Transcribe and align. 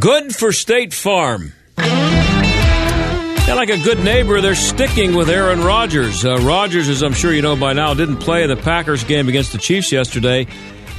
Good 0.00 0.34
for 0.34 0.50
State 0.52 0.94
Farm. 0.94 1.52
And 1.76 3.56
like 3.56 3.68
a 3.68 3.82
good 3.82 4.02
neighbor, 4.02 4.40
they're 4.40 4.54
sticking 4.54 5.14
with 5.14 5.28
Aaron 5.28 5.62
Rodgers. 5.62 6.24
Uh, 6.24 6.38
Rodgers, 6.38 6.88
as 6.88 7.02
I'm 7.02 7.12
sure 7.12 7.34
you 7.34 7.42
know 7.42 7.56
by 7.56 7.72
now, 7.72 7.92
didn't 7.94 8.16
play 8.18 8.46
the 8.46 8.56
Packers 8.56 9.04
game 9.04 9.28
against 9.28 9.52
the 9.52 9.58
Chiefs 9.58 9.92
yesterday 9.92 10.46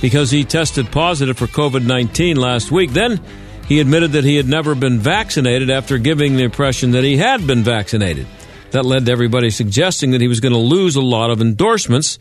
because 0.02 0.30
he 0.30 0.44
tested 0.44 0.91
positive 0.91 1.38
for 1.38 1.48
COVID 1.48 1.86
19 1.86 2.36
last 2.38 2.72
week. 2.72 2.91
Then 2.91 3.22
he 3.68 3.80
admitted 3.80 4.12
that 4.12 4.24
he 4.24 4.36
had 4.36 4.48
never 4.48 4.76
been 4.76 5.00
vaccinated 5.00 5.70
after 5.70 5.98
giving 5.98 6.36
the 6.36 6.44
impression 6.44 6.91
that 6.91 7.04
he 7.04 7.18
had 7.18 7.48
been 7.48 7.64
vaccinated. 7.64 8.28
That 8.72 8.86
led 8.86 9.06
to 9.06 9.12
everybody 9.12 9.50
suggesting 9.50 10.12
that 10.12 10.22
he 10.22 10.30
was 10.30 10.40
going 10.40 10.54
to 10.54 10.60
lose 10.60 10.96
a 10.96 11.02
lot 11.02 11.30
of 11.30 11.42
endorsements, 11.42 12.18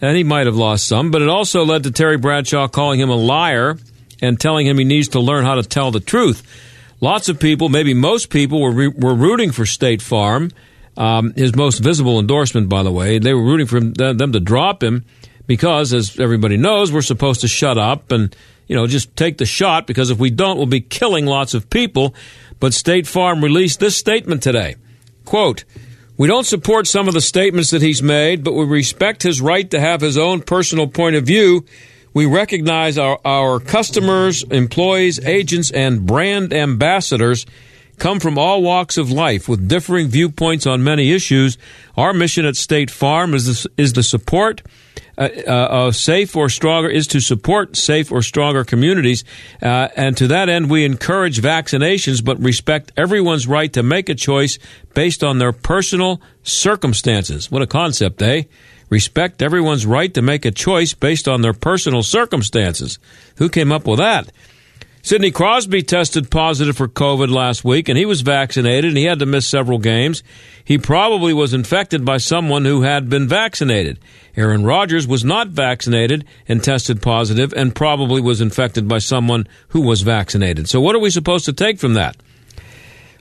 and 0.00 0.16
he 0.16 0.24
might 0.24 0.46
have 0.46 0.56
lost 0.56 0.88
some, 0.88 1.10
but 1.10 1.20
it 1.20 1.28
also 1.28 1.64
led 1.64 1.84
to 1.84 1.90
Terry 1.90 2.16
Bradshaw 2.16 2.66
calling 2.66 2.98
him 2.98 3.10
a 3.10 3.16
liar 3.16 3.76
and 4.22 4.40
telling 4.40 4.66
him 4.66 4.78
he 4.78 4.84
needs 4.84 5.08
to 5.08 5.20
learn 5.20 5.44
how 5.44 5.56
to 5.56 5.62
tell 5.62 5.90
the 5.90 6.00
truth. 6.00 6.42
Lots 7.02 7.28
of 7.28 7.38
people, 7.38 7.68
maybe 7.68 7.92
most 7.92 8.30
people, 8.30 8.62
were, 8.62 8.70
re- 8.70 8.88
were 8.88 9.14
rooting 9.14 9.52
for 9.52 9.66
State 9.66 10.00
Farm. 10.00 10.50
Um, 10.96 11.34
his 11.34 11.54
most 11.54 11.78
visible 11.78 12.18
endorsement, 12.18 12.68
by 12.68 12.82
the 12.82 12.92
way, 12.92 13.18
they 13.18 13.34
were 13.34 13.42
rooting 13.42 13.66
for 13.66 13.80
them, 13.80 14.16
them 14.16 14.32
to 14.32 14.40
drop 14.40 14.82
him 14.82 15.04
because, 15.46 15.92
as 15.92 16.18
everybody 16.18 16.56
knows, 16.56 16.92
we're 16.92 17.02
supposed 17.02 17.40
to 17.42 17.48
shut 17.48 17.76
up 17.76 18.12
and 18.12 18.34
you 18.66 18.76
know 18.76 18.86
just 18.86 19.16
take 19.16 19.38
the 19.38 19.46
shot 19.46 19.86
because 19.86 20.10
if 20.10 20.18
we 20.18 20.30
don't, 20.30 20.56
we'll 20.56 20.66
be 20.66 20.80
killing 20.80 21.26
lots 21.26 21.54
of 21.54 21.68
people. 21.70 22.14
But 22.60 22.74
State 22.74 23.06
Farm 23.06 23.42
released 23.42 23.80
this 23.80 23.96
statement 23.96 24.42
today. 24.42 24.76
Quote, 25.24 25.64
we 26.16 26.28
don't 26.28 26.44
support 26.44 26.86
some 26.86 27.08
of 27.08 27.14
the 27.14 27.20
statements 27.20 27.70
that 27.70 27.82
he's 27.82 28.02
made, 28.02 28.44
but 28.44 28.52
we 28.52 28.64
respect 28.64 29.22
his 29.22 29.40
right 29.40 29.70
to 29.70 29.80
have 29.80 30.00
his 30.00 30.18
own 30.18 30.42
personal 30.42 30.86
point 30.86 31.16
of 31.16 31.24
view 31.24 31.64
we 32.14 32.26
recognize 32.26 32.98
our, 32.98 33.18
our 33.24 33.58
customers, 33.58 34.42
employees, 34.44 35.18
agents, 35.24 35.70
and 35.70 36.04
brand 36.06 36.52
ambassadors 36.52 37.46
come 37.98 38.20
from 38.20 38.36
all 38.36 38.62
walks 38.62 38.98
of 38.98 39.10
life 39.10 39.48
with 39.48 39.68
differing 39.68 40.08
viewpoints 40.08 40.66
on 40.66 40.84
many 40.84 41.12
issues. 41.12 41.56
Our 41.96 42.12
mission 42.12 42.44
at 42.44 42.56
State 42.56 42.90
Farm 42.90 43.32
is 43.32 43.64
the, 43.64 43.70
is 43.78 43.94
the 43.94 44.02
support 44.02 44.62
uh, 45.18 45.22
uh, 45.22 45.92
safe 45.92 46.36
or 46.36 46.48
stronger 46.48 46.88
is 46.88 47.06
to 47.08 47.20
support 47.20 47.76
safe 47.76 48.10
or 48.10 48.22
stronger 48.22 48.64
communities, 48.64 49.24
uh, 49.62 49.88
and 49.96 50.16
to 50.16 50.26
that 50.28 50.48
end, 50.48 50.70
we 50.70 50.84
encourage 50.84 51.40
vaccinations, 51.40 52.24
but 52.24 52.40
respect 52.40 52.92
everyone's 52.96 53.46
right 53.46 53.72
to 53.72 53.82
make 53.82 54.08
a 54.08 54.14
choice 54.14 54.58
based 54.94 55.22
on 55.22 55.38
their 55.38 55.52
personal 55.52 56.20
circumstances. 56.42 57.50
What 57.50 57.62
a 57.62 57.66
concept, 57.66 58.22
eh? 58.22 58.44
respect 58.92 59.40
everyone's 59.40 59.86
right 59.86 60.12
to 60.12 60.20
make 60.20 60.44
a 60.44 60.50
choice 60.50 60.92
based 60.92 61.26
on 61.26 61.40
their 61.40 61.54
personal 61.54 62.02
circumstances. 62.02 62.98
Who 63.36 63.48
came 63.48 63.72
up 63.72 63.86
with 63.86 63.98
that? 63.98 64.30
Sidney 65.00 65.30
Crosby 65.32 65.82
tested 65.82 66.30
positive 66.30 66.76
for 66.76 66.86
COVID 66.86 67.28
last 67.28 67.64
week, 67.64 67.88
and 67.88 67.98
he 67.98 68.04
was 68.04 68.20
vaccinated, 68.20 68.90
and 68.90 68.96
he 68.96 69.04
had 69.04 69.18
to 69.18 69.26
miss 69.26 69.48
several 69.48 69.78
games. 69.78 70.22
He 70.62 70.78
probably 70.78 71.32
was 71.32 71.54
infected 71.54 72.04
by 72.04 72.18
someone 72.18 72.66
who 72.66 72.82
had 72.82 73.08
been 73.08 73.26
vaccinated. 73.26 73.98
Aaron 74.36 74.64
Rodgers 74.64 75.06
was 75.06 75.24
not 75.24 75.48
vaccinated 75.48 76.24
and 76.48 76.62
tested 76.62 77.02
positive, 77.02 77.52
and 77.54 77.74
probably 77.74 78.20
was 78.20 78.40
infected 78.40 78.88
by 78.88 78.98
someone 78.98 79.46
who 79.68 79.82
was 79.82 80.02
vaccinated. 80.02 80.68
So, 80.68 80.80
what 80.80 80.96
are 80.96 81.00
we 81.00 81.10
supposed 81.10 81.44
to 81.44 81.52
take 81.52 81.78
from 81.78 81.94
that? 81.94 82.16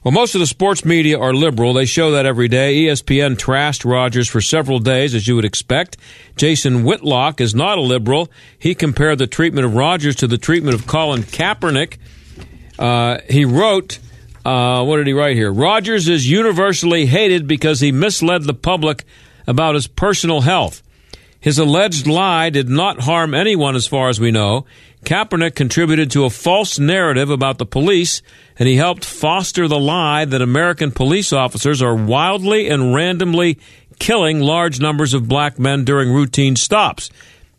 Well, 0.04 0.12
most 0.12 0.34
of 0.34 0.40
the 0.40 0.48
sports 0.48 0.84
media 0.84 1.20
are 1.20 1.32
liberal. 1.32 1.74
They 1.74 1.86
show 1.86 2.12
that 2.12 2.26
every 2.26 2.48
day. 2.48 2.86
ESPN 2.86 3.36
trashed 3.36 3.88
Rodgers 3.88 4.28
for 4.28 4.42
several 4.42 4.80
days, 4.80 5.14
as 5.14 5.28
you 5.28 5.36
would 5.36 5.46
expect. 5.46 5.96
Jason 6.36 6.84
Whitlock 6.84 7.40
is 7.40 7.54
not 7.54 7.78
a 7.78 7.82
liberal. 7.82 8.32
He 8.58 8.74
compared 8.74 9.20
the 9.20 9.28
treatment 9.28 9.66
of 9.66 9.76
Rodgers 9.76 10.16
to 10.18 10.28
the 10.28 10.40
treatment 10.40 10.74
of 10.74 10.88
Colin 10.88 11.22
Kaepernick. 11.22 11.98
Uh, 12.80 13.20
he 13.30 13.46
wrote, 13.46 14.00
uh, 14.44 14.84
what 14.84 14.98
did 14.98 15.06
he 15.06 15.14
write 15.14 15.36
here? 15.36 15.54
Rodgers 15.54 16.10
is 16.10 16.28
universally 16.28 17.06
hated 17.06 17.46
because 17.46 17.80
he 17.80 17.92
misled 17.92 18.44
the 18.44 18.56
public 18.56 19.04
about 19.46 19.76
his 19.76 19.86
personal 19.86 20.42
health. 20.42 20.82
His 21.42 21.58
alleged 21.58 22.06
lie 22.06 22.52
did 22.52 22.70
not 22.70 23.02
harm 23.02 23.34
anyone 23.34 23.76
as 23.76 23.88
far 23.88 24.10
as 24.10 24.20
we 24.20 24.30
know. 24.30 24.66
Kaepernick 25.06 25.56
contributed 25.56 26.12
to 26.12 26.26
a 26.26 26.30
false 26.30 26.78
narrative 26.78 27.32
about 27.32 27.58
the 27.58 27.66
police, 27.66 28.22
and 28.60 28.70
he 28.70 28.76
helped 28.76 29.04
foster 29.04 29.68
the 29.68 29.80
lie 29.80 30.24
that 30.24 30.44
American 30.44 30.92
police 30.92 31.34
officers 31.34 31.82
are 31.82 31.96
wildly 31.96 32.70
and 32.70 32.94
randomly 32.94 33.58
killing 33.98 34.40
large 34.40 34.80
numbers 34.80 35.16
of 35.16 35.28
black 35.28 35.58
men 35.58 35.84
during 35.84 36.12
routine 36.14 36.56
stops. 36.56 37.10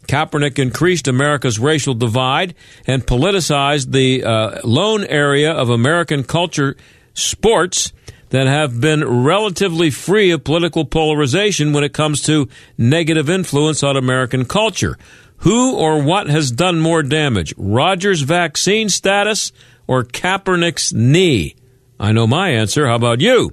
Kaepernick 0.07 0.61
increased 0.61 1.09
America's 1.09 1.59
racial 1.59 1.95
divide 1.95 2.55
and 2.87 3.05
politicized 3.05 3.91
the 3.91 4.23
uh, 4.23 4.61
lone 4.63 5.05
area 5.05 5.53
of 5.53 5.71
American 5.71 6.23
culture 6.23 6.77
sports 7.15 7.93
that 8.33 8.47
have 8.47 8.81
been 8.81 9.25
relatively 9.25 9.91
free 9.91 10.31
of 10.31 10.43
political 10.43 10.87
polarization 10.87 11.75
when 11.75 11.85
it 11.85 11.93
comes 11.93 12.23
to 12.23 12.49
negative 12.79 13.29
influence 13.29 13.83
on 13.83 13.95
American 13.95 14.47
culture. 14.47 14.97
Who 15.39 15.77
or 15.77 16.03
what 16.03 16.31
has 16.31 16.51
done 16.51 16.81
more 16.81 17.03
damage, 17.03 17.53
Rodgers' 17.59 18.23
vaccine 18.23 18.89
status 18.89 19.53
or 19.87 20.03
Kaepernick's 20.03 20.95
knee? 20.95 21.57
I 22.01 22.13
know 22.13 22.27
my 22.27 22.49
answer. 22.49 22.87
How 22.87 22.95
about 22.95 23.21
you? 23.21 23.53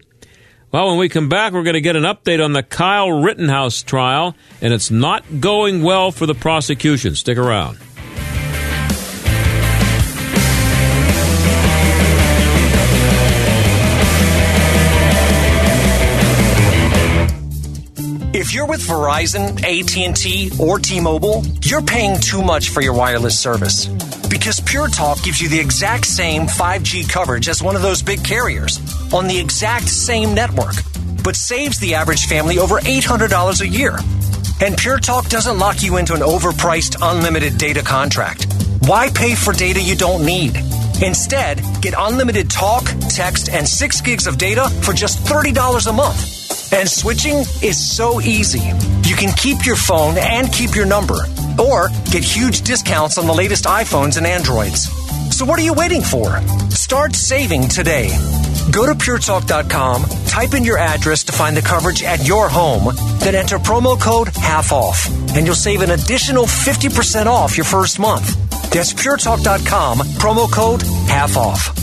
Well, 0.71 0.87
when 0.87 0.97
we 0.97 1.09
come 1.09 1.27
back, 1.27 1.51
we're 1.51 1.63
going 1.63 1.73
to 1.73 1.81
get 1.81 1.97
an 1.97 2.03
update 2.03 2.43
on 2.43 2.53
the 2.53 2.63
Kyle 2.63 3.11
Rittenhouse 3.11 3.83
trial, 3.83 4.33
and 4.61 4.73
it's 4.73 4.89
not 4.89 5.41
going 5.41 5.83
well 5.83 6.11
for 6.11 6.25
the 6.25 6.35
prosecution. 6.35 7.15
Stick 7.15 7.37
around. 7.37 7.79
With 18.69 18.81
Verizon, 18.81 19.57
AT&T, 19.63 20.51
or 20.59 20.77
T-Mobile, 20.77 21.43
you're 21.63 21.81
paying 21.81 22.19
too 22.19 22.43
much 22.43 22.69
for 22.69 22.81
your 22.81 22.93
wireless 22.93 23.37
service. 23.37 23.87
Because 24.29 24.59
Pure 24.59 24.89
Talk 24.89 25.23
gives 25.23 25.41
you 25.41 25.49
the 25.49 25.59
exact 25.59 26.05
same 26.05 26.43
5G 26.43 27.09
coverage 27.09 27.49
as 27.49 27.63
one 27.63 27.75
of 27.75 27.81
those 27.81 28.03
big 28.03 28.23
carriers 28.23 28.79
on 29.11 29.27
the 29.27 29.39
exact 29.39 29.89
same 29.89 30.35
network, 30.35 30.75
but 31.23 31.35
saves 31.35 31.79
the 31.79 31.95
average 31.95 32.27
family 32.27 32.59
over 32.59 32.79
$800 32.79 33.61
a 33.61 33.67
year. 33.67 33.97
And 34.61 34.77
Pure 34.77 34.99
Talk 34.99 35.29
doesn't 35.29 35.57
lock 35.57 35.81
you 35.81 35.97
into 35.97 36.13
an 36.13 36.21
overpriced 36.21 36.97
unlimited 37.01 37.57
data 37.57 37.81
contract. 37.81 38.45
Why 38.81 39.09
pay 39.09 39.33
for 39.33 39.51
data 39.51 39.81
you 39.81 39.95
don't 39.95 40.23
need? 40.23 40.55
Instead, 41.01 41.61
get 41.81 41.95
unlimited 41.97 42.51
talk, 42.51 42.85
text, 43.09 43.49
and 43.49 43.67
6 43.67 44.01
gigs 44.01 44.27
of 44.27 44.37
data 44.37 44.69
for 44.83 44.93
just 44.93 45.19
$30 45.25 45.87
a 45.87 45.91
month. 45.91 46.38
And 46.71 46.87
switching 46.87 47.37
is 47.61 47.77
so 47.77 48.21
easy. 48.21 48.59
You 49.07 49.15
can 49.15 49.33
keep 49.35 49.65
your 49.65 49.75
phone 49.75 50.17
and 50.17 50.51
keep 50.53 50.75
your 50.75 50.85
number, 50.85 51.17
or 51.57 51.89
get 52.11 52.23
huge 52.23 52.61
discounts 52.61 53.17
on 53.17 53.25
the 53.25 53.33
latest 53.33 53.65
iPhones 53.65 54.17
and 54.17 54.27
Androids. 54.27 54.83
So 55.35 55.45
what 55.45 55.57
are 55.59 55.63
you 55.63 55.73
waiting 55.73 56.01
for? 56.01 56.39
Start 56.69 57.15
saving 57.15 57.69
today. 57.69 58.09
Go 58.71 58.85
to 58.85 58.93
puretalk.com, 58.93 60.03
type 60.27 60.53
in 60.53 60.63
your 60.63 60.77
address 60.77 61.23
to 61.23 61.31
find 61.31 61.57
the 61.57 61.61
coverage 61.61 62.03
at 62.03 62.27
your 62.27 62.49
home, 62.49 62.93
then 63.19 63.33
enter 63.33 63.57
promo 63.57 63.99
code 63.99 64.27
half 64.27 64.71
off, 64.71 65.07
and 65.35 65.47
you'll 65.47 65.55
save 65.55 65.81
an 65.81 65.89
additional 65.89 66.45
50% 66.45 67.25
off 67.25 67.57
your 67.57 67.65
first 67.65 67.97
month. 67.97 68.35
That's 68.71 68.93
puretalk.com, 68.93 69.99
promo 70.19 70.51
code 70.51 70.83
half 71.07 71.35
off. 71.35 71.75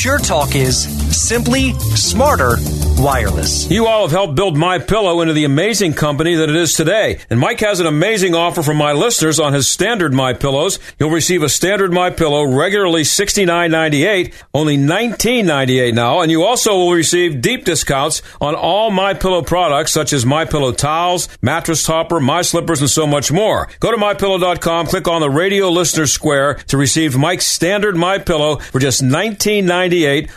Pure 0.00 0.20
Talk 0.20 0.56
is 0.56 0.84
simply 1.14 1.74
smarter 1.94 2.56
wireless. 2.96 3.70
You 3.70 3.86
all 3.86 4.02
have 4.02 4.10
helped 4.10 4.34
build 4.34 4.56
My 4.56 4.78
Pillow 4.78 5.20
into 5.20 5.34
the 5.34 5.44
amazing 5.44 5.92
company 5.92 6.34
that 6.36 6.48
it 6.48 6.56
is 6.56 6.74
today. 6.74 7.18
And 7.28 7.38
Mike 7.38 7.60
has 7.60 7.80
an 7.80 7.86
amazing 7.86 8.34
offer 8.34 8.62
for 8.62 8.72
my 8.72 8.92
listeners 8.92 9.38
on 9.38 9.52
his 9.52 9.68
standard 9.68 10.12
My 10.12 10.32
Pillows. 10.32 10.78
You'll 10.98 11.10
receive 11.10 11.42
a 11.42 11.48
standard 11.50 11.92
My 11.92 12.08
Pillow 12.10 12.44
regularly 12.44 13.02
$69.98, 13.02 14.32
only 14.54 14.78
$19.98 14.78 15.94
now, 15.94 16.20
and 16.20 16.30
you 16.30 16.44
also 16.44 16.76
will 16.76 16.92
receive 16.92 17.42
deep 17.42 17.64
discounts 17.64 18.22
on 18.40 18.54
all 18.54 18.90
My 18.90 19.12
Pillow 19.12 19.42
products 19.42 19.92
such 19.92 20.12
as 20.12 20.24
My 20.24 20.46
Pillow 20.46 20.72
towels, 20.72 21.28
mattress 21.42 21.84
topper, 21.84 22.20
My 22.20 22.40
Slippers, 22.40 22.80
and 22.80 22.90
so 22.90 23.06
much 23.06 23.30
more. 23.30 23.68
Go 23.80 23.90
to 23.90 23.98
mypillow.com, 23.98 24.86
click 24.86 25.08
on 25.08 25.20
the 25.20 25.30
radio 25.30 25.68
listener 25.68 26.06
square 26.06 26.54
to 26.54 26.76
receive 26.76 27.18
Mike's 27.18 27.46
standard 27.46 27.96
My 27.96 28.18
Pillow 28.18 28.56
for 28.56 28.78
just 28.78 29.02
$19.98 29.02 29.89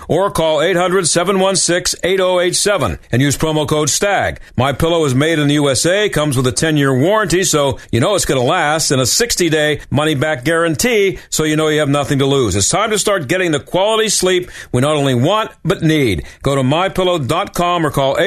or 0.07 0.31
call 0.31 0.59
800-716-8088 0.59 2.99
and 3.11 3.21
use 3.21 3.37
promo 3.37 3.67
code 3.67 3.89
STAG. 3.89 4.39
My 4.57 4.71
Pillow 4.73 5.05
is 5.05 5.15
made 5.15 5.39
in 5.39 5.47
the 5.47 5.53
USA, 5.55 6.09
comes 6.09 6.37
with 6.37 6.45
a 6.47 6.51
10-year 6.51 6.97
warranty, 6.97 7.43
so 7.43 7.79
you 7.91 7.99
know 7.99 8.15
it's 8.15 8.25
going 8.25 8.39
to 8.39 8.45
last, 8.45 8.91
and 8.91 9.01
a 9.01 9.05
60-day 9.05 9.81
money-back 9.89 10.43
guarantee, 10.43 11.17
so 11.29 11.43
you 11.43 11.55
know 11.55 11.69
you 11.69 11.79
have 11.79 11.89
nothing 11.89 12.19
to 12.19 12.25
lose. 12.25 12.55
It's 12.55 12.69
time 12.69 12.91
to 12.91 12.99
start 12.99 13.27
getting 13.27 13.51
the 13.51 13.59
quality 13.59 14.09
sleep 14.09 14.49
we 14.71 14.81
not 14.81 14.95
only 14.95 15.15
want, 15.15 15.51
but 15.63 15.81
need. 15.81 16.25
Go 16.41 16.55
to 16.55 16.61
mypillow.com 16.61 17.85
or 17.85 17.91
call 17.91 18.17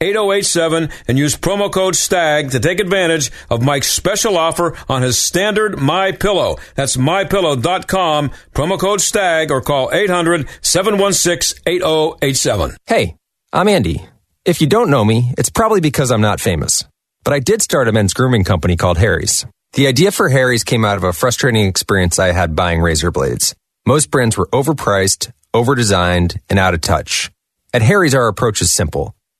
800-716-8087 0.00 0.92
and 1.08 1.18
use 1.18 1.36
promo 1.36 1.72
code 1.72 1.96
STAG 1.96 2.50
to 2.50 2.60
take 2.60 2.80
advantage 2.80 3.30
of 3.50 3.62
Mike's 3.62 3.90
special 3.90 4.36
offer 4.36 4.76
on 4.88 5.02
his 5.02 5.18
standard 5.18 5.78
My 5.78 6.12
Pillow. 6.12 6.56
That's 6.74 6.96
mypillow.com, 6.96 8.30
promo 8.52 8.78
code 8.78 9.00
STAG, 9.00 9.50
or 9.50 9.60
call 9.60 9.90
800-716-8087. 9.90 12.76
Hey, 12.86 13.16
I'm 13.52 13.68
Andy. 13.68 14.06
If 14.44 14.60
you 14.60 14.66
don't 14.66 14.90
know 14.90 15.04
me, 15.04 15.32
it's 15.36 15.50
probably 15.50 15.80
because 15.80 16.10
I'm 16.10 16.20
not 16.20 16.40
famous. 16.40 16.84
But 17.24 17.34
I 17.34 17.40
did 17.40 17.62
start 17.62 17.88
a 17.88 17.92
men's 17.92 18.14
grooming 18.14 18.44
company 18.44 18.76
called 18.76 18.98
Harry's. 18.98 19.44
The 19.72 19.88
idea 19.88 20.12
for 20.12 20.28
Harry's 20.28 20.62
came 20.62 20.84
out 20.84 20.96
of 20.96 21.02
a 21.04 21.12
frustrating 21.12 21.66
experience 21.66 22.18
I 22.18 22.32
had 22.32 22.54
buying 22.54 22.80
razor 22.80 23.10
blades. 23.10 23.54
Most 23.84 24.10
brands 24.10 24.38
were 24.38 24.46
overpriced, 24.48 25.32
overdesigned, 25.52 26.38
and 26.48 26.58
out 26.58 26.74
of 26.74 26.80
touch. 26.80 27.30
At 27.74 27.82
Harry's, 27.82 28.14
our 28.14 28.28
approach 28.28 28.62
is 28.62 28.70
simple. 28.70 29.14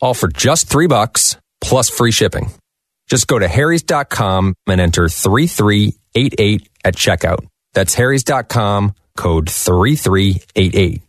All 0.00 0.14
for 0.14 0.28
just 0.28 0.68
three 0.68 0.86
bucks 0.86 1.36
plus 1.60 1.90
free 1.90 2.12
shipping. 2.12 2.50
Just 3.08 3.26
go 3.26 3.38
to 3.38 3.48
harrys.com 3.48 4.54
and 4.68 4.80
enter 4.80 5.08
3388 5.08 6.68
at 6.84 6.94
checkout. 6.94 7.46
That's 7.74 7.94
harrys.com 7.94 8.94
code 9.16 9.50
3388. 9.50 11.02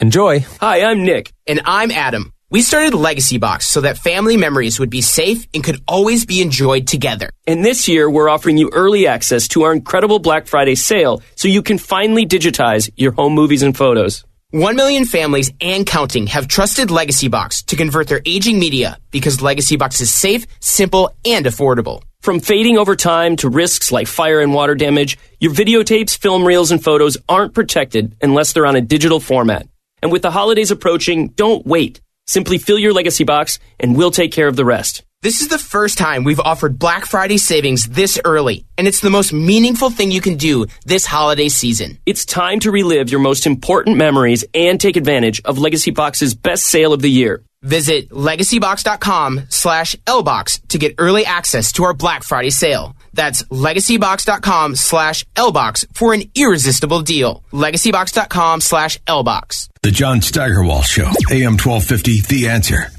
Enjoy. 0.00 0.40
Hi, 0.60 0.82
I'm 0.84 1.04
Nick. 1.04 1.32
And 1.46 1.60
I'm 1.64 1.90
Adam. 1.90 2.32
We 2.50 2.62
started 2.62 2.94
Legacy 2.94 3.38
Box 3.38 3.66
so 3.66 3.82
that 3.82 3.96
family 3.96 4.36
memories 4.36 4.80
would 4.80 4.90
be 4.90 5.02
safe 5.02 5.46
and 5.54 5.62
could 5.62 5.80
always 5.86 6.26
be 6.26 6.42
enjoyed 6.42 6.88
together. 6.88 7.30
And 7.46 7.64
this 7.64 7.86
year, 7.86 8.10
we're 8.10 8.28
offering 8.28 8.58
you 8.58 8.70
early 8.72 9.06
access 9.06 9.46
to 9.48 9.62
our 9.62 9.72
incredible 9.72 10.18
Black 10.18 10.46
Friday 10.46 10.74
sale 10.74 11.22
so 11.36 11.48
you 11.48 11.62
can 11.62 11.78
finally 11.78 12.26
digitize 12.26 12.90
your 12.96 13.12
home 13.12 13.34
movies 13.34 13.62
and 13.62 13.76
photos. 13.76 14.24
One 14.52 14.74
million 14.74 15.04
families 15.04 15.52
and 15.60 15.86
counting 15.86 16.26
have 16.26 16.48
trusted 16.48 16.90
Legacy 16.90 17.28
Box 17.28 17.62
to 17.66 17.76
convert 17.76 18.08
their 18.08 18.20
aging 18.26 18.58
media 18.58 18.98
because 19.12 19.40
Legacy 19.40 19.76
Box 19.76 20.00
is 20.00 20.12
safe, 20.12 20.44
simple, 20.58 21.14
and 21.24 21.46
affordable. 21.46 22.02
From 22.20 22.40
fading 22.40 22.76
over 22.76 22.96
time 22.96 23.36
to 23.36 23.48
risks 23.48 23.92
like 23.92 24.08
fire 24.08 24.40
and 24.40 24.52
water 24.52 24.74
damage, 24.74 25.18
your 25.38 25.52
videotapes, 25.52 26.18
film 26.18 26.44
reels, 26.44 26.72
and 26.72 26.82
photos 26.82 27.16
aren't 27.28 27.54
protected 27.54 28.16
unless 28.20 28.52
they're 28.52 28.66
on 28.66 28.74
a 28.74 28.80
digital 28.80 29.20
format. 29.20 29.68
And 30.02 30.10
with 30.10 30.22
the 30.22 30.32
holidays 30.32 30.72
approaching, 30.72 31.28
don't 31.28 31.64
wait. 31.64 32.00
Simply 32.26 32.58
fill 32.58 32.78
your 32.80 32.92
legacy 32.92 33.22
box 33.22 33.60
and 33.78 33.96
we'll 33.96 34.10
take 34.10 34.32
care 34.32 34.48
of 34.48 34.56
the 34.56 34.64
rest. 34.64 35.04
This 35.22 35.42
is 35.42 35.48
the 35.48 35.58
first 35.58 35.98
time 35.98 36.24
we've 36.24 36.40
offered 36.40 36.78
Black 36.78 37.04
Friday 37.04 37.36
savings 37.36 37.86
this 37.86 38.18
early, 38.24 38.64
and 38.78 38.88
it's 38.88 39.00
the 39.02 39.10
most 39.10 39.34
meaningful 39.34 39.90
thing 39.90 40.10
you 40.10 40.22
can 40.22 40.38
do 40.38 40.64
this 40.86 41.04
holiday 41.04 41.50
season. 41.50 41.98
It's 42.06 42.24
time 42.24 42.58
to 42.60 42.70
relive 42.70 43.10
your 43.10 43.20
most 43.20 43.46
important 43.46 43.98
memories 43.98 44.46
and 44.54 44.80
take 44.80 44.96
advantage 44.96 45.42
of 45.44 45.58
Legacy 45.58 45.90
Box's 45.90 46.34
best 46.34 46.64
sale 46.64 46.94
of 46.94 47.02
the 47.02 47.10
year. 47.10 47.42
Visit 47.60 48.08
legacybox.com 48.08 49.42
slash 49.50 49.94
lbox 50.06 50.66
to 50.68 50.78
get 50.78 50.94
early 50.96 51.26
access 51.26 51.72
to 51.72 51.84
our 51.84 51.92
Black 51.92 52.22
Friday 52.22 52.48
sale. 52.48 52.96
That's 53.12 53.42
legacybox.com 53.42 54.74
slash 54.74 55.26
lbox 55.36 55.84
for 55.92 56.14
an 56.14 56.22
irresistible 56.34 57.02
deal. 57.02 57.44
legacybox.com 57.52 58.62
slash 58.62 58.98
lbox. 59.02 59.68
The 59.82 59.90
John 59.90 60.22
Steigerwald 60.22 60.86
Show, 60.86 61.10
AM 61.30 61.58
1250, 61.58 62.22
The 62.22 62.48
Answer. 62.48 62.90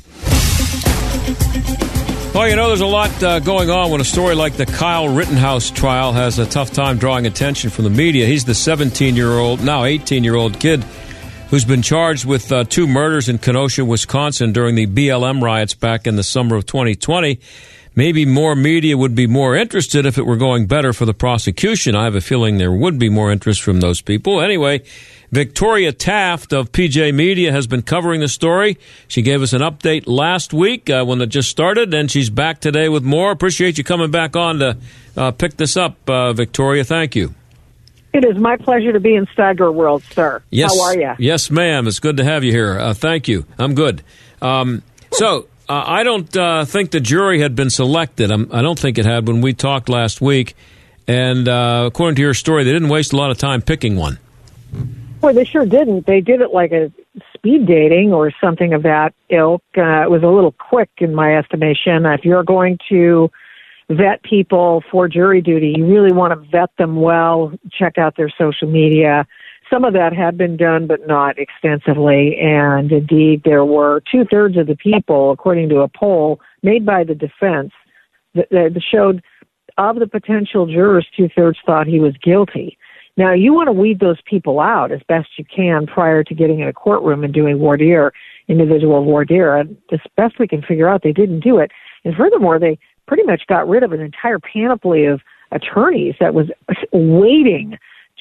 Well, 2.34 2.48
you 2.48 2.56
know, 2.56 2.70
there's 2.70 2.80
a 2.80 2.88
lot 2.88 3.22
uh, 3.22 3.40
going 3.42 3.70
on 3.70 3.92
when 3.92 4.00
a 4.00 4.06
story 4.06 4.36
like 4.36 4.54
the 4.54 4.66
Kyle 4.66 5.10
Rittenhouse 5.10 5.70
trial 5.70 6.14
has 6.14 6.40
a 6.40 6.46
tough 6.46 6.72
time 6.72 6.98
drawing 6.98 7.28
attention 7.28 7.70
from 7.70 7.84
the 7.84 7.90
media. 7.90 8.26
He's 8.26 8.46
the 8.46 8.56
17 8.56 9.18
year 9.18 9.32
old, 9.32 9.62
now 9.62 9.84
18 9.84 10.24
year 10.24 10.36
old 10.36 10.58
kid 10.58 10.82
who's 11.50 11.66
been 11.66 11.82
charged 11.82 12.24
with 12.24 12.50
uh, 12.54 12.64
two 12.64 12.88
murders 12.88 13.28
in 13.28 13.38
Kenosha, 13.38 13.84
Wisconsin 13.84 14.54
during 14.54 14.76
the 14.76 14.88
BLM 14.88 15.42
riots 15.42 15.74
back 15.74 16.08
in 16.08 16.16
the 16.16 16.24
summer 16.24 16.56
of 16.56 16.66
2020. 16.66 17.38
Maybe 17.96 18.26
more 18.26 18.56
media 18.56 18.98
would 18.98 19.14
be 19.14 19.28
more 19.28 19.58
interested 19.58 20.06
if 20.06 20.18
it 20.18 20.26
were 20.26 20.38
going 20.38 20.68
better 20.68 20.94
for 20.94 21.06
the 21.06 21.14
prosecution. 21.14 21.98
I 21.98 22.06
have 22.06 22.16
a 22.16 22.22
feeling 22.22 22.58
there 22.58 22.72
would 22.72 22.98
be 22.98 23.10
more 23.10 23.30
interest 23.34 23.62
from 23.62 23.82
those 23.82 24.02
people. 24.02 24.40
Anyway, 24.40 24.84
Victoria 25.32 25.94
Taft 25.94 26.52
of 26.52 26.74
PJ 26.74 27.14
Media 27.14 27.54
has 27.54 27.66
been 27.66 27.82
covering 27.82 28.20
the 28.20 28.28
story. 28.28 28.78
She 29.08 29.22
gave 29.22 29.42
us 29.42 29.54
an 29.54 29.62
update 29.62 30.04
last 30.06 30.54
week 30.54 30.90
uh, 30.90 31.06
when 31.06 31.22
it 31.22 31.28
just 31.28 31.50
started, 31.50 31.94
and 31.94 32.12
she's 32.12 32.30
back 32.30 32.60
today 32.60 32.90
with 32.90 33.04
more. 33.04 33.32
Appreciate 33.32 33.78
you 33.78 33.86
coming 33.86 34.12
back 34.12 34.36
on 34.36 34.60
to 34.60 34.78
uh, 35.16 35.32
pick 35.32 35.56
this 35.56 35.78
up, 35.78 36.10
uh, 36.10 36.34
Victoria. 36.34 36.84
Thank 36.84 37.16
you. 37.16 37.34
It 38.14 38.26
is 38.26 38.38
my 38.38 38.58
pleasure 38.58 38.92
to 38.92 39.00
be 39.00 39.16
in 39.16 39.26
Steiger 39.28 39.74
World, 39.74 40.04
sir. 40.12 40.44
Yes, 40.50 40.76
How 40.76 40.84
are 40.84 40.98
you? 40.98 41.14
Yes, 41.18 41.50
ma'am. 41.50 41.88
It's 41.88 42.00
good 42.00 42.18
to 42.18 42.26
have 42.26 42.44
you 42.44 42.52
here. 42.52 42.78
Uh, 42.78 42.94
thank 42.94 43.30
you. 43.30 43.46
I'm 43.58 43.74
good. 43.74 44.04
Um, 44.42 44.84
so 45.14 45.48
uh, 45.70 45.84
I 45.86 46.04
don't 46.04 46.36
uh, 46.36 46.66
think 46.66 46.92
the 46.92 47.00
jury 47.00 47.40
had 47.40 47.56
been 47.56 47.70
selected. 47.70 48.32
I'm, 48.32 48.50
I 48.52 48.58
do 48.58 48.64
not 48.64 48.80
think 48.80 48.98
it 48.98 49.06
had 49.06 49.30
when 49.30 49.40
we 49.40 49.54
talked 49.54 49.88
last 49.88 50.20
week. 50.20 50.56
And 51.08 51.48
uh, 51.48 51.86
according 51.88 52.18
to 52.18 52.22
your 52.22 52.34
story, 52.34 52.66
they 52.66 52.74
didn't 52.74 52.90
waste 52.90 53.14
a 53.14 53.16
lot 53.16 53.32
of 53.32 53.38
time 53.38 53.62
picking 53.62 53.96
one. 53.96 54.20
Well, 55.22 55.36
they 55.36 55.46
sure 55.46 55.68
didn't. 55.68 56.08
They 56.08 56.20
did 56.20 56.42
it 56.42 56.52
like 56.52 56.72
a 56.72 56.92
speed 57.36 57.68
dating 57.68 58.12
or 58.12 58.32
something 58.42 58.74
of 58.74 58.82
that 58.84 59.14
ilk. 59.30 59.62
Uh, 59.78 60.02
it 60.02 60.10
was 60.10 60.24
a 60.24 60.28
little 60.28 60.54
quick, 60.54 60.90
in 60.98 61.14
my 61.14 61.38
estimation. 61.38 62.08
If 62.08 62.26
you're 62.26 62.44
going 62.44 62.80
to 62.90 63.30
vet 63.90 64.24
people 64.24 64.84
for 64.90 65.08
jury 65.08 65.42
duty, 65.42 65.76
you 65.78 65.86
really 65.86 66.12
want 66.12 66.34
to 66.34 66.50
vet 66.50 66.72
them 66.78 66.96
well, 66.96 67.54
check 67.72 68.00
out 68.00 68.18
their 68.18 68.32
social 68.36 68.68
media. 68.68 69.28
Some 69.70 69.86
of 69.86 69.94
that 69.94 70.12
had 70.12 70.38
been 70.38 70.58
done, 70.58 70.88
but 70.88 71.06
not 71.06 71.38
extensively. 71.38 72.38
And 72.42 72.92
indeed, 72.92 73.44
there 73.46 73.64
were 73.64 74.02
two 74.12 74.26
thirds 74.26 74.58
of 74.58 74.66
the 74.66 74.76
people, 74.76 75.32
according 75.32 75.70
to 75.70 75.82
a 75.82 75.88
poll 75.88 76.40
made 76.64 76.84
by 76.84 77.04
the 77.04 77.16
defense, 77.16 77.72
that, 78.34 78.50
that 78.50 78.82
showed 78.92 79.22
of 79.78 79.98
the 79.98 80.08
potential 80.08 80.66
jurors, 80.66 81.08
two 81.16 81.30
thirds 81.36 81.60
thought 81.66 81.88
he 81.88 82.00
was 82.00 82.16
guilty. 82.24 82.78
Now, 83.18 83.34
you 83.34 83.54
want 83.54 83.68
to 83.68 83.74
weed 83.74 84.00
those 84.00 84.20
people 84.26 84.60
out 84.60 84.92
as 84.92 85.02
best 85.08 85.30
you 85.38 85.46
can 85.46 85.86
prior 85.86 86.24
to 86.24 86.34
getting 86.34 86.60
in 86.60 86.68
a 86.68 86.74
courtroom 86.74 87.24
and 87.24 87.34
doing 87.34 87.58
voir 87.58 87.78
dire, 87.78 88.14
individual 88.48 89.04
voir 89.04 89.26
dire. 89.26 89.58
And 89.58 89.78
as 89.92 90.00
best 90.16 90.40
we 90.40 90.48
can 90.48 90.62
figure 90.62 90.88
out, 90.88 91.04
they 91.04 91.12
didn't 91.12 91.42
do 91.42 91.58
it. 91.60 91.72
And 92.06 92.16
furthermore, 92.16 92.60
they 92.60 92.80
pretty 93.08 93.24
much 93.24 93.44
got 93.48 93.68
rid 93.68 93.84
of 93.84 93.92
an 93.92 94.00
entire 94.00 94.40
panoply 94.40 95.06
of 95.06 95.22
attorneys 95.52 96.16
that 96.20 96.34
was 96.34 96.48
waiting 96.94 97.78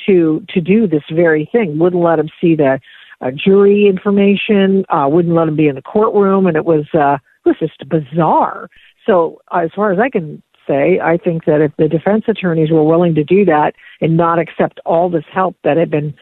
to 0.06 0.44
to 0.48 0.60
do 0.60 0.86
this 0.86 1.02
very 1.12 1.48
thing. 1.52 1.78
Wouldn't 1.78 2.02
let 2.02 2.16
them 2.16 2.28
see 2.40 2.56
the 2.56 2.80
uh, 3.20 3.30
jury 3.30 3.86
information. 3.86 4.84
Uh, 4.88 5.06
wouldn't 5.08 5.34
let 5.34 5.44
them 5.44 5.56
be 5.56 5.68
in 5.68 5.76
the 5.76 5.82
courtroom, 5.82 6.46
and 6.46 6.56
it 6.56 6.64
was 6.64 6.86
uh, 6.94 7.18
it 7.44 7.48
was 7.48 7.56
just 7.58 7.88
bizarre. 7.88 8.68
So 9.06 9.40
uh, 9.54 9.58
as 9.58 9.70
far 9.74 9.92
as 9.92 9.98
I 9.98 10.08
can 10.08 10.42
say, 10.66 11.00
I 11.02 11.16
think 11.16 11.44
that 11.44 11.60
if 11.60 11.72
the 11.76 11.88
defense 11.88 12.24
attorneys 12.28 12.70
were 12.70 12.84
willing 12.84 13.14
to 13.16 13.24
do 13.24 13.44
that 13.46 13.72
and 14.00 14.16
not 14.16 14.38
accept 14.38 14.80
all 14.84 15.10
this 15.10 15.24
help 15.32 15.56
that 15.64 15.76
had 15.76 15.90
been 15.90 16.14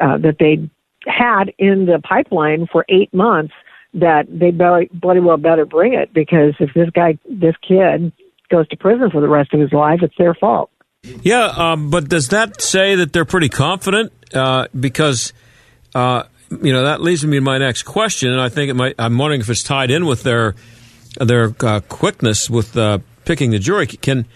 uh, 0.00 0.18
that 0.18 0.36
they 0.38 0.68
had 1.06 1.52
in 1.58 1.86
the 1.86 2.00
pipeline 2.02 2.66
for 2.70 2.84
eight 2.88 3.12
months 3.12 3.52
that 3.94 4.26
they 4.28 4.50
bloody, 4.50 5.20
well 5.20 5.36
better 5.36 5.64
bring 5.64 5.94
it 5.94 6.12
because 6.12 6.54
if 6.58 6.70
this 6.74 6.90
guy, 6.90 7.18
this 7.30 7.54
kid, 7.66 8.12
goes 8.50 8.68
to 8.68 8.76
prison 8.76 9.10
for 9.10 9.20
the 9.20 9.28
rest 9.28 9.54
of 9.54 9.60
his 9.60 9.72
life, 9.72 10.00
it's 10.02 10.14
their 10.18 10.34
fault. 10.34 10.70
Yeah, 11.22 11.46
um, 11.46 11.90
but 11.90 12.08
does 12.08 12.28
that 12.28 12.60
say 12.60 12.94
that 12.96 13.12
they're 13.12 13.24
pretty 13.24 13.48
confident? 13.48 14.12
Uh, 14.32 14.68
because 14.78 15.32
uh, 15.94 16.24
you 16.62 16.72
know 16.72 16.84
that 16.84 17.02
leads 17.02 17.24
me 17.24 17.36
to 17.36 17.40
my 17.40 17.58
next 17.58 17.82
question, 17.82 18.30
and 18.30 18.40
I 18.40 18.48
think 18.48 18.70
it 18.70 18.74
might. 18.74 18.94
I'm 18.98 19.16
wondering 19.18 19.40
if 19.40 19.50
it's 19.50 19.62
tied 19.62 19.90
in 19.90 20.06
with 20.06 20.22
their 20.22 20.54
their 21.20 21.54
uh, 21.60 21.80
quickness 21.88 22.48
with 22.48 22.72
picking 23.24 23.50
the 23.50 23.58
jury. 23.58 23.86
Can 23.86 24.26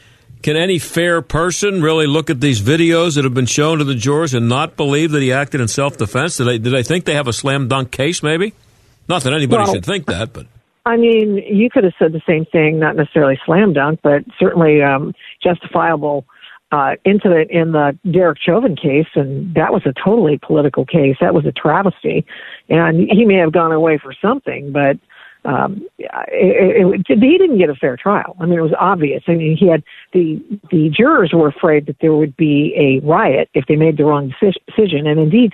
can 0.42 0.56
any 0.56 0.78
fair 0.78 1.20
person 1.20 1.82
really 1.82 2.06
look 2.06 2.30
at 2.30 2.40
these 2.40 2.60
videos 2.60 3.16
that 3.16 3.24
have 3.24 3.34
been 3.34 3.46
shown 3.46 3.78
to 3.78 3.84
the 3.84 3.94
jurors 3.94 4.34
and 4.34 4.48
not 4.48 4.76
believe 4.76 5.10
that 5.10 5.20
he 5.20 5.32
acted 5.32 5.60
in 5.60 5.68
self 5.68 5.96
defense? 5.96 6.36
Did 6.36 6.44
they, 6.44 6.58
did 6.58 6.72
they 6.72 6.82
think 6.82 7.04
they 7.04 7.14
have 7.14 7.26
a 7.28 7.32
slam 7.32 7.68
dunk 7.68 7.90
case? 7.90 8.22
Maybe. 8.22 8.54
Not 9.08 9.24
that 9.24 9.32
anybody 9.32 9.64
Well- 9.64 9.74
should 9.74 9.84
think 9.84 10.06
that, 10.06 10.32
but 10.32 10.46
I 10.86 10.96
mean, 10.96 11.36
you 11.36 11.68
could 11.68 11.84
have 11.84 11.92
said 11.98 12.12
the 12.12 12.22
same 12.26 12.46
thing, 12.46 12.78
not 12.78 12.96
necessarily 12.96 13.38
slam 13.44 13.74
dunk, 13.74 14.00
but 14.02 14.24
certainly 14.38 14.80
um, 14.82 15.12
justifiable 15.42 16.24
uh, 16.72 16.94
incident 17.04 17.50
in 17.50 17.72
the 17.72 17.98
Derek 18.10 18.38
Chauvin 18.40 18.74
case, 18.74 19.06
and 19.14 19.54
that 19.54 19.70
was 19.70 19.82
a 19.84 19.92
totally 19.92 20.38
political 20.38 20.86
case. 20.86 21.16
That 21.20 21.34
was 21.34 21.44
a 21.44 21.52
travesty, 21.52 22.24
and 22.70 23.06
he 23.10 23.26
may 23.26 23.36
have 23.36 23.52
gone 23.52 23.72
away 23.72 23.98
for 23.98 24.14
something, 24.22 24.72
but 24.72 24.96
um, 25.48 25.86
it, 25.96 27.00
it, 27.08 27.20
he 27.20 27.38
didn't 27.38 27.58
get 27.58 27.70
a 27.70 27.74
fair 27.74 27.96
trial. 27.96 28.36
I 28.38 28.44
mean, 28.44 28.58
it 28.58 28.62
was 28.62 28.74
obvious. 28.78 29.22
I 29.26 29.32
mean, 29.32 29.56
he 29.56 29.66
had 29.66 29.82
the 30.12 30.38
the 30.70 30.90
jurors 30.90 31.32
were 31.32 31.48
afraid 31.48 31.86
that 31.86 31.96
there 32.00 32.14
would 32.14 32.36
be 32.36 32.74
a 32.76 33.06
riot 33.06 33.48
if 33.54 33.64
they 33.66 33.76
made 33.76 33.96
the 33.96 34.04
wrong 34.04 34.34
deci- 34.42 34.52
decision, 34.66 35.06
and 35.06 35.18
indeed, 35.18 35.52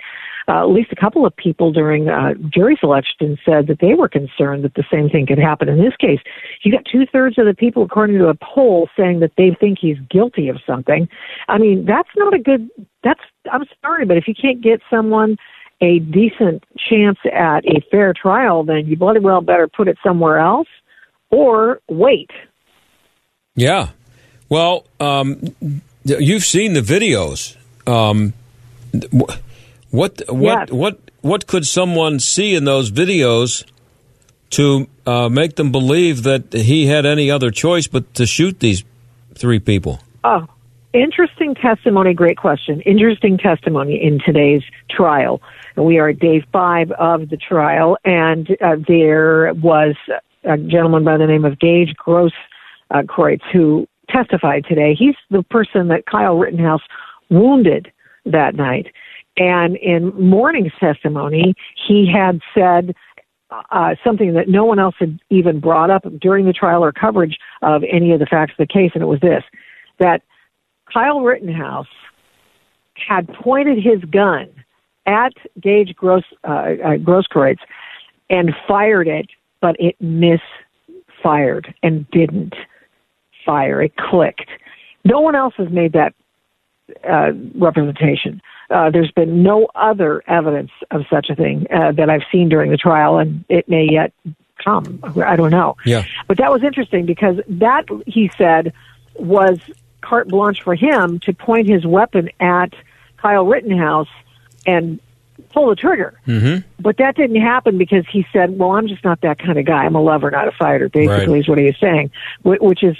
uh, 0.49 0.59
at 0.59 0.69
least 0.69 0.91
a 0.91 0.95
couple 0.95 1.25
of 1.25 1.35
people 1.37 1.71
during 1.71 2.09
uh, 2.09 2.33
jury 2.53 2.77
selection 2.79 3.37
said 3.45 3.67
that 3.67 3.79
they 3.79 3.93
were 3.93 4.09
concerned 4.09 4.65
that 4.65 4.73
the 4.75 4.83
same 4.91 5.09
thing 5.09 5.25
could 5.25 5.39
happen 5.39 5.69
in 5.69 5.77
this 5.77 5.95
case. 5.97 6.19
You 6.63 6.73
got 6.73 6.83
two 6.91 7.05
thirds 7.05 7.37
of 7.37 7.45
the 7.45 7.53
people, 7.53 7.83
according 7.83 8.17
to 8.17 8.27
a 8.27 8.35
poll, 8.35 8.89
saying 8.97 9.21
that 9.21 9.31
they 9.37 9.55
think 9.57 9.79
he's 9.79 9.97
guilty 10.09 10.49
of 10.49 10.57
something. 10.67 11.07
I 11.47 11.57
mean, 11.57 11.85
that's 11.85 12.09
not 12.17 12.33
a 12.33 12.39
good. 12.39 12.69
That's 13.01 13.21
I'm 13.49 13.63
sorry, 13.81 14.05
but 14.05 14.17
if 14.17 14.27
you 14.27 14.35
can't 14.35 14.61
get 14.61 14.81
someone 14.89 15.37
a 15.81 15.99
decent 15.99 16.63
chance 16.89 17.17
at 17.31 17.65
a 17.65 17.81
fair 17.91 18.13
trial, 18.13 18.63
then 18.63 18.85
you 18.87 18.95
bloody 18.97 19.19
well 19.19 19.41
better 19.41 19.67
put 19.67 19.87
it 19.87 19.97
somewhere 20.03 20.39
else 20.39 20.67
or 21.29 21.79
wait. 21.89 22.31
yeah. 23.55 23.89
Well, 24.47 24.85
um, 24.99 25.41
you've 26.03 26.45
seen 26.45 26.73
the 26.73 26.81
videos. 26.81 27.57
Um, 27.87 28.33
what 29.91 30.21
what 30.29 30.59
Yes. 30.69 30.71
what 30.71 30.99
what 31.21 31.47
could 31.47 31.65
someone 31.65 32.19
see 32.19 32.53
in 32.53 32.63
those 32.65 32.91
videos 32.91 33.65
to 34.51 34.87
uh, 35.07 35.29
make 35.29 35.55
them 35.55 35.71
believe 35.71 36.21
that 36.23 36.53
he 36.53 36.85
had 36.85 37.05
any 37.07 37.31
other 37.31 37.49
choice 37.49 37.87
but 37.87 38.13
to 38.13 38.25
shoot 38.27 38.59
these 38.59 38.83
three 39.33 39.59
people? 39.59 39.99
Oh, 40.23 40.45
interesting 40.95 41.55
testimony. 41.55 42.13
Great 42.13 42.37
question. 42.37 42.81
Interesting 42.81 43.37
testimony 43.37 44.01
in 44.01 44.19
today's 44.25 44.63
trial. 44.89 45.41
We 45.75 45.99
are 45.99 46.09
at 46.09 46.19
day 46.19 46.43
five 46.51 46.91
of 46.91 47.29
the 47.29 47.37
trial, 47.37 47.97
and 48.05 48.49
uh, 48.61 48.77
there 48.87 49.53
was 49.55 49.95
a 50.43 50.57
gentleman 50.57 51.03
by 51.03 51.17
the 51.17 51.27
name 51.27 51.45
of 51.45 51.59
Gage 51.59 51.93
Gross 51.95 52.31
uh, 52.91 53.01
Kreutz 53.01 53.41
who 53.51 53.87
testified 54.09 54.65
today. 54.67 54.95
He's 54.97 55.15
the 55.29 55.43
person 55.43 55.87
that 55.89 56.05
Kyle 56.05 56.37
Rittenhouse 56.37 56.83
wounded 57.29 57.91
that 58.25 58.55
night. 58.55 58.87
And 59.37 59.75
in 59.77 60.09
morning's 60.13 60.71
testimony, 60.79 61.55
he 61.87 62.09
had 62.11 62.39
said 62.53 62.95
uh, 63.71 63.95
something 64.03 64.33
that 64.33 64.47
no 64.47 64.63
one 64.65 64.79
else 64.79 64.95
had 64.99 65.19
even 65.29 65.59
brought 65.59 65.89
up 65.89 66.03
during 66.21 66.45
the 66.45 66.53
trial 66.53 66.83
or 66.83 66.91
coverage 66.91 67.37
of 67.61 67.83
any 67.91 68.11
of 68.13 68.19
the 68.19 68.25
facts 68.25 68.53
of 68.57 68.67
the 68.67 68.73
case, 68.73 68.91
and 68.93 69.03
it 69.03 69.07
was 69.07 69.19
this 69.19 69.43
that 69.99 70.21
Kyle 70.91 71.21
Rittenhouse 71.21 71.87
had 72.95 73.27
pointed 73.33 73.83
his 73.83 74.03
gun 74.05 74.49
at 75.05 75.33
Gage 75.59 75.95
Gross, 75.95 76.23
uh, 76.43 76.47
uh, 76.47 76.97
Grosskreutz 76.97 77.59
and 78.29 78.55
fired 78.67 79.07
it, 79.07 79.27
but 79.61 79.75
it 79.79 79.95
misfired 79.99 81.73
and 81.83 82.09
didn't 82.11 82.55
fire. 83.45 83.81
It 83.81 83.95
clicked. 83.97 84.49
No 85.03 85.19
one 85.19 85.35
else 85.35 85.53
has 85.57 85.69
made 85.69 85.93
that 85.93 86.13
uh, 87.07 87.31
representation. 87.55 88.41
Uh, 88.69 88.89
there's 88.89 89.11
been 89.11 89.43
no 89.43 89.67
other 89.75 90.23
evidence 90.27 90.71
of 90.89 91.01
such 91.09 91.29
a 91.29 91.35
thing 91.35 91.67
uh, 91.71 91.91
that 91.91 92.09
I've 92.09 92.23
seen 92.31 92.49
during 92.49 92.71
the 92.71 92.77
trial, 92.77 93.19
and 93.19 93.45
it 93.47 93.69
may 93.69 93.87
yet 93.89 94.11
come. 94.63 94.99
I 95.23 95.35
don't 95.35 95.51
know. 95.51 95.77
Yeah. 95.85 96.03
But 96.27 96.37
that 96.37 96.51
was 96.51 96.63
interesting 96.63 97.05
because 97.05 97.39
that, 97.47 97.85
he 98.07 98.31
said, 98.37 98.73
was 99.15 99.59
carte 100.05 100.27
blanche 100.27 100.61
for 100.61 100.75
him 100.75 101.19
to 101.21 101.33
point 101.33 101.67
his 101.67 101.85
weapon 101.85 102.29
at 102.39 102.73
Kyle 103.17 103.45
Rittenhouse 103.45 104.09
and 104.65 104.99
pull 105.49 105.69
the 105.69 105.75
trigger. 105.75 106.19
Mm-hmm. 106.27 106.67
But 106.79 106.97
that 106.97 107.15
didn't 107.15 107.41
happen 107.41 107.77
because 107.77 108.05
he 108.11 108.25
said, 108.31 108.57
"Well, 108.57 108.71
I'm 108.71 108.87
just 108.87 109.03
not 109.03 109.21
that 109.21 109.39
kind 109.39 109.57
of 109.57 109.65
guy. 109.65 109.85
I'm 109.85 109.95
a 109.95 110.01
lover, 110.01 110.29
not 110.31 110.47
a 110.47 110.51
fighter." 110.51 110.89
Basically, 110.89 111.33
Right. 111.33 111.39
is 111.39 111.47
what 111.47 111.57
he 111.57 111.65
was 111.65 111.77
saying. 111.79 112.11
Which 112.43 112.83
is, 112.83 112.95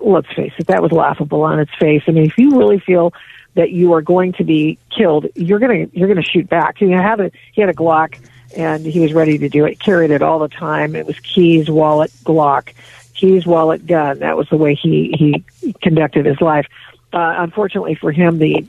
let's 0.00 0.32
face 0.34 0.52
it, 0.58 0.66
that 0.66 0.82
was 0.82 0.92
laughable 0.92 1.42
on 1.42 1.60
its 1.60 1.74
face. 1.78 2.02
I 2.08 2.10
mean, 2.12 2.24
if 2.24 2.36
you 2.38 2.58
really 2.58 2.78
feel 2.80 3.12
that 3.54 3.70
you 3.70 3.92
are 3.94 4.02
going 4.02 4.32
to 4.34 4.44
be 4.44 4.78
killed, 4.96 5.26
you're 5.34 5.58
gonna 5.58 5.86
you're 5.92 6.08
gonna 6.08 6.22
shoot 6.22 6.48
back. 6.48 6.80
You 6.80 6.90
have 6.90 7.20
a 7.20 7.30
he 7.52 7.60
had 7.60 7.70
a 7.70 7.74
Glock, 7.74 8.16
and 8.56 8.84
he 8.84 9.00
was 9.00 9.12
ready 9.12 9.38
to 9.38 9.48
do 9.48 9.64
it. 9.66 9.78
Carried 9.78 10.10
it 10.10 10.22
all 10.22 10.38
the 10.38 10.48
time. 10.48 10.94
It 10.96 11.06
was 11.06 11.18
keys, 11.20 11.68
wallet, 11.70 12.10
Glock, 12.24 12.72
keys, 13.20 13.46
wallet, 13.46 13.86
gun. 13.86 14.20
That 14.20 14.36
was 14.36 14.48
the 14.48 14.56
way 14.56 14.74
he 14.74 15.14
he 15.18 15.72
conducted 15.82 16.26
his 16.26 16.40
life. 16.40 16.66
Uh, 17.12 17.34
unfortunately 17.38 17.94
for 17.94 18.12
him, 18.12 18.38
the 18.38 18.66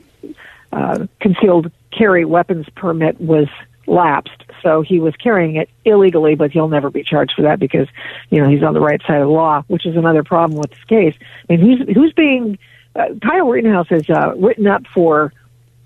uh, 0.72 1.06
concealed 1.20 1.70
carry 1.96 2.24
weapons 2.24 2.66
permit 2.74 3.20
was 3.20 3.48
lapsed, 3.86 4.44
so 4.62 4.82
he 4.82 4.98
was 5.00 5.14
carrying 5.16 5.56
it 5.56 5.68
illegally, 5.84 6.34
but 6.34 6.50
he'll 6.50 6.68
never 6.68 6.90
be 6.90 7.02
charged 7.02 7.32
for 7.36 7.42
that 7.42 7.58
because, 7.58 7.88
you 8.30 8.40
know, 8.40 8.48
he's 8.48 8.62
on 8.62 8.74
the 8.74 8.80
right 8.80 9.00
side 9.06 9.20
of 9.20 9.26
the 9.28 9.32
law, 9.32 9.62
which 9.68 9.86
is 9.86 9.96
another 9.96 10.22
problem 10.22 10.58
with 10.58 10.70
this 10.70 10.84
case. 10.84 11.14
And 11.48 11.60
who's 11.60 11.80
who's 11.94 12.12
being 12.12 12.58
uh, 12.94 13.06
Kyle 13.22 13.48
Rittenhouse 13.48 13.90
is 13.90 14.08
uh, 14.10 14.34
written 14.36 14.66
up 14.66 14.86
for 14.94 15.32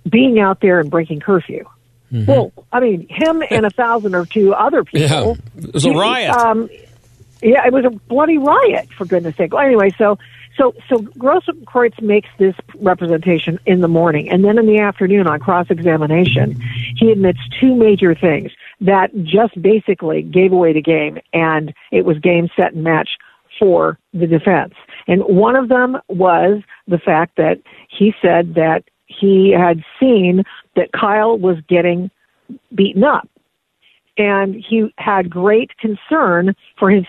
being 0.09 0.39
out 0.39 0.61
there 0.61 0.81
and 0.81 0.91
breaking 0.91 1.21
curfew. 1.21 1.65
Well, 2.13 2.53
I 2.73 2.79
mean, 2.81 3.09
him 3.11 3.43
and 3.51 3.67
a 3.67 3.71
thousand 3.71 4.15
or 4.15 4.25
two 4.27 4.55
other 4.55 4.85
people. 4.85 5.37
Yeah. 5.57 5.65
It 5.65 5.75
was 5.75 5.85
a 5.85 5.91
He- 5.91 5.99
riot. 5.99 6.31
Um, 6.31 6.71
yeah, 7.47 7.65
it 7.65 7.73
was 7.73 7.85
a 7.85 7.91
bloody 7.91 8.39
riot 8.39 8.89
for 8.99 9.05
goodness 9.05 9.37
sake. 9.37 9.53
Well, 9.53 9.65
anyway, 9.65 9.91
so 9.97 10.19
so 10.57 10.75
so 10.89 10.99
Grosskreutz 10.99 12.03
makes 12.03 12.29
this 12.39 12.57
representation 12.81 13.61
in 13.67 13.83
the 13.83 13.89
morning, 13.89 14.29
and 14.29 14.45
then 14.45 14.59
in 14.59 14.67
the 14.67 14.81
afternoon 14.81 15.29
on 15.29 15.39
cross 15.39 15.67
examination, 15.71 16.61
he 16.97 17.13
admits 17.13 17.39
two 17.61 17.77
major 17.77 18.17
things 18.17 18.51
that 18.81 19.11
just 19.23 19.61
basically 19.63 20.23
gave 20.23 20.53
away 20.53 20.73
the 20.73 20.83
game, 20.83 21.21
and 21.33 21.73
it 21.93 22.05
was 22.05 22.19
game 22.19 22.49
set 22.57 22.75
and 22.75 22.83
match 22.83 23.11
for 23.61 23.97
the 24.13 24.27
defense. 24.27 24.75
And 25.07 25.23
one 25.23 25.55
of 25.55 25.69
them 25.69 25.99
was 26.09 26.63
the 26.89 26.99
fact 26.99 27.37
that 27.37 27.61
he 27.89 28.13
said 28.21 28.55
that 28.57 28.83
he 29.07 29.55
had 29.57 29.85
seen 30.01 30.43
that 30.75 30.91
Kyle 30.93 31.39
was 31.39 31.59
getting 31.69 32.11
beaten 32.75 33.05
up 33.05 33.29
and 34.19 34.55
he 34.55 34.93
had 34.99 35.31
great 35.31 35.77
concern 35.79 36.55
for 36.79 36.91
his 36.91 37.05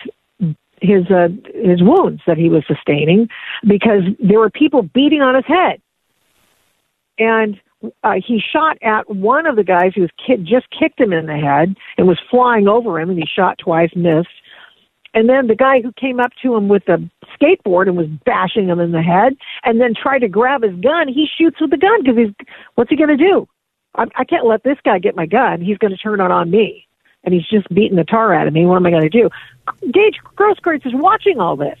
his 0.82 1.10
uh, 1.10 1.28
his 1.54 1.82
wounds 1.82 2.22
that 2.26 2.36
he 2.36 2.48
was 2.48 2.64
sustaining 2.66 3.28
because 3.66 4.02
there 4.18 4.38
were 4.38 4.50
people 4.50 4.82
beating 4.82 5.20
on 5.20 5.34
his 5.34 5.46
head, 5.46 5.80
and 7.18 7.60
uh, 8.02 8.14
he 8.24 8.40
shot 8.52 8.76
at 8.82 9.08
one 9.08 9.46
of 9.46 9.56
the 9.56 9.64
guys 9.64 9.92
who 9.94 10.02
was 10.02 10.10
ki- 10.24 10.44
just 10.44 10.66
kicked 10.70 11.00
him 11.00 11.12
in 11.12 11.26
the 11.26 11.36
head 11.36 11.76
and 11.96 12.08
was 12.08 12.18
flying 12.30 12.68
over 12.68 13.00
him, 13.00 13.10
and 13.10 13.18
he 13.18 13.26
shot 13.26 13.58
twice, 13.58 13.90
missed. 13.94 14.28
And 15.14 15.28
then 15.28 15.46
the 15.46 15.54
guy 15.54 15.80
who 15.80 15.92
came 15.92 16.20
up 16.20 16.32
to 16.42 16.54
him 16.54 16.68
with 16.68 16.86
a 16.88 16.98
skateboard 17.34 17.88
and 17.88 17.96
was 17.96 18.08
bashing 18.26 18.68
him 18.68 18.80
in 18.80 18.92
the 18.92 19.02
head, 19.02 19.36
and 19.64 19.80
then 19.80 19.94
tried 19.94 20.20
to 20.20 20.28
grab 20.28 20.62
his 20.62 20.78
gun, 20.80 21.08
he 21.08 21.26
shoots 21.38 21.60
with 21.60 21.70
the 21.70 21.76
gun 21.76 22.02
because 22.02 22.18
he's 22.18 22.46
what's 22.74 22.90
he 22.90 22.96
going 22.96 23.16
to 23.16 23.16
do? 23.16 23.46
I, 23.94 24.04
I 24.16 24.24
can't 24.24 24.46
let 24.46 24.64
this 24.64 24.78
guy 24.84 24.98
get 24.98 25.16
my 25.16 25.26
gun. 25.26 25.60
He's 25.60 25.78
going 25.78 25.92
to 25.92 25.96
turn 25.96 26.20
it 26.20 26.30
on 26.30 26.50
me 26.50 26.87
and 27.24 27.34
he's 27.34 27.46
just 27.46 27.68
beating 27.68 27.96
the 27.96 28.04
tar 28.04 28.34
out 28.34 28.46
of 28.46 28.52
me. 28.52 28.66
What 28.66 28.76
am 28.76 28.86
I 28.86 28.90
going 28.90 29.02
to 29.02 29.08
do? 29.08 29.30
Gage 29.90 30.18
Grosskreutz 30.36 30.86
is 30.86 30.94
watching 30.94 31.40
all 31.40 31.56
this. 31.56 31.78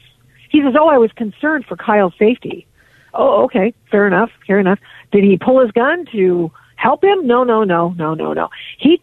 He 0.50 0.62
says, 0.62 0.74
"Oh, 0.78 0.88
I 0.88 0.98
was 0.98 1.12
concerned 1.12 1.66
for 1.66 1.76
Kyle's 1.76 2.14
safety." 2.18 2.66
Oh, 3.14 3.44
okay, 3.44 3.74
fair 3.90 4.06
enough, 4.06 4.30
fair 4.46 4.58
enough. 4.58 4.78
Did 5.10 5.24
he 5.24 5.38
pull 5.38 5.60
his 5.60 5.72
gun 5.72 6.06
to 6.12 6.50
help 6.76 7.02
him? 7.02 7.26
No, 7.26 7.42
no, 7.44 7.64
no, 7.64 7.90
no, 7.96 8.14
no, 8.14 8.32
no. 8.32 8.48
He, 8.78 9.00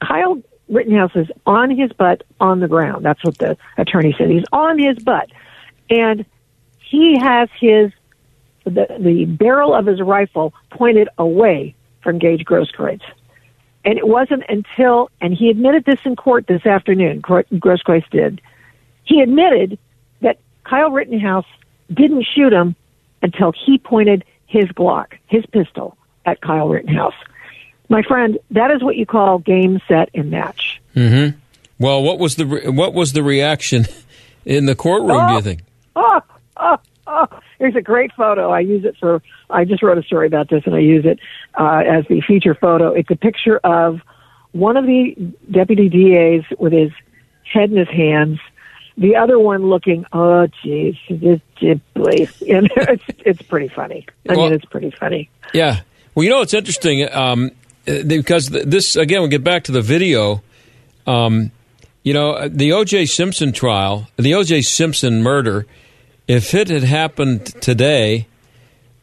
Kyle 0.00 0.40
Rittenhouse 0.68 1.12
is 1.14 1.28
on 1.46 1.70
his 1.70 1.92
butt 1.92 2.22
on 2.40 2.60
the 2.60 2.68
ground. 2.68 3.04
That's 3.04 3.22
what 3.24 3.38
the 3.38 3.56
attorney 3.78 4.14
said. 4.16 4.30
He's 4.30 4.44
on 4.52 4.78
his 4.78 4.98
butt, 4.98 5.30
and 5.88 6.24
he 6.78 7.18
has 7.18 7.48
his 7.58 7.92
the 8.64 8.86
the 8.98 9.24
barrel 9.24 9.74
of 9.74 9.86
his 9.86 10.00
rifle 10.00 10.52
pointed 10.70 11.08
away 11.18 11.74
from 12.02 12.18
Gage 12.18 12.44
Grosskreutz. 12.44 13.02
And 13.86 13.98
it 13.98 14.06
wasn't 14.06 14.42
until, 14.48 15.10
and 15.20 15.32
he 15.32 15.48
admitted 15.48 15.84
this 15.84 16.00
in 16.04 16.16
court 16.16 16.48
this 16.48 16.66
afternoon, 16.66 17.22
Grosskreutz 17.22 18.10
did. 18.10 18.40
He 19.04 19.20
admitted 19.20 19.78
that 20.20 20.38
Kyle 20.64 20.90
Rittenhouse 20.90 21.46
didn't 21.94 22.26
shoot 22.34 22.52
him 22.52 22.74
until 23.22 23.52
he 23.52 23.78
pointed 23.78 24.24
his 24.48 24.64
Glock, 24.66 25.14
his 25.28 25.46
pistol, 25.46 25.96
at 26.24 26.40
Kyle 26.40 26.68
Rittenhouse. 26.68 27.14
My 27.88 28.02
friend, 28.02 28.38
that 28.50 28.72
is 28.72 28.82
what 28.82 28.96
you 28.96 29.06
call 29.06 29.38
game, 29.38 29.80
set, 29.86 30.10
and 30.14 30.32
match. 30.32 30.80
Mm-hmm. 30.96 31.38
Well, 31.78 32.02
what 32.02 32.18
was 32.18 32.34
the 32.34 32.46
re- 32.46 32.68
what 32.68 32.92
was 32.92 33.12
the 33.12 33.22
reaction 33.22 33.86
in 34.44 34.66
the 34.66 34.74
courtroom? 34.74 35.12
Oh, 35.12 35.26
do 35.28 35.32
you 35.32 35.38
ah! 35.38 35.40
think? 35.40 35.60
Oh, 35.94 36.20
oh, 36.56 36.78
oh! 37.06 37.26
Here's 37.58 37.76
a 37.76 37.80
great 37.80 38.12
photo. 38.12 38.50
I 38.50 38.60
use 38.60 38.84
it 38.84 38.96
for. 38.98 39.22
I 39.48 39.64
just 39.64 39.82
wrote 39.82 39.98
a 39.98 40.02
story 40.02 40.26
about 40.26 40.50
this, 40.50 40.62
and 40.66 40.74
I 40.74 40.80
use 40.80 41.04
it 41.04 41.18
uh, 41.58 41.82
as 41.86 42.04
the 42.08 42.20
feature 42.20 42.54
photo. 42.54 42.92
It's 42.92 43.10
a 43.10 43.16
picture 43.16 43.58
of 43.58 44.00
one 44.52 44.76
of 44.76 44.86
the 44.86 45.14
deputy 45.50 45.88
DAs 45.88 46.44
with 46.58 46.72
his 46.72 46.90
head 47.52 47.70
in 47.70 47.76
his 47.76 47.88
hands. 47.88 48.40
The 48.98 49.16
other 49.16 49.38
one 49.38 49.68
looking, 49.68 50.06
oh, 50.12 50.46
geez, 50.62 50.96
jeez, 51.08 51.80
please. 51.94 52.42
And 52.48 52.70
it's 52.74 53.04
it's 53.18 53.42
pretty 53.42 53.68
funny. 53.68 54.06
I 54.28 54.34
well, 54.34 54.46
mean, 54.46 54.54
it's 54.54 54.64
pretty 54.64 54.90
funny. 54.90 55.30
Yeah. 55.52 55.80
Well, 56.14 56.24
you 56.24 56.30
know, 56.30 56.40
it's 56.40 56.54
interesting 56.54 57.06
um, 57.12 57.50
because 57.84 58.48
this 58.48 58.96
again. 58.96 59.22
We 59.22 59.28
get 59.28 59.44
back 59.44 59.64
to 59.64 59.72
the 59.72 59.82
video. 59.82 60.42
Um, 61.06 61.52
you 62.02 62.14
know, 62.14 62.48
the 62.48 62.72
O.J. 62.72 63.06
Simpson 63.06 63.52
trial, 63.52 64.08
the 64.16 64.34
O.J. 64.34 64.62
Simpson 64.62 65.22
murder. 65.22 65.66
If 66.28 66.54
it 66.54 66.68
had 66.68 66.82
happened 66.82 67.46
today, 67.62 68.26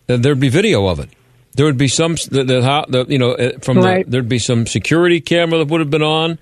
there'd 0.07 0.39
be 0.39 0.49
video 0.49 0.87
of 0.87 0.99
it. 0.99 1.09
There 1.55 1.65
would 1.65 1.77
be 1.77 1.87
some, 1.87 2.15
the, 2.15 2.43
the, 2.43 2.85
the 2.89 3.05
you 3.07 3.19
know, 3.19 3.31
uh, 3.33 3.59
from 3.59 3.77
right. 3.77 4.05
the, 4.05 4.11
there'd 4.11 4.29
be 4.29 4.39
some 4.39 4.65
security 4.65 5.21
camera 5.21 5.59
that 5.59 5.67
would 5.67 5.81
have 5.81 5.91
been 5.91 6.03
on. 6.03 6.39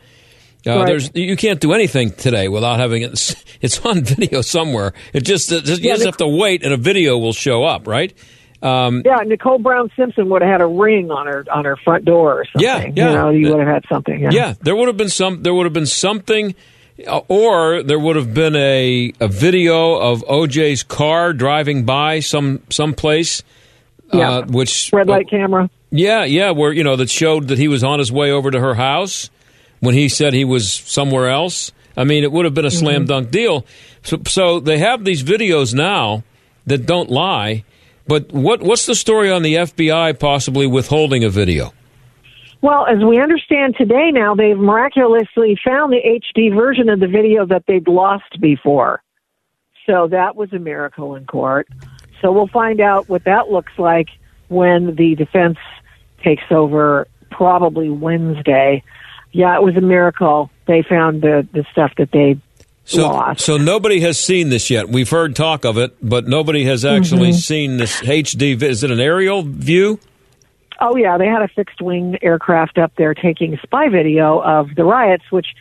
Uh, 0.66 0.78
right. 0.78 0.86
There's 0.86 1.10
you 1.16 1.36
can't 1.36 1.60
do 1.60 1.74
anything 1.74 2.12
today 2.12 2.48
without 2.48 2.80
having 2.80 3.02
it. 3.04 3.36
It's 3.62 3.80
on 3.86 4.04
video 4.04 4.42
somewhere. 4.42 4.94
It 5.14 5.22
just, 5.22 5.52
it 5.52 5.66
just 5.66 5.84
you 5.84 5.92
just 5.92 6.04
have 6.04 6.18
to 6.18 6.28
wait, 6.28 6.64
and 6.64 6.74
a 6.74 6.78
video 6.78 7.20
will 7.20 7.32
show 7.32 7.64
up, 7.64 7.86
right? 7.86 8.12
Um, 8.64 9.04
yeah, 9.06 9.18
Nicole 9.18 9.60
Brown 9.60 9.92
Simpson 9.96 10.30
would 10.30 10.42
have 10.42 10.52
had 10.52 10.62
a 10.62 10.68
ring 10.68 11.12
on 11.12 11.28
her 11.28 11.46
on 11.52 11.66
her 11.66 11.78
front 11.78 12.06
door 12.06 12.42
or 12.42 12.46
something. 12.46 12.64
Yeah, 12.64 12.92
yeah. 12.96 13.10
You 13.10 13.16
know, 13.16 13.30
you 13.30 13.50
would 13.50 13.60
have 13.60 13.68
had 13.68 13.84
something. 13.88 14.20
Yeah. 14.20 14.30
yeah, 14.32 14.54
there 14.62 14.76
would 14.76 14.88
have 14.88 14.98
been 14.98 15.10
some. 15.10 15.44
There 15.44 15.54
would 15.54 15.66
have 15.66 15.74
been 15.74 15.86
something, 15.86 16.56
or 17.28 17.84
there 17.84 18.00
would 18.00 18.16
have 18.16 18.34
been 18.34 18.56
a 18.56 19.14
a 19.20 19.28
video 19.28 19.96
of 19.96 20.24
OJ's 20.24 20.84
car 20.84 21.34
driving 21.34 21.86
by 21.86 22.20
some 22.20 22.62
some 22.70 22.94
place. 22.94 23.44
Uh, 24.14 24.18
yeah. 24.18 24.30
Uh, 24.30 24.46
which 24.48 24.92
red 24.94 25.08
light 25.08 25.28
uh, 25.28 25.30
camera. 25.30 25.70
Yeah, 25.90 26.24
yeah, 26.24 26.52
where 26.52 26.72
you 26.72 26.84
know 26.84 26.96
that 26.96 27.10
showed 27.10 27.50
that 27.50 27.58
he 27.58 27.68
was 27.68 27.84
on 27.84 28.00
his 28.00 28.12
way 28.12 28.32
over 28.32 28.52
to 28.52 28.60
her 28.60 28.76
house 28.76 29.30
when 29.80 29.96
he 29.96 30.10
said 30.10 30.34
he 30.34 30.46
was 30.46 30.72
somewhere 30.72 31.30
else. 31.30 31.72
I 31.98 32.06
mean, 32.06 32.24
it 32.24 32.32
would 32.32 32.46
have 32.46 32.54
been 32.54 32.66
a 32.66 32.70
mm-hmm. 32.70 32.86
slam 32.86 33.06
dunk 33.06 33.32
deal. 33.32 33.66
So, 34.04 34.22
so 34.26 34.60
they 34.60 34.78
have 34.78 35.04
these 35.04 35.24
videos 35.24 35.74
now 35.74 36.24
that 36.66 36.86
don't 36.86 37.10
lie 37.10 37.66
but 38.12 38.32
what 38.32 38.62
what's 38.62 38.86
the 38.86 38.96
story 38.96 39.32
on 39.32 39.42
the 39.42 39.56
FBI 39.56 40.20
possibly 40.20 40.68
withholding 40.68 41.24
a 41.24 41.30
video? 41.30 41.74
Well, 42.62 42.86
as 42.86 43.04
we 43.04 43.20
understand 43.20 43.76
today 43.76 44.12
now, 44.12 44.36
they've 44.36 44.58
miraculously 44.58 45.60
found 45.66 45.92
the 45.92 46.22
HD 46.38 46.54
version 46.54 46.90
of 46.90 47.00
the 47.00 47.08
video 47.08 47.46
that 47.48 47.64
they'd 47.68 47.88
lost 47.88 48.40
before. 48.40 49.02
So 49.88 50.08
that 50.10 50.36
was 50.36 50.54
a 50.54 50.60
miracle 50.60 51.16
in 51.16 51.26
court. 51.26 51.68
So 52.22 52.32
we'll 52.32 52.48
find 52.48 52.80
out 52.80 53.10
what 53.10 53.24
that 53.24 53.50
looks 53.50 53.74
like 53.80 54.10
when 54.48 54.96
the 54.96 55.16
defense 55.16 55.58
takes 56.24 56.44
over, 56.52 57.08
probably 57.32 57.90
Wednesday. 57.90 58.84
Yeah, 59.32 59.56
it 59.56 59.64
was 59.64 59.76
a 59.76 59.82
miracle. 59.82 60.52
They 60.68 60.84
found 60.84 61.24
the, 61.24 61.48
the 61.52 61.66
stuff 61.72 61.94
that 61.98 62.12
they 62.12 62.40
so, 62.84 63.08
lost. 63.08 63.42
So 63.42 63.58
nobody 63.58 64.02
has 64.02 64.20
seen 64.20 64.50
this 64.50 64.70
yet. 64.70 64.88
We've 64.88 65.10
heard 65.10 65.36
talk 65.36 65.66
of 65.66 65.80
it, 65.80 65.96
but 66.02 66.28
nobody 66.28 66.66
has 66.66 66.86
actually 66.86 67.30
mm-hmm. 67.30 67.38
seen 67.38 67.78
this 67.78 68.02
HD. 68.02 68.62
Is 68.62 68.84
it 68.84 68.92
an 68.92 69.00
aerial 69.00 69.42
view? 69.42 70.00
Oh 70.82 70.96
yeah, 70.96 71.18
they 71.18 71.28
had 71.28 71.44
a 71.44 71.48
fixed 71.48 71.82
wing 71.82 72.18
aircraft 72.22 72.80
up 72.80 72.92
there 72.98 73.14
taking 73.14 73.58
spy 73.62 73.88
video 73.90 74.42
of 74.42 74.74
the 74.76 74.84
riots, 74.84 75.32
which 75.32 75.56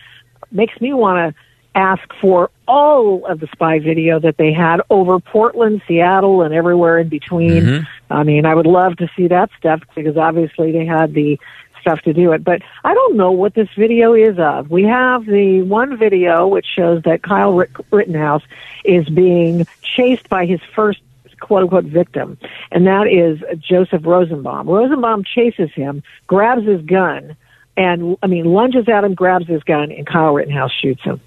makes 0.51 0.81
me 0.81 0.95
want 0.95 1.35
to 1.35 1.41
ask 1.75 2.03
for 2.21 2.51
all 2.67 3.27
of 3.27 3.39
the 3.39 3.47
spy 3.53 3.79
video 3.79 4.19
that 4.19 4.39
they 4.39 4.53
had 4.53 4.81
over 4.91 5.21
Portland, 5.21 5.83
Seattle, 5.87 6.43
and 6.43 6.55
everywhere 6.55 6.99
in 6.99 7.09
between. 7.09 7.63
Mm-hmm. 7.63 8.13
I 8.13 8.25
mean, 8.25 8.47
I 8.47 8.55
would 8.55 8.67
love 8.67 8.97
to 8.97 9.09
see 9.15 9.29
that 9.29 9.51
stuff 9.59 9.83
because 9.95 10.17
obviously 10.17 10.73
they 10.73 10.87
had 10.87 11.13
the 11.13 11.39
stuff 11.81 12.01
to 12.03 12.13
do 12.13 12.33
it. 12.33 12.43
But 12.43 12.63
I 12.83 12.95
don't 12.95 13.17
know 13.17 13.31
what 13.31 13.55
this 13.55 13.69
video 13.77 14.15
is 14.15 14.39
of. 14.39 14.71
We 14.71 14.85
have 14.85 15.27
the 15.27 15.63
one 15.63 15.97
video 15.97 16.49
which 16.49 16.67
shows 16.67 17.03
that 17.03 17.23
Kyle 17.23 17.53
Rittenhouse 17.91 18.43
is 18.85 19.09
being 19.09 19.67
chased 19.83 20.29
by 20.29 20.47
his 20.47 20.61
first 20.75 21.01
quote 21.41 21.63
unquote 21.63 21.85
victim, 21.85 22.39
and 22.71 22.87
that 22.87 23.07
is 23.07 23.41
Joseph 23.61 24.05
Rosenbaum. 24.05 24.69
Rosenbaum 24.69 25.25
chases 25.25 25.71
him, 25.73 26.03
grabs 26.27 26.67
his 26.67 26.83
gun, 26.83 27.37
and 27.77 28.17
I 28.23 28.27
mean 28.27 28.45
lunges 28.45 28.89
at 28.89 29.05
him, 29.05 29.15
grabs 29.15 29.47
his 29.47 29.63
gun, 29.63 29.91
and 29.91 30.07
Kyle 30.07 30.35
Rittenhouse 30.35 30.73
shoots 30.73 31.03
him. 31.03 31.21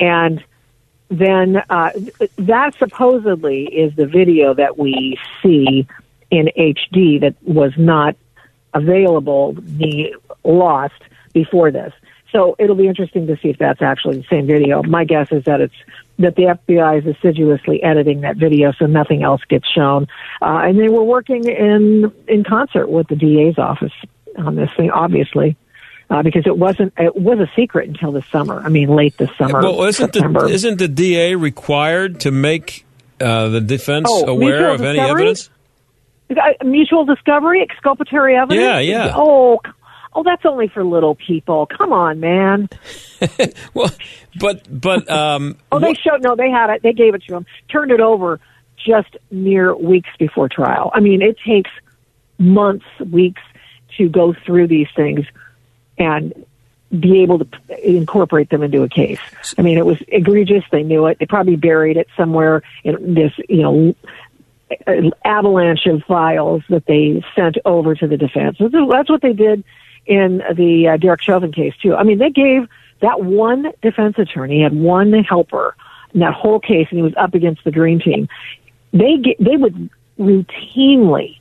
And 0.00 0.44
then 1.08 1.62
uh, 1.70 1.90
that 2.36 2.74
supposedly 2.78 3.64
is 3.64 3.94
the 3.96 4.06
video 4.06 4.54
that 4.54 4.78
we 4.78 5.18
see 5.42 5.86
in 6.30 6.50
HD 6.56 7.20
that 7.20 7.34
was 7.42 7.72
not 7.78 8.16
available 8.74 9.54
the 9.54 10.14
lost 10.44 11.00
before 11.32 11.70
this. 11.70 11.92
So 12.32 12.56
it'll 12.58 12.76
be 12.76 12.86
interesting 12.86 13.26
to 13.28 13.38
see 13.38 13.48
if 13.48 13.58
that's 13.58 13.80
actually 13.80 14.18
the 14.18 14.26
same 14.28 14.46
video. 14.46 14.82
My 14.82 15.04
guess 15.04 15.32
is 15.32 15.44
that 15.44 15.60
it's 15.60 15.74
that 16.18 16.34
the 16.36 16.56
FBI 16.68 16.98
is 16.98 17.16
assiduously 17.16 17.82
editing 17.82 18.22
that 18.22 18.36
video 18.36 18.72
so 18.72 18.86
nothing 18.86 19.22
else 19.22 19.40
gets 19.48 19.68
shown. 19.68 20.08
Uh, 20.42 20.62
and 20.64 20.78
they 20.78 20.88
were 20.88 21.04
working 21.04 21.44
in 21.46 22.12
in 22.26 22.44
concert 22.44 22.88
with 22.88 23.08
the 23.08 23.16
DA's 23.16 23.58
office 23.58 23.92
on 24.36 24.54
this 24.56 24.70
thing, 24.76 24.90
obviously. 24.90 25.56
Uh, 26.10 26.22
because 26.22 26.46
it 26.46 26.56
wasn't 26.56 26.92
it 26.96 27.14
was 27.14 27.38
a 27.38 27.50
secret 27.54 27.86
until 27.86 28.12
the 28.12 28.22
summer. 28.32 28.60
I 28.60 28.70
mean, 28.70 28.88
late 28.88 29.16
this 29.18 29.30
summer. 29.36 29.60
Well, 29.60 29.84
isn't 29.84 30.14
September. 30.14 30.48
the 30.48 30.54
isn't 30.54 30.78
the 30.78 30.88
DA 30.88 31.34
required 31.34 32.20
to 32.20 32.30
make 32.30 32.86
uh, 33.20 33.48
the 33.48 33.60
defense 33.60 34.08
oh, 34.10 34.26
aware 34.26 34.70
of 34.70 34.78
discovery? 34.78 35.00
any 35.00 35.10
evidence? 35.10 35.50
mutual 36.64 37.04
discovery, 37.04 37.62
exculpatory 37.62 38.36
evidence. 38.36 38.62
Yeah, 38.62 38.78
yeah. 38.78 39.12
Oh, 39.14 39.60
oh, 40.18 40.22
that's 40.24 40.44
only 40.44 40.68
for 40.68 40.84
little 40.84 41.14
people. 41.14 41.66
Come 41.66 41.92
on, 41.92 42.20
man. 42.20 42.68
well, 43.74 43.90
but 44.38 44.66
but 44.68 45.08
um. 45.08 45.56
oh, 45.72 45.78
they 45.78 45.94
showed 45.94 46.22
no. 46.22 46.34
They 46.34 46.50
had 46.50 46.70
it. 46.70 46.82
They 46.82 46.92
gave 46.92 47.14
it 47.14 47.22
to 47.28 47.36
him. 47.36 47.46
Turned 47.70 47.92
it 47.92 48.00
over 48.00 48.40
just 48.76 49.16
mere 49.30 49.74
weeks 49.76 50.10
before 50.18 50.48
trial. 50.48 50.90
I 50.92 51.00
mean, 51.00 51.22
it 51.22 51.36
takes 51.46 51.70
months, 52.38 52.84
weeks 52.98 53.42
to 53.96 54.08
go 54.08 54.34
through 54.44 54.68
these 54.68 54.88
things 54.94 55.26
and 55.98 56.44
be 56.98 57.22
able 57.22 57.40
to 57.40 57.46
incorporate 57.82 58.50
them 58.50 58.62
into 58.62 58.82
a 58.82 58.88
case. 58.88 59.20
I 59.58 59.62
mean, 59.62 59.78
it 59.78 59.84
was 59.84 59.98
egregious. 60.08 60.64
They 60.70 60.82
knew 60.82 61.06
it. 61.06 61.18
They 61.18 61.26
probably 61.26 61.56
buried 61.56 61.96
it 61.96 62.08
somewhere 62.16 62.62
in 62.82 63.14
this, 63.14 63.32
you 63.48 63.62
know, 63.62 63.94
avalanche 65.24 65.86
of 65.86 66.02
files 66.04 66.62
that 66.70 66.86
they 66.86 67.22
sent 67.34 67.58
over 67.64 67.94
to 67.94 68.06
the 68.06 68.16
defense. 68.16 68.56
That's 68.58 69.10
what 69.10 69.22
they 69.22 69.32
did 69.32 69.64
in 70.06 70.42
the 70.54 70.88
uh, 70.88 70.96
Derek 70.96 71.22
Chauvin 71.22 71.52
case 71.52 71.74
too. 71.82 71.94
I 71.94 72.02
mean, 72.02 72.18
they 72.18 72.30
gave 72.30 72.68
that 73.00 73.22
one 73.22 73.72
defense 73.82 74.18
attorney 74.18 74.62
had 74.62 74.74
one 74.74 75.12
helper 75.24 75.76
in 76.14 76.20
that 76.20 76.34
whole 76.34 76.60
case, 76.60 76.88
and 76.90 76.98
he 76.98 77.02
was 77.02 77.14
up 77.16 77.34
against 77.34 77.64
the 77.64 77.70
dream 77.70 78.00
team. 78.00 78.28
They 78.92 79.18
get, 79.18 79.36
they 79.38 79.56
would 79.56 79.90
routinely 80.18 81.38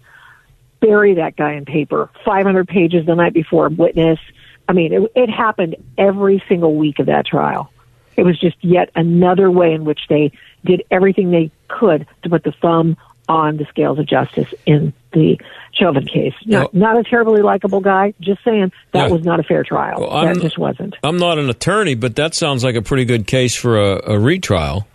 bury 0.79 1.15
that 1.15 1.35
guy 1.35 1.53
in 1.53 1.65
paper, 1.65 2.09
500 2.25 2.67
pages 2.67 3.05
the 3.05 3.15
night 3.15 3.33
before 3.33 3.67
a 3.67 3.69
witness. 3.69 4.19
I 4.67 4.73
mean, 4.73 4.93
it, 4.93 5.11
it 5.15 5.29
happened 5.29 5.77
every 5.97 6.43
single 6.47 6.75
week 6.75 6.99
of 6.99 7.07
that 7.07 7.25
trial. 7.25 7.71
It 8.15 8.23
was 8.23 8.39
just 8.39 8.57
yet 8.61 8.89
another 8.95 9.49
way 9.49 9.73
in 9.73 9.85
which 9.85 10.01
they 10.09 10.31
did 10.65 10.83
everything 10.91 11.31
they 11.31 11.51
could 11.67 12.05
to 12.23 12.29
put 12.29 12.43
the 12.43 12.51
thumb 12.51 12.97
on 13.27 13.57
the 13.57 13.65
scales 13.65 13.99
of 13.99 14.07
justice 14.07 14.53
in 14.65 14.93
the 15.11 15.39
Chauvin 15.73 16.05
case. 16.05 16.33
Not, 16.45 16.73
not 16.73 16.97
a 16.97 17.03
terribly 17.03 17.41
likable 17.41 17.81
guy. 17.81 18.13
Just 18.19 18.43
saying 18.43 18.71
that 18.93 19.11
was 19.11 19.23
not 19.23 19.39
a 19.39 19.43
fair 19.43 19.63
trial. 19.63 19.99
Well, 19.99 20.25
that 20.25 20.41
just 20.41 20.57
wasn't. 20.57 20.95
I'm 21.03 21.17
not 21.17 21.37
an 21.37 21.49
attorney, 21.49 21.95
but 21.95 22.15
that 22.15 22.33
sounds 22.33 22.63
like 22.63 22.75
a 22.75 22.81
pretty 22.81 23.05
good 23.05 23.27
case 23.27 23.55
for 23.55 23.77
a, 23.77 24.13
a 24.13 24.19
retrial. 24.19 24.87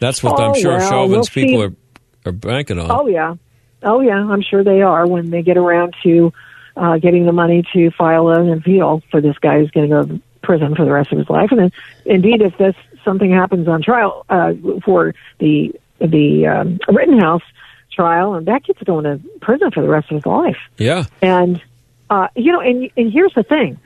That's 0.00 0.22
what 0.22 0.38
oh, 0.38 0.44
I'm 0.44 0.60
sure 0.60 0.76
well, 0.76 0.90
Chauvin's 0.90 1.34
we'll 1.34 1.46
people 1.46 1.62
are 1.62 1.74
are 2.26 2.32
banking 2.32 2.78
on. 2.78 2.90
Oh 2.90 3.06
yeah, 3.06 3.34
oh 3.82 4.00
yeah. 4.00 4.16
I'm 4.16 4.42
sure 4.42 4.62
they 4.62 4.82
are 4.82 5.06
when 5.06 5.30
they 5.30 5.42
get 5.42 5.56
around 5.56 5.94
to 6.04 6.32
uh, 6.76 6.98
getting 6.98 7.26
the 7.26 7.32
money 7.32 7.64
to 7.72 7.90
file 7.92 8.28
an 8.28 8.52
appeal 8.52 9.02
for 9.10 9.20
this 9.20 9.36
guy 9.38 9.58
who's 9.58 9.70
going 9.70 9.90
to 9.90 9.94
go 9.96 10.04
to 10.04 10.22
prison 10.42 10.74
for 10.74 10.84
the 10.84 10.92
rest 10.92 11.12
of 11.12 11.18
his 11.18 11.28
life. 11.28 11.50
And 11.50 11.60
then, 11.60 11.72
indeed, 12.04 12.40
if 12.42 12.56
this 12.58 12.74
something 13.04 13.30
happens 13.30 13.68
on 13.68 13.82
trial 13.82 14.24
uh, 14.28 14.52
for 14.84 15.14
the 15.38 15.74
the 16.00 16.46
um, 16.46 16.78
Rittenhouse 16.88 17.42
trial, 17.92 18.34
and 18.34 18.46
that 18.46 18.64
kid's 18.64 18.82
going 18.84 19.04
to 19.04 19.20
prison 19.40 19.70
for 19.70 19.82
the 19.82 19.88
rest 19.88 20.10
of 20.10 20.16
his 20.16 20.26
life. 20.26 20.58
Yeah. 20.78 21.04
And 21.22 21.60
uh, 22.10 22.28
you 22.36 22.52
know, 22.52 22.60
and 22.60 22.90
and 22.96 23.12
here's 23.12 23.34
the 23.34 23.42
thing: 23.42 23.78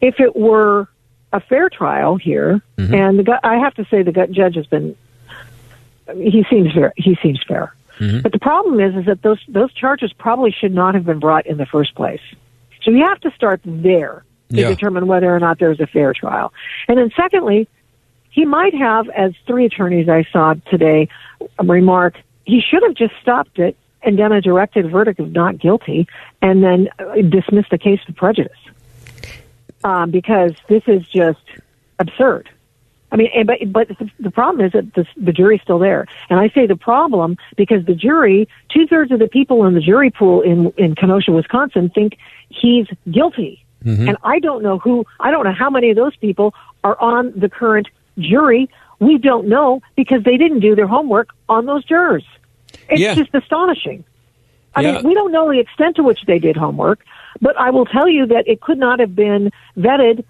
if 0.00 0.20
it 0.20 0.34
were 0.36 0.88
a 1.32 1.40
fair 1.40 1.68
trial 1.70 2.16
here, 2.16 2.60
Mm-hmm. 2.76 2.94
and 2.94 3.18
the 3.18 3.22
gu- 3.22 3.38
I 3.44 3.56
have 3.58 3.74
to 3.74 3.84
say 3.90 4.02
the 4.02 4.12
judge 4.30 4.56
has 4.56 4.66
been 4.66 4.96
he 6.16 6.44
seems 6.50 6.72
fair. 6.72 6.92
He 6.96 7.16
seems 7.22 7.40
fair. 7.46 7.74
Mm-hmm. 7.98 8.20
But 8.20 8.32
the 8.32 8.38
problem 8.38 8.80
is, 8.80 8.94
is 8.96 9.06
that 9.06 9.22
those 9.22 9.38
those 9.48 9.72
charges 9.72 10.12
probably 10.12 10.50
should 10.50 10.74
not 10.74 10.94
have 10.94 11.04
been 11.04 11.20
brought 11.20 11.46
in 11.46 11.56
the 11.58 11.66
first 11.66 11.94
place. 11.94 12.20
So 12.82 12.90
you 12.90 13.04
have 13.04 13.20
to 13.20 13.30
start 13.36 13.60
there 13.64 14.24
to 14.50 14.56
Yeah. 14.56 14.68
determine 14.68 15.06
whether 15.06 15.32
or 15.34 15.38
not 15.38 15.58
there's 15.60 15.78
a 15.80 15.86
fair 15.86 16.12
trial. 16.12 16.52
And 16.88 16.98
then 16.98 17.10
secondly, 17.16 17.68
he 18.32 18.44
might 18.46 18.74
have, 18.74 19.08
as 19.10 19.32
three 19.46 19.66
attorneys 19.66 20.08
I 20.08 20.24
saw 20.32 20.54
today 20.70 21.08
remark, 21.62 22.14
he 22.44 22.60
should 22.60 22.82
have 22.82 22.94
just 22.94 23.14
stopped 23.20 23.58
it 23.58 23.76
and 24.02 24.16
done 24.16 24.32
a 24.32 24.40
directed 24.40 24.90
verdict 24.90 25.20
of 25.20 25.32
not 25.32 25.58
guilty, 25.58 26.08
and 26.40 26.64
then 26.64 26.88
uh, 26.98 27.14
dismissed 27.28 27.70
the 27.70 27.78
case 27.78 28.00
with 28.06 28.16
prejudice. 28.16 28.58
Um, 29.84 30.10
because 30.10 30.52
this 30.68 30.82
is 30.86 31.06
just 31.08 31.42
absurd. 31.98 32.48
I 33.12 33.16
mean, 33.16 33.28
and, 33.34 33.46
but 33.46 33.58
but 33.70 33.88
the- 34.18 34.30
problem 34.30 34.64
is 34.64 34.72
that 34.72 34.94
the, 34.94 35.06
the 35.18 35.32
jury's 35.32 35.60
still 35.60 35.78
there, 35.78 36.06
and 36.30 36.40
I 36.40 36.48
say 36.48 36.66
the 36.66 36.76
problem 36.76 37.36
because 37.56 37.84
the 37.84 37.94
jury, 37.94 38.48
two 38.70 38.86
thirds 38.86 39.12
of 39.12 39.18
the 39.18 39.28
people 39.28 39.66
in 39.66 39.74
the 39.74 39.80
jury 39.80 40.10
pool 40.10 40.40
in 40.40 40.72
in 40.78 40.94
Kenosha, 40.94 41.30
Wisconsin, 41.32 41.90
think 41.90 42.16
he's 42.48 42.86
guilty, 43.10 43.62
and 44.08 44.16
I 44.24 44.38
don't 44.38 44.62
know 44.62 44.78
who, 44.78 45.04
I 45.20 45.30
don't 45.30 45.44
know 45.44 45.52
how 45.52 45.68
many 45.68 45.90
of 45.90 45.96
those 45.96 46.16
people 46.16 46.54
are 46.82 46.98
on 47.00 47.32
the 47.38 47.50
current 47.50 47.88
jury. 48.18 48.68
We 49.00 49.18
don't 49.18 49.48
know 49.48 49.82
because 49.96 50.22
they 50.22 50.36
didn't 50.36 50.60
do 50.60 50.74
their 50.74 50.86
homework 50.86 51.30
on 51.48 51.66
those 51.66 51.84
jurors. 51.84 52.24
It's 52.88 53.00
Yeah. 53.00 53.14
just 53.14 53.34
astonishing. 53.34 54.04
I 54.74 54.80
Yeah. 54.82 54.92
mean, 54.94 55.08
we 55.08 55.14
don't 55.14 55.32
know 55.32 55.50
the 55.52 55.58
extent 55.58 55.96
to 55.96 56.02
which 56.02 56.22
they 56.26 56.38
did 56.38 56.56
homework, 56.56 57.00
but 57.40 57.58
I 57.58 57.70
will 57.70 57.84
tell 57.86 58.08
you 58.08 58.26
that 58.26 58.46
it 58.48 58.60
could 58.60 58.78
not 58.78 59.00
have 59.00 59.14
been 59.14 59.50
vetted 59.76 60.24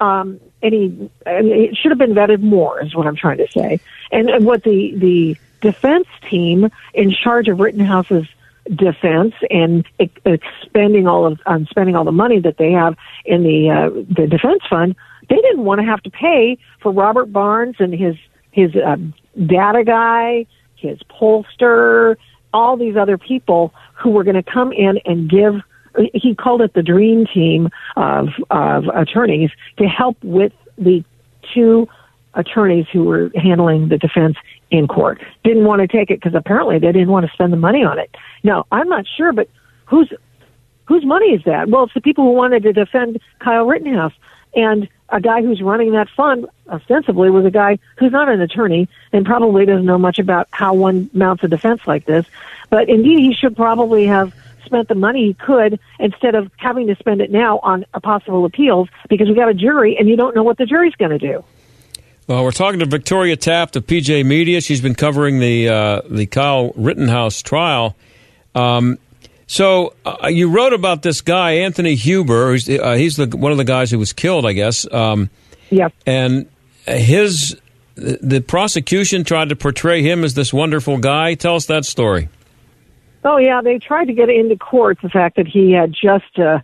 um, 0.00 0.38
any. 0.62 1.10
I 1.26 1.42
mean, 1.42 1.52
it 1.70 1.76
should 1.76 1.90
have 1.90 1.98
been 1.98 2.14
vetted 2.14 2.40
more, 2.40 2.80
is 2.80 2.94
what 2.94 3.06
I'm 3.08 3.16
trying 3.16 3.38
to 3.38 3.48
say. 3.50 3.80
And, 4.12 4.30
and 4.30 4.44
what 4.46 4.62
the 4.62 4.94
the 4.96 5.36
defense 5.60 6.06
team 6.30 6.70
in 6.94 7.10
charge 7.10 7.48
of 7.48 7.58
Rittenhouse's 7.58 8.28
defense 8.72 9.34
and 9.50 9.84
ex- 9.98 10.12
expending 10.24 11.08
all 11.08 11.26
of 11.26 11.40
um, 11.46 11.66
spending 11.66 11.96
all 11.96 12.04
the 12.04 12.12
money 12.12 12.38
that 12.38 12.58
they 12.58 12.70
have 12.72 12.96
in 13.24 13.42
the 13.42 13.70
uh, 13.70 13.90
the 13.90 14.28
defense 14.28 14.62
fund, 14.70 14.94
they 15.28 15.36
didn't 15.36 15.64
want 15.64 15.80
to 15.80 15.86
have 15.86 16.02
to 16.02 16.10
pay 16.10 16.58
for 16.82 16.92
Robert 16.92 17.32
Barnes 17.32 17.76
and 17.78 17.92
his 17.92 18.16
his 18.50 18.72
um, 18.84 19.14
data 19.46 19.84
guy, 19.84 20.46
his 20.76 20.98
pollster, 21.10 22.16
all 22.52 22.76
these 22.76 22.96
other 22.96 23.18
people 23.18 23.72
who 23.94 24.10
were 24.10 24.24
going 24.24 24.42
to 24.42 24.42
come 24.42 24.72
in 24.72 24.98
and 25.04 25.30
give. 25.30 25.54
He 26.14 26.34
called 26.34 26.60
it 26.62 26.74
the 26.74 26.82
dream 26.82 27.26
team 27.26 27.68
of 27.96 28.28
of 28.50 28.84
attorneys 28.94 29.50
to 29.78 29.86
help 29.86 30.16
with 30.22 30.52
the 30.76 31.04
two 31.54 31.88
attorneys 32.34 32.86
who 32.92 33.04
were 33.04 33.30
handling 33.34 33.88
the 33.88 33.98
defense 33.98 34.36
in 34.70 34.86
court. 34.86 35.20
Didn't 35.44 35.64
want 35.64 35.80
to 35.80 35.88
take 35.88 36.10
it 36.10 36.20
because 36.20 36.34
apparently 36.34 36.78
they 36.78 36.92
didn't 36.92 37.08
want 37.08 37.26
to 37.26 37.32
spend 37.32 37.52
the 37.52 37.56
money 37.56 37.82
on 37.82 37.98
it. 37.98 38.14
Now 38.44 38.66
I'm 38.70 38.88
not 38.88 39.06
sure, 39.16 39.32
but 39.32 39.48
who's 39.86 40.12
whose 40.86 41.04
money 41.04 41.26
is 41.26 41.42
that? 41.44 41.68
Well, 41.68 41.84
it's 41.84 41.94
the 41.94 42.00
people 42.00 42.24
who 42.24 42.32
wanted 42.32 42.62
to 42.62 42.72
defend 42.72 43.20
Kyle 43.40 43.66
Rittenhouse. 43.66 44.14
And 44.54 44.88
a 45.10 45.20
guy 45.20 45.42
who's 45.42 45.62
running 45.62 45.92
that 45.92 46.08
fund 46.10 46.46
ostensibly 46.68 47.30
was 47.30 47.44
a 47.44 47.50
guy 47.50 47.78
who's 47.96 48.12
not 48.12 48.28
an 48.28 48.40
attorney 48.40 48.88
and 49.12 49.24
probably 49.24 49.64
doesn't 49.64 49.86
know 49.86 49.98
much 49.98 50.18
about 50.18 50.48
how 50.50 50.74
one 50.74 51.08
mounts 51.12 51.42
a 51.44 51.48
defense 51.48 51.80
like 51.86 52.04
this. 52.04 52.26
But 52.70 52.88
indeed, 52.88 53.20
he 53.20 53.34
should 53.34 53.56
probably 53.56 54.06
have 54.06 54.34
spent 54.64 54.88
the 54.88 54.94
money 54.94 55.28
he 55.28 55.34
could 55.34 55.80
instead 55.98 56.34
of 56.34 56.50
having 56.56 56.86
to 56.88 56.96
spend 56.96 57.22
it 57.22 57.30
now 57.30 57.58
on 57.60 57.86
a 57.94 58.00
possible 58.00 58.44
appeals 58.44 58.88
because 59.08 59.28
we 59.28 59.34
got 59.34 59.48
a 59.48 59.54
jury 59.54 59.96
and 59.98 60.08
you 60.08 60.16
don't 60.16 60.36
know 60.36 60.42
what 60.42 60.58
the 60.58 60.66
jury's 60.66 60.94
going 60.96 61.10
to 61.10 61.18
do. 61.18 61.42
Well, 62.26 62.44
we're 62.44 62.52
talking 62.52 62.80
to 62.80 62.86
Victoria 62.86 63.36
Taft 63.36 63.76
of 63.76 63.86
PJ 63.86 64.26
Media. 64.26 64.60
She's 64.60 64.82
been 64.82 64.94
covering 64.94 65.38
the 65.40 65.70
uh, 65.70 66.02
the 66.10 66.26
Kyle 66.26 66.72
Rittenhouse 66.76 67.40
trial. 67.40 67.96
Um, 68.54 68.98
so 69.48 69.94
uh, 70.04 70.28
you 70.28 70.48
wrote 70.48 70.72
about 70.72 71.02
this 71.02 71.20
guy 71.20 71.52
Anthony 71.52 71.96
Huber. 71.96 72.52
Who's, 72.52 72.68
uh, 72.68 72.92
he's 72.94 73.16
the 73.16 73.26
one 73.36 73.50
of 73.50 73.58
the 73.58 73.64
guys 73.64 73.90
who 73.90 73.98
was 73.98 74.12
killed, 74.12 74.46
I 74.46 74.52
guess. 74.52 74.86
Um, 74.92 75.30
Yep. 75.70 75.92
and 76.06 76.48
his 76.86 77.56
the 77.94 78.18
the 78.22 78.40
prosecution 78.40 79.24
tried 79.24 79.48
to 79.48 79.56
portray 79.56 80.02
him 80.02 80.22
as 80.22 80.34
this 80.34 80.52
wonderful 80.52 80.98
guy. 80.98 81.34
Tell 81.34 81.56
us 81.56 81.66
that 81.66 81.84
story. 81.84 82.28
Oh 83.24 83.38
yeah, 83.38 83.60
they 83.62 83.78
tried 83.78 84.06
to 84.06 84.12
get 84.12 84.28
into 84.30 84.56
court 84.56 84.98
the 85.02 85.08
fact 85.08 85.36
that 85.36 85.48
he 85.48 85.72
had 85.72 85.92
just 85.92 86.38
uh, 86.38 86.60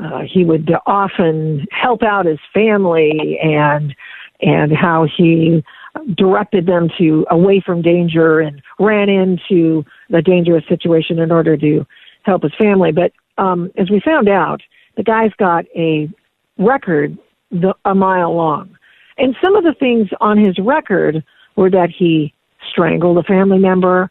uh, 0.00 0.22
he 0.22 0.44
would 0.44 0.70
often 0.86 1.66
help 1.70 2.02
out 2.02 2.26
his 2.26 2.40
family 2.54 3.38
and 3.42 3.94
and 4.40 4.72
how 4.72 5.06
he 5.16 5.62
directed 6.16 6.66
them 6.66 6.88
to 6.98 7.26
away 7.30 7.62
from 7.64 7.82
danger 7.82 8.40
and 8.40 8.62
ran 8.78 9.08
into 9.08 9.84
the 10.08 10.22
dangerous 10.22 10.64
situation 10.68 11.18
in 11.18 11.30
order 11.30 11.56
to 11.56 11.86
help 12.22 12.42
his 12.42 12.54
family. 12.58 12.92
But 12.92 13.12
um, 13.38 13.70
as 13.76 13.90
we 13.90 14.00
found 14.00 14.28
out, 14.28 14.62
the 14.96 15.02
guy's 15.02 15.32
got 15.38 15.64
a 15.74 16.08
record 16.58 17.16
the, 17.50 17.74
a 17.84 17.94
mile 17.94 18.34
long, 18.34 18.76
and 19.18 19.36
some 19.42 19.56
of 19.56 19.64
the 19.64 19.74
things 19.74 20.08
on 20.20 20.38
his 20.38 20.58
record 20.58 21.24
were 21.56 21.70
that 21.70 21.90
he 21.90 22.32
strangled 22.70 23.18
a 23.18 23.22
family 23.22 23.58
member 23.58 24.10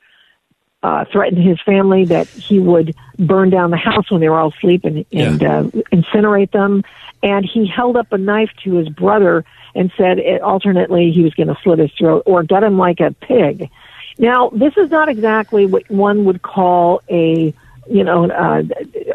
uh, 0.84 1.06
threatened 1.12 1.43
his 1.43 1.60
family 1.62 2.06
that 2.06 2.28
he 2.28 2.60
would 2.60 2.95
burn 3.19 3.50
down 3.50 3.71
the 3.71 3.78
house 3.78 4.10
when 4.10 4.21
they 4.21 4.30
were 4.30 4.39
all 4.39 4.52
asleep 4.58 4.84
and, 4.84 5.06
and 5.12 5.43
uh, 5.43 5.63
incinerate 5.91 6.52
them. 6.52 6.84
And 7.24 7.45
he 7.45 7.67
held 7.67 7.97
up 7.97 8.12
a 8.12 8.17
knife 8.17 8.50
to 8.63 8.76
his 8.76 8.89
brother 8.89 9.45
and 9.76 9.91
said 9.95 10.17
it, 10.17 10.41
alternately 10.41 11.12
he 11.12 11.21
was 11.21 11.34
going 11.36 11.47
to 11.47 11.58
slit 11.63 11.80
his 11.80 11.91
throat 11.91 12.24
or 12.26 12.43
gut 12.43 12.63
him 12.63 12.78
like 12.78 13.00
a 13.00 13.12
pig. 13.12 13.69
Now, 14.17 14.50
this 14.50 14.74
is 14.76 14.89
not 14.89 15.08
exactly 15.08 15.67
what 15.67 15.89
one 15.89 16.26
would 16.26 16.41
call 16.41 17.02
a, 17.10 17.54
you 17.89 18.04
know, 18.04 18.30
uh, 18.30 18.63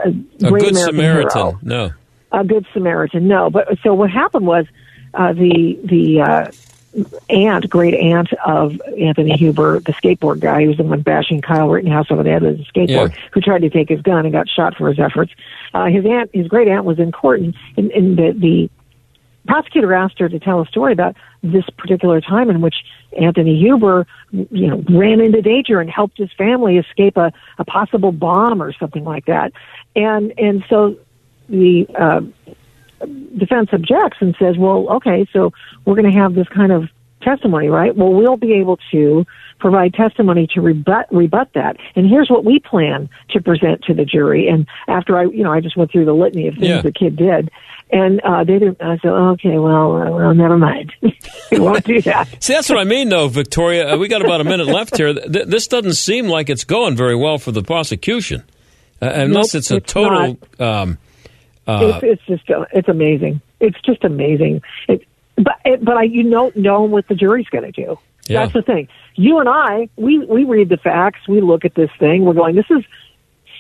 a, 0.04 0.08
A 0.08 0.12
good 0.12 0.42
American 0.42 0.74
Samaritan. 0.76 1.40
hero 1.40 1.58
No. 1.62 1.90
a 2.32 2.44
good 2.44 2.66
Samaritan. 2.72 3.28
No, 3.28 3.50
but 3.50 3.78
so 3.82 3.94
what 3.94 4.10
happened 4.10 4.46
was 4.46 4.66
uh, 5.14 5.32
the 5.32 5.78
the 5.84 6.20
uh, 6.20 6.50
aunt, 7.30 7.68
great 7.68 7.94
aunt 7.94 8.32
of 8.44 8.80
Anthony 8.98 9.36
Huber, 9.36 9.80
the 9.80 9.92
skateboard 9.92 10.40
guy, 10.40 10.62
who 10.62 10.68
was 10.68 10.76
the 10.78 10.82
one 10.82 11.00
bashing 11.02 11.40
Kyle 11.42 11.68
Rittenhouse 11.68 12.10
over 12.10 12.22
the 12.22 12.30
head 12.30 12.42
with 12.42 12.58
his 12.58 12.66
skateboard, 12.68 13.10
Yeah. 13.14 13.20
who 13.32 13.40
tried 13.40 13.62
to 13.62 13.70
take 13.70 13.88
his 13.88 14.00
gun 14.02 14.24
and 14.24 14.32
got 14.32 14.48
shot 14.48 14.76
for 14.76 14.88
his 14.88 14.98
efforts. 14.98 15.32
Uh, 15.74 15.86
his 15.86 16.04
aunt, 16.06 16.30
his 16.32 16.48
great 16.48 16.68
aunt, 16.68 16.84
was 16.84 16.98
in 16.98 17.12
court, 17.12 17.40
and, 17.40 17.54
and, 17.76 17.90
and 17.92 18.16
the, 18.16 18.32
the 18.32 18.70
prosecutor 19.46 19.92
asked 19.94 20.18
her 20.18 20.28
to 20.28 20.38
tell 20.38 20.60
a 20.60 20.66
story 20.66 20.92
about 20.92 21.16
this 21.42 21.64
particular 21.78 22.20
time 22.20 22.50
in 22.50 22.60
which 22.60 22.76
Anthony 23.18 23.56
Huber, 23.58 24.06
you 24.30 24.66
know, 24.66 24.84
ran 24.90 25.20
into 25.20 25.40
danger 25.42 25.80
and 25.80 25.88
helped 25.88 26.18
his 26.18 26.32
family 26.32 26.78
escape 26.78 27.16
a, 27.16 27.32
a 27.58 27.64
possible 27.64 28.12
bomb 28.12 28.62
or 28.62 28.72
something 28.72 29.04
like 29.04 29.26
that. 29.26 29.52
And 29.94 30.32
and 30.38 30.64
so 30.68 30.96
the 31.48 31.86
uh, 31.98 32.20
defense 33.36 33.70
objects 33.72 34.18
and 34.20 34.34
says, 34.38 34.56
well, 34.56 34.88
okay, 34.88 35.26
so 35.32 35.52
we're 35.84 35.94
going 35.94 36.10
to 36.10 36.18
have 36.18 36.34
this 36.34 36.48
kind 36.48 36.72
of 36.72 36.88
testimony, 37.26 37.68
right? 37.68 37.94
Well, 37.96 38.12
we'll 38.12 38.36
be 38.36 38.54
able 38.54 38.78
to 38.92 39.26
provide 39.58 39.94
testimony 39.94 40.46
to 40.54 40.60
rebut 40.60 41.06
rebut 41.10 41.48
that. 41.54 41.76
And 41.96 42.08
here's 42.08 42.28
what 42.28 42.44
we 42.44 42.58
plan 42.60 43.08
to 43.30 43.40
present 43.42 43.82
to 43.84 43.94
the 43.94 44.04
jury. 44.04 44.48
And 44.48 44.66
after 44.86 45.18
I, 45.18 45.24
you 45.24 45.42
know, 45.42 45.52
I 45.52 45.60
just 45.60 45.76
went 45.76 45.90
through 45.90 46.04
the 46.04 46.12
litany 46.12 46.48
of 46.48 46.54
things 46.54 46.66
Yeah. 46.68 46.82
the 46.82 46.92
kid 46.92 47.16
did, 47.16 47.50
and 47.90 48.20
uh, 48.20 48.44
they 48.44 48.58
didn't. 48.58 48.82
I 48.82 48.98
said, 48.98 49.10
okay, 49.10 49.58
well, 49.58 49.96
uh, 49.96 50.10
well, 50.10 50.34
never 50.34 50.58
mind. 50.58 50.92
we 51.50 51.58
won't 51.58 51.84
do 51.84 52.00
that. 52.02 52.42
See, 52.42 52.52
that's 52.52 52.68
what 52.68 52.78
I 52.78 52.84
mean, 52.84 53.08
though, 53.08 53.28
Victoria. 53.28 53.94
Uh, 53.94 53.96
we 53.98 54.08
got 54.08 54.22
about 54.24 54.40
a 54.40 54.44
minute 54.44 54.66
left 54.66 54.96
here. 54.96 55.14
Th- 55.14 55.46
this 55.46 55.66
doesn't 55.68 55.94
seem 55.94 56.26
like 56.28 56.50
it's 56.50 56.64
going 56.64 56.96
very 56.96 57.16
well 57.16 57.38
for 57.38 57.52
the 57.52 57.62
prosecution, 57.62 58.42
uh, 59.02 59.06
unless 59.12 59.54
Nope, 59.54 59.58
it's 59.60 59.70
a 59.70 59.76
it's 59.76 59.92
total. 59.92 60.38
Um, 60.58 60.98
uh, 61.66 62.00
it's, 62.02 62.20
it's 62.20 62.26
just 62.26 62.50
uh, 62.50 62.64
it's 62.72 62.88
amazing. 62.88 63.40
It's 63.60 63.80
just 63.82 64.04
amazing. 64.04 64.62
It, 64.88 65.02
but 65.36 65.58
it, 65.64 65.84
but 65.84 65.96
I 65.96 66.04
you 66.04 66.28
don't 66.30 66.56
know 66.56 66.82
what 66.82 67.08
the 67.08 67.14
jury's 67.14 67.48
going 67.48 67.70
to 67.70 67.72
do. 67.72 67.98
Yeah. 68.26 68.40
That's 68.40 68.54
the 68.54 68.62
thing. 68.62 68.88
You 69.14 69.38
and 69.38 69.48
I, 69.48 69.88
we 69.96 70.18
we 70.18 70.44
read 70.44 70.68
the 70.68 70.76
facts. 70.76 71.28
We 71.28 71.40
look 71.40 71.64
at 71.64 71.74
this 71.74 71.90
thing. 71.98 72.24
We're 72.24 72.34
going. 72.34 72.56
This 72.56 72.70
is 72.70 72.84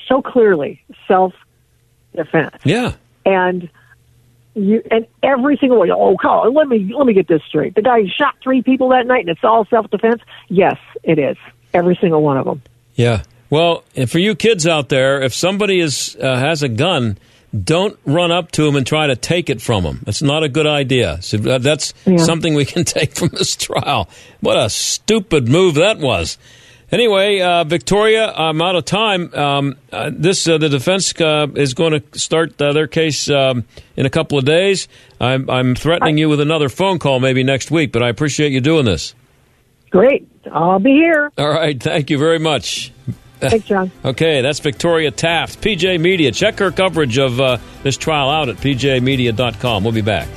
so 0.08 0.22
clearly 0.22 0.82
self 1.06 1.34
defense, 2.14 2.56
yeah. 2.64 2.94
and 3.24 3.68
you 4.54 4.82
and 4.90 5.06
every 5.22 5.56
single 5.58 5.78
one. 5.78 5.90
Oh, 5.90 6.16
Colin, 6.16 6.54
let 6.54 6.66
me 6.66 6.92
let 6.96 7.06
me 7.06 7.12
get 7.12 7.28
this 7.28 7.42
straight. 7.46 7.74
The 7.74 7.82
guy 7.82 8.06
shot 8.06 8.36
three 8.42 8.62
people 8.62 8.88
that 8.90 9.06
night, 9.06 9.20
and 9.20 9.28
it's 9.28 9.44
all 9.44 9.66
self 9.66 9.88
defense. 9.90 10.22
Yes, 10.48 10.78
it 11.02 11.18
is. 11.18 11.36
Every 11.72 11.96
single 12.00 12.22
one 12.22 12.38
of 12.38 12.46
them. 12.46 12.62
Yeah. 12.94 13.22
Well, 13.50 13.84
and 13.94 14.10
for 14.10 14.18
you 14.18 14.34
kids 14.34 14.66
out 14.66 14.88
there, 14.88 15.22
if 15.22 15.32
somebody 15.32 15.78
is 15.78 16.16
uh, 16.20 16.36
has 16.36 16.62
a 16.62 16.68
gun, 16.68 17.18
don't 17.64 17.98
run 18.04 18.30
up 18.32 18.52
to 18.52 18.66
him 18.66 18.76
and 18.76 18.86
try 18.86 19.06
to 19.06 19.16
take 19.16 19.50
it 19.50 19.60
from 19.60 19.84
him. 19.84 20.00
That's 20.04 20.22
not 20.22 20.42
a 20.42 20.48
good 20.48 20.66
idea. 20.66 21.18
So 21.22 21.36
that's 21.38 21.94
Yeah. 22.06 22.18
something 22.18 22.54
we 22.54 22.64
can 22.64 22.84
take 22.96 23.14
from 23.14 23.28
this 23.28 23.56
trial. 23.56 24.08
What 24.40 24.56
a 24.56 24.68
stupid 24.70 25.48
move 25.48 25.74
that 25.76 25.98
was. 25.98 26.38
Anyway, 26.92 27.40
uh, 27.40 27.64
Victoria, 27.64 28.30
I'm 28.32 28.62
out 28.62 28.76
of 28.76 28.84
time. 28.84 29.34
Um, 29.34 29.76
uh, 29.92 30.10
this 30.14 30.46
uh, 30.46 30.56
the 30.58 30.68
defense 30.68 31.12
uh, 31.20 31.48
is 31.56 31.74
going 31.74 32.00
to 32.00 32.18
start 32.18 32.60
uh, 32.62 32.72
their 32.72 32.86
case 32.86 33.28
um, 33.28 33.64
in 33.96 34.06
a 34.06 34.10
couple 34.10 34.38
of 34.38 34.44
days. 34.44 34.86
I'm, 35.20 35.50
I'm 35.50 35.74
threatening 35.74 36.16
you 36.16 36.28
with 36.28 36.40
another 36.40 36.68
phone 36.68 37.00
call 37.00 37.18
maybe 37.18 37.42
next 37.42 37.72
week, 37.72 37.90
but 37.90 38.04
I 38.04 38.08
appreciate 38.08 38.52
you 38.52 38.60
doing 38.60 38.84
this. 38.84 39.14
Great. 39.90 40.28
I'll 40.52 40.78
be 40.78 40.92
here. 40.92 41.28
All 41.36 41.48
right. 41.48 41.80
Thank 41.82 42.08
you 42.10 42.18
very 42.18 42.38
much. 42.38 42.92
Thanks, 43.40 43.66
John. 43.66 43.90
okay, 44.04 44.40
that's 44.40 44.60
Victoria 44.60 45.10
Taft, 45.10 45.60
PJ 45.60 46.00
Media. 46.00 46.32
Check 46.32 46.58
her 46.58 46.70
coverage 46.70 47.18
of 47.18 47.40
uh, 47.40 47.58
this 47.82 47.96
trial 47.96 48.30
out 48.30 48.48
at 48.48 48.56
pjmedia.com. 48.56 49.84
We'll 49.84 49.92
be 49.92 50.02
back. 50.02 50.28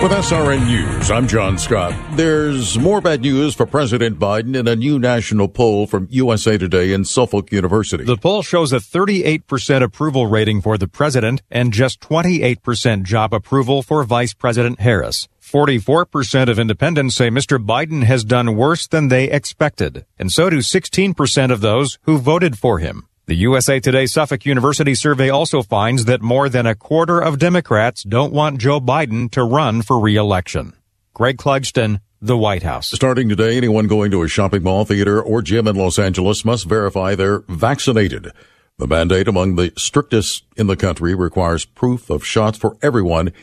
With 0.00 0.12
SRN 0.12 0.64
News, 0.68 1.10
I'm 1.10 1.26
John 1.26 1.58
Scott. 1.58 1.92
There's 2.12 2.78
more 2.78 3.00
bad 3.00 3.22
news 3.22 3.56
for 3.56 3.66
President 3.66 4.16
Biden 4.16 4.54
in 4.54 4.68
a 4.68 4.76
new 4.76 4.96
national 4.96 5.48
poll 5.48 5.88
from 5.88 6.06
USA 6.10 6.56
Today 6.56 6.92
and 6.92 7.04
Suffolk 7.04 7.50
University. 7.50 8.04
The 8.04 8.16
poll 8.16 8.42
shows 8.42 8.72
a 8.72 8.76
38% 8.76 9.82
approval 9.82 10.28
rating 10.28 10.60
for 10.60 10.78
the 10.78 10.86
president 10.86 11.42
and 11.50 11.72
just 11.72 12.00
28% 12.00 13.02
job 13.02 13.34
approval 13.34 13.82
for 13.82 14.04
Vice 14.04 14.34
President 14.34 14.78
Harris. 14.78 15.26
44% 15.42 16.48
of 16.48 16.60
independents 16.60 17.16
say 17.16 17.28
Mr. 17.28 17.58
Biden 17.58 18.04
has 18.04 18.22
done 18.22 18.54
worse 18.54 18.86
than 18.86 19.08
they 19.08 19.28
expected, 19.28 20.06
and 20.16 20.30
so 20.30 20.48
do 20.48 20.58
16% 20.58 21.50
of 21.50 21.60
those 21.60 21.98
who 22.02 22.18
voted 22.18 22.56
for 22.56 22.78
him. 22.78 23.07
The 23.28 23.34
USA 23.34 23.78
Today 23.78 24.06
Suffolk 24.06 24.46
University 24.46 24.94
survey 24.94 25.28
also 25.28 25.60
finds 25.60 26.06
that 26.06 26.22
more 26.22 26.48
than 26.48 26.64
a 26.64 26.74
quarter 26.74 27.20
of 27.20 27.38
Democrats 27.38 28.02
don't 28.02 28.32
want 28.32 28.58
Joe 28.58 28.80
Biden 28.80 29.30
to 29.32 29.44
run 29.44 29.82
for 29.82 30.00
re-election. 30.00 30.72
Greg 31.12 31.36
Clugston, 31.36 32.00
the 32.22 32.38
White 32.38 32.62
House. 32.62 32.90
Starting 32.90 33.28
today, 33.28 33.58
anyone 33.58 33.86
going 33.86 34.10
to 34.12 34.22
a 34.22 34.28
shopping 34.28 34.62
mall, 34.62 34.86
theater, 34.86 35.20
or 35.20 35.42
gym 35.42 35.68
in 35.68 35.76
Los 35.76 35.98
Angeles 35.98 36.42
must 36.42 36.64
verify 36.64 37.14
they're 37.14 37.40
vaccinated. 37.48 38.32
The 38.78 38.86
mandate 38.86 39.28
among 39.28 39.56
the 39.56 39.74
strictest 39.76 40.46
in 40.56 40.66
the 40.66 40.74
country 40.74 41.14
requires 41.14 41.66
proof 41.66 42.08
of 42.08 42.24
shots 42.24 42.56
for 42.56 42.78
everyone 42.80 43.34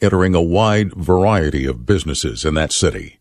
entering 0.00 0.36
a 0.36 0.40
wide 0.40 0.94
variety 0.94 1.66
of 1.66 1.84
businesses 1.84 2.44
in 2.44 2.54
that 2.54 2.70
city. 2.70 3.18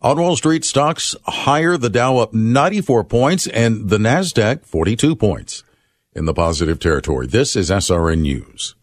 On 0.00 0.20
Wall 0.20 0.36
Street, 0.36 0.64
stocks 0.64 1.16
higher, 1.24 1.76
the 1.76 1.90
Dow 1.90 2.18
up 2.18 2.32
94 2.32 3.02
points 3.02 3.48
and 3.48 3.90
the 3.90 3.98
NASDAQ 3.98 4.64
42 4.64 5.16
points 5.16 5.64
in 6.12 6.24
the 6.24 6.32
positive 6.32 6.78
territory. 6.78 7.26
This 7.26 7.56
is 7.56 7.68
SRN 7.68 8.20
News. 8.20 8.76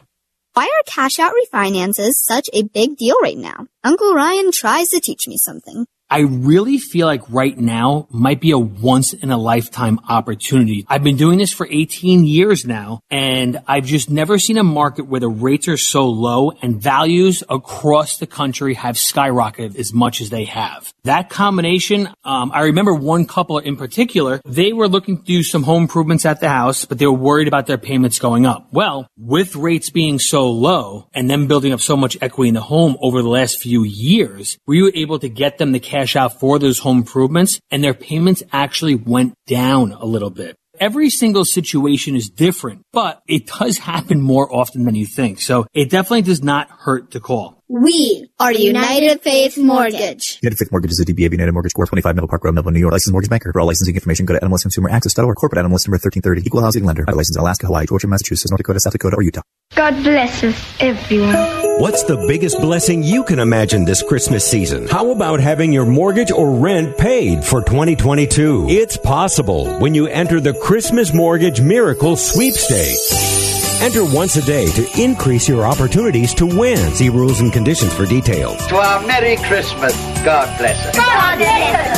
Why 0.55 0.63
are 0.63 0.83
cash 0.85 1.17
out 1.17 1.31
refinances 1.31 2.15
such 2.15 2.49
a 2.51 2.63
big 2.63 2.97
deal 2.97 3.15
right 3.21 3.37
now? 3.37 3.65
Uncle 3.81 4.13
Ryan 4.13 4.51
tries 4.53 4.89
to 4.89 4.99
teach 4.99 5.25
me 5.25 5.37
something. 5.37 5.85
I 6.09 6.19
really 6.19 6.77
feel 6.77 7.07
like 7.07 7.23
right 7.29 7.57
now 7.57 8.07
might 8.11 8.39
be 8.39 8.51
a 8.51 8.59
once 8.59 9.13
in 9.13 9.31
a 9.31 9.37
lifetime 9.37 9.99
opportunity. 10.07 10.85
I've 10.87 11.03
been 11.03 11.17
doing 11.17 11.39
this 11.39 11.51
for 11.51 11.67
18 11.69 12.25
years 12.25 12.63
now, 12.63 13.01
and 13.09 13.59
I've 13.67 13.85
just 13.85 14.09
never 14.09 14.37
seen 14.37 14.57
a 14.57 14.63
market 14.63 15.07
where 15.07 15.19
the 15.19 15.27
rates 15.27 15.67
are 15.67 15.77
so 15.77 16.07
low 16.07 16.51
and 16.61 16.79
values 16.79 17.43
across 17.49 18.17
the 18.17 18.27
country 18.27 18.75
have 18.75 18.95
skyrocketed 18.95 19.75
as 19.77 19.93
much 19.93 20.21
as 20.21 20.29
they 20.29 20.45
have. 20.45 20.93
That 21.05 21.31
combination, 21.31 22.09
um, 22.23 22.51
I 22.53 22.65
remember 22.65 22.93
one 22.93 23.25
couple 23.25 23.57
in 23.57 23.75
particular, 23.75 24.41
they 24.45 24.73
were 24.73 24.87
looking 24.87 25.17
to 25.17 25.23
do 25.23 25.41
some 25.41 25.63
home 25.63 25.83
improvements 25.83 26.25
at 26.25 26.39
the 26.39 26.49
house, 26.49 26.85
but 26.85 26.99
they 26.99 27.07
were 27.07 27.13
worried 27.13 27.47
about 27.47 27.65
their 27.65 27.79
payments 27.79 28.19
going 28.19 28.45
up. 28.45 28.67
Well, 28.71 29.07
with 29.17 29.55
rates 29.55 29.89
being 29.89 30.19
so 30.19 30.51
low 30.51 31.09
and 31.13 31.29
them 31.29 31.47
building 31.47 31.73
up 31.73 31.81
so 31.81 31.97
much 31.97 32.15
equity 32.21 32.49
in 32.49 32.53
the 32.53 32.61
home 32.61 32.95
over 33.01 33.23
the 33.23 33.29
last 33.29 33.59
few 33.59 33.83
years, 33.83 34.57
we 34.67 34.83
were 34.83 34.91
able 34.93 35.17
to 35.19 35.29
get 35.29 35.57
them 35.57 35.71
the 35.71 35.79
cash 35.95 36.15
out 36.15 36.39
for 36.39 36.59
those 36.59 36.79
home 36.79 36.97
improvements 36.99 37.59
and 37.71 37.83
their 37.83 37.93
payments 37.93 38.43
actually 38.51 38.95
went 38.95 39.33
down 39.47 39.93
a 39.93 40.05
little 40.05 40.29
bit. 40.29 40.57
Every 40.77 41.09
single 41.09 41.45
situation 41.45 42.17
is 42.17 42.29
different, 42.29 42.81
but 42.91 43.21
it 43.27 43.47
does 43.47 43.77
happen 43.77 44.19
more 44.19 44.53
often 44.53 44.83
than 44.83 44.95
you 44.95 45.05
think. 45.05 45.39
So 45.39 45.65
it 45.73 45.89
definitely 45.89 46.23
does 46.23 46.43
not 46.43 46.69
hurt 46.69 47.11
to 47.11 47.21
call. 47.21 47.63
We 47.67 48.29
are 48.39 48.53
United 48.53 49.21
Faith 49.21 49.57
Mortgage. 49.57 50.37
United 50.43 50.57
Faith 50.59 50.71
Mortgage 50.71 50.91
is 50.91 50.99
a 50.99 51.05
DBA 51.05 51.25
of 51.25 51.31
United 51.31 51.51
Mortgage 51.51 51.73
Corp. 51.73 51.89
25 51.89 52.13
Middle 52.15 52.27
Park 52.27 52.43
Road, 52.43 52.53
Melville, 52.53 52.73
New 52.73 52.79
York. 52.79 52.91
Licensed 52.91 53.11
mortgage 53.11 53.29
banker. 53.31 53.51
For 53.51 53.59
all 53.59 53.65
licensing 53.65 53.95
information, 53.95 54.27
go 54.27 54.37
to 54.37 54.39
nmlsconsumeraccess.org. 54.45 55.35
Corporate 55.35 55.65
NMLS 55.65 55.87
number 55.87 55.97
1330. 55.97 56.43
Equal 56.45 56.61
housing 56.61 56.85
lender. 56.85 57.05
I 57.07 57.13
license 57.13 57.35
in 57.37 57.41
Alaska, 57.41 57.65
Hawaii, 57.65 57.87
Georgia, 57.87 58.07
Massachusetts, 58.07 58.51
North 58.51 58.59
Dakota, 58.59 58.79
South 58.79 58.93
Dakota, 58.93 59.15
or 59.15 59.23
Utah. 59.23 59.41
God 59.75 59.95
blesses 60.03 60.55
everyone. 60.79 61.33
What's 61.81 62.03
the 62.03 62.23
biggest 62.27 62.61
blessing 62.61 63.01
you 63.01 63.23
can 63.23 63.39
imagine 63.39 63.83
this 63.83 64.03
Christmas 64.03 64.45
season? 64.45 64.87
How 64.87 65.09
about 65.09 65.39
having 65.39 65.73
your 65.73 65.87
mortgage 65.87 66.31
or 66.31 66.51
rent 66.51 66.99
paid 66.99 67.43
for 67.43 67.61
2022? 67.61 68.67
It's 68.69 68.95
possible 68.95 69.79
when 69.79 69.95
you 69.95 70.05
enter 70.05 70.39
the 70.39 70.53
Christmas 70.53 71.15
Mortgage 71.15 71.61
Miracle 71.61 72.15
Sweepstakes. 72.15 73.54
Enter 73.81 74.03
once 74.03 74.35
a 74.37 74.41
day 74.41 74.67
to 74.67 75.01
increase 75.01 75.47
your 75.47 75.65
opportunities 75.65 76.33
to 76.35 76.45
win. 76.45 76.77
See 76.95 77.09
rules 77.09 77.41
and 77.41 77.53
conditions 77.53 77.93
for 77.93 78.05
details. 78.05 78.57
To 78.67 78.75
our 78.77 79.05
Merry 79.05 79.35
Christmas. 79.37 79.93
God 80.23 80.57
bless 80.57 80.85
us. 80.87 80.95
God 80.95 81.37
bless 81.37 81.97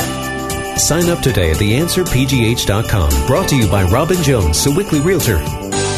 us. 0.74 0.86
Sign 0.86 1.08
up 1.08 1.20
today 1.20 1.50
at 1.50 1.56
theanswerpgh.com. 1.56 3.26
Brought 3.26 3.48
to 3.48 3.56
you 3.56 3.68
by 3.68 3.84
Robin 3.84 4.22
Jones, 4.22 4.66
a 4.66 4.70
weekly 4.70 5.00
realtor. 5.00 5.38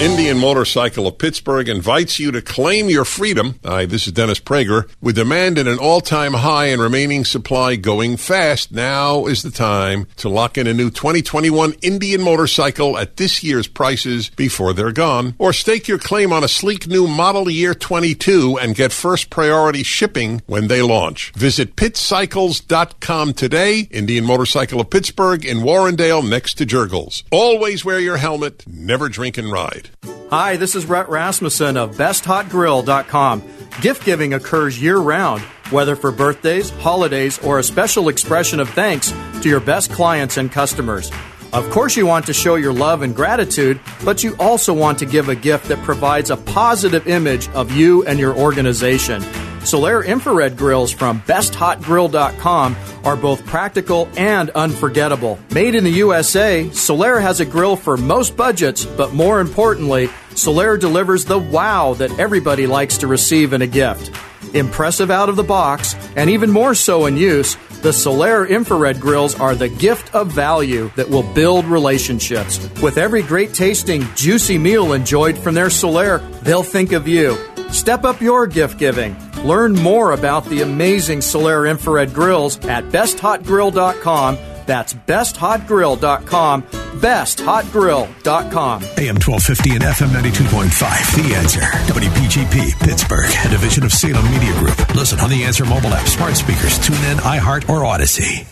Indian 0.00 0.38
Motorcycle 0.38 1.06
of 1.06 1.18
Pittsburgh 1.18 1.68
invites 1.68 2.18
you 2.18 2.30
to 2.30 2.40
claim 2.40 2.88
your 2.88 3.04
freedom. 3.04 3.60
Hi, 3.62 3.84
this 3.84 4.06
is 4.06 4.14
Dennis 4.14 4.40
Prager. 4.40 4.88
With 5.02 5.16
demand 5.16 5.58
at 5.58 5.66
an 5.66 5.78
all-time 5.78 6.32
high 6.32 6.68
and 6.68 6.80
remaining 6.80 7.26
supply 7.26 7.76
going 7.76 8.16
fast, 8.16 8.72
now 8.72 9.26
is 9.26 9.42
the 9.42 9.50
time 9.50 10.06
to 10.16 10.30
lock 10.30 10.56
in 10.56 10.66
a 10.66 10.72
new 10.72 10.88
2021 10.88 11.74
Indian 11.82 12.22
motorcycle 12.22 12.96
at 12.96 13.18
this 13.18 13.44
year's 13.44 13.66
prices 13.66 14.30
before 14.30 14.72
they're 14.72 14.90
gone. 14.90 15.34
Or 15.36 15.52
stake 15.52 15.86
your 15.86 15.98
claim 15.98 16.32
on 16.32 16.44
a 16.44 16.48
sleek 16.48 16.86
new 16.86 17.06
model 17.06 17.50
year 17.50 17.74
22 17.74 18.58
and 18.58 18.74
get 18.74 18.92
first 18.92 19.28
priority 19.28 19.82
shipping 19.82 20.40
when 20.46 20.68
they 20.68 20.80
launch. 20.80 21.30
Visit 21.32 21.76
pitcycles.com 21.76 23.34
today. 23.34 23.80
Indian 23.90 24.24
Motorcycle 24.24 24.80
of 24.80 24.88
Pittsburgh 24.88 25.44
in 25.44 25.58
Warrendale 25.58 26.26
next 26.26 26.54
to 26.54 26.64
Jergels. 26.64 27.22
Always 27.30 27.84
wear 27.84 28.00
your 28.00 28.16
helmet, 28.16 28.64
never 28.66 29.10
drink 29.10 29.36
and 29.36 29.52
ride. 29.52 29.89
Hi, 30.31 30.57
this 30.57 30.74
is 30.74 30.87
Rhett 30.87 31.09
Rasmussen 31.09 31.76
of 31.76 31.96
BestHotGrill.com. 31.96 33.42
Gift 33.81 34.05
giving 34.05 34.35
occurs 34.35 34.81
year 34.81 34.98
round, 34.98 35.42
whether 35.70 35.96
for 35.96 36.12
birthdays, 36.12 36.70
holidays, 36.70 37.38
or 37.44 37.59
a 37.59 37.64
special 37.64 38.09
expression 38.09 38.61
of 38.61 38.68
thanks 38.70 39.12
to 39.42 39.48
your 39.48 39.61
best 39.61 39.90
clients 39.90 40.37
and 40.37 40.53
customers. 40.53 41.11
Of 41.53 41.68
course, 41.70 41.96
you 41.96 42.07
want 42.07 42.26
to 42.26 42.33
show 42.33 42.55
your 42.55 42.72
love 42.72 43.03
and 43.03 43.14
gratitude, 43.14 43.81
but 44.05 44.22
you 44.22 44.37
also 44.38 44.72
want 44.72 45.00
to 45.00 45.07
give 45.07 45.29
a 45.29 45.35
gift 45.35 45.66
that 45.66 45.83
provides 45.83 46.31
a 46.31 46.37
positive 46.37 47.09
image 47.09 47.48
of 47.48 47.72
you 47.72 48.05
and 48.07 48.20
your 48.20 48.37
organization. 48.37 49.24
Solaire 49.61 50.05
infrared 50.05 50.57
grills 50.57 50.90
from 50.90 51.20
besthotgrill.com 51.23 52.77
are 53.05 53.16
both 53.16 53.44
practical 53.46 54.09
and 54.16 54.51
unforgettable. 54.51 55.38
Made 55.53 55.75
in 55.75 55.85
the 55.85 55.90
USA, 55.90 56.64
Solaire 56.70 57.20
has 57.20 57.40
a 57.40 57.44
grill 57.44 57.77
for 57.77 57.96
most 57.96 58.37
budgets, 58.37 58.85
but 58.85 59.12
more 59.12 59.40
importantly, 59.40 60.09
Solaire 60.31 60.81
delivers 60.81 61.27
the 61.27 61.38
wow 61.38 61.94
that 61.94 62.18
everybody 62.18 62.66
likes 62.66 62.99
to 62.99 63.07
receive 63.07 63.53
in 63.53 63.62
a 63.62 63.66
gift. 63.66 64.11
Impressive 64.55 65.11
out 65.11 65.29
of 65.29 65.37
the 65.37 65.42
box, 65.42 65.94
and 66.16 66.31
even 66.31 66.51
more 66.51 66.75
so 66.75 67.07
in 67.07 67.16
use, 67.16 67.57
the 67.83 67.90
Solaire 67.90 68.49
infrared 68.49 69.01
grills 69.01 69.38
are 69.38 69.55
the 69.55 69.68
gift 69.68 70.14
of 70.14 70.33
value 70.33 70.90
that 70.96 71.09
will 71.09 71.23
build 71.35 71.64
relationships. 71.66 72.59
With 72.83 72.99
every 72.99 73.23
great 73.23 73.55
tasting, 73.55 74.07
juicy 74.16 74.59
meal 74.59 74.92
enjoyed 74.92 75.38
from 75.38 75.55
their 75.55 75.68
Solaire, 75.68 76.20
they'll 76.40 76.62
think 76.62 76.92
of 76.92 77.07
you. 77.07 77.38
Step 77.70 78.05
up 78.05 78.20
your 78.20 78.46
gift 78.46 78.79
giving. 78.79 79.16
Learn 79.44 79.74
more 79.74 80.12
about 80.12 80.44
the 80.44 80.62
amazing 80.62 81.20
Solaire 81.20 81.68
infrared 81.70 82.12
grills 82.12 82.59
at 82.66 82.85
besthotgrill.com. 82.85 84.38
That's 84.66 84.92
besthotgrill.com. 84.94 86.62
Besthotgrill.com. 86.62 88.83
AM 88.83 89.16
1250 89.16 89.70
and 89.70 89.83
FM 89.83 90.09
92.5. 90.09 91.16
The 91.16 91.35
Answer. 91.35 91.61
WPGP, 91.61 92.79
Pittsburgh, 92.81 93.31
a 93.44 93.48
division 93.48 93.85
of 93.85 93.92
Salem 93.92 94.31
Media 94.31 94.53
Group. 94.59 94.94
Listen 94.94 95.18
on 95.20 95.31
the 95.31 95.42
Answer 95.44 95.64
mobile 95.64 95.92
app, 95.94 96.07
smart 96.07 96.37
speakers, 96.37 96.79
tune 96.79 96.96
in, 97.11 97.16
iHeart, 97.18 97.68
or 97.68 97.81
Audacy. 97.81 98.44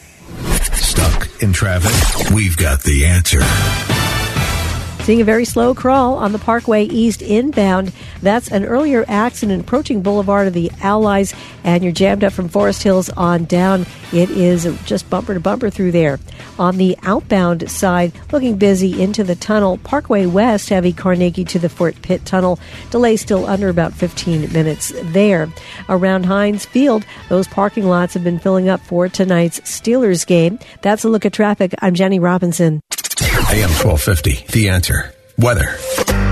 Stuck 0.75 1.43
in 1.43 1.53
traffic? 1.53 1.93
We've 2.35 2.57
got 2.57 2.83
the 2.83 3.07
answer. 3.07 3.41
Seeing 5.09 5.23
a 5.23 5.25
very 5.25 5.47
slow 5.47 5.75
crawl 5.75 6.17
on 6.17 6.33
the 6.33 6.39
Parkway 6.39 6.85
East 6.85 7.23
inbound. 7.23 7.93
That's 8.21 8.53
an 8.53 8.67
earlier 8.67 9.07
accident 9.09 9.63
approaching 9.63 10.03
Boulevard 10.03 10.47
of 10.47 10.53
the 10.53 10.71
Allies, 10.83 11.35
and 11.65 11.83
you're 11.83 11.95
jammed 11.95 12.25
up 12.25 12.35
from 12.35 12.51
Forest 12.51 12.83
Hills 12.83 13.09
on 13.09 13.47
down. 13.47 13.87
It 14.13 14.29
is 14.29 14.65
just 14.85 15.09
bumper 15.09 15.33
to 15.33 15.41
bumper 15.41 15.71
through 15.71 15.93
there. 15.93 16.21
On 16.59 16.77
the 16.77 16.95
outbound 17.05 17.71
side, 17.71 18.13
looking 18.33 18.59
busy 18.59 19.01
into 19.01 19.25
the 19.25 19.35
tunnel. 19.35 19.79
Parkway 19.79 20.27
West, 20.27 20.69
heavy 20.69 20.93
Carnegie 20.93 21.43
to 21.47 21.59
the 21.59 21.71
Fort 21.71 21.97
Pitt 22.03 22.27
Tunnel. 22.27 22.59
Delay 22.91 23.17
still 23.17 23.47
under 23.47 23.71
about 23.71 23.95
15 23.95 24.53
minutes 24.53 24.93
there. 25.05 25.49
Around 25.89 26.27
Heinz 26.27 26.67
Field, 26.67 27.07
those 27.31 27.49
parking 27.49 27.87
lots 27.87 28.13
have 28.13 28.25
been 28.25 28.39
filling 28.39 28.69
up 28.69 28.81
for 28.81 29.09
tonight's 29.09 29.61
Steelers 29.61 30.27
game. 30.27 30.59
That's 30.83 31.05
a 31.05 31.09
look 31.09 31.25
at 31.25 31.33
traffic. 31.33 31.75
I'm 31.81 31.95
Jenny 31.95 32.19
Robinson. 32.19 32.83
AM 33.21 33.71
1250, 33.71 34.47
The 34.53 34.69
Answer. 34.69 35.13
Weather. 35.39 35.77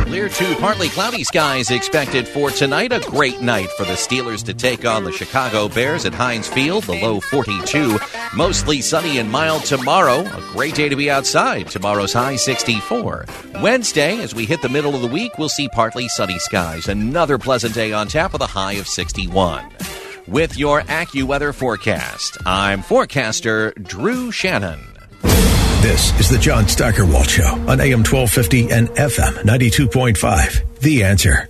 Clear 0.04 0.28
to 0.28 0.56
partly 0.56 0.88
cloudy 0.88 1.24
skies 1.24 1.70
expected 1.70 2.26
for 2.26 2.50
tonight. 2.50 2.92
A 2.92 3.00
great 3.00 3.40
night 3.40 3.68
for 3.70 3.84
the 3.84 3.92
Steelers 3.92 4.44
to 4.44 4.54
take 4.54 4.84
on 4.84 5.04
the 5.04 5.12
Chicago 5.12 5.68
Bears 5.68 6.04
at 6.04 6.14
Heinz 6.14 6.48
Field, 6.48 6.84
the 6.84 7.00
low 7.00 7.20
42. 7.20 7.98
Mostly 8.34 8.80
sunny 8.80 9.18
and 9.18 9.30
mild 9.30 9.64
tomorrow. 9.64 10.20
A 10.20 10.52
great 10.52 10.74
day 10.74 10.88
to 10.88 10.96
be 10.96 11.10
outside. 11.10 11.68
Tomorrow's 11.68 12.12
high 12.12 12.36
64. 12.36 13.26
Wednesday, 13.62 14.20
as 14.20 14.34
we 14.34 14.44
hit 14.44 14.62
the 14.62 14.68
middle 14.68 14.94
of 14.94 15.02
the 15.02 15.08
week, 15.08 15.38
we'll 15.38 15.48
see 15.48 15.68
partly 15.68 16.08
sunny 16.08 16.38
skies. 16.38 16.88
Another 16.88 17.38
pleasant 17.38 17.74
day 17.74 17.92
on 17.92 18.08
tap 18.08 18.32
with 18.32 18.42
a 18.42 18.46
high 18.46 18.74
of 18.74 18.86
61. 18.88 19.70
With 20.26 20.56
your 20.56 20.82
AccuWeather 20.82 21.54
forecast, 21.54 22.38
I'm 22.44 22.82
forecaster 22.82 23.72
Drew 23.72 24.32
Shannon. 24.32 24.95
This 25.86 26.18
is 26.18 26.28
the 26.28 26.38
John 26.38 26.66
Steigerwald 26.66 27.30
Show 27.30 27.46
on 27.46 27.80
AM 27.80 28.02
1250 28.02 28.72
and 28.72 28.88
FM 28.88 29.34
92.5. 29.44 30.80
The 30.80 31.04
Answer. 31.04 31.48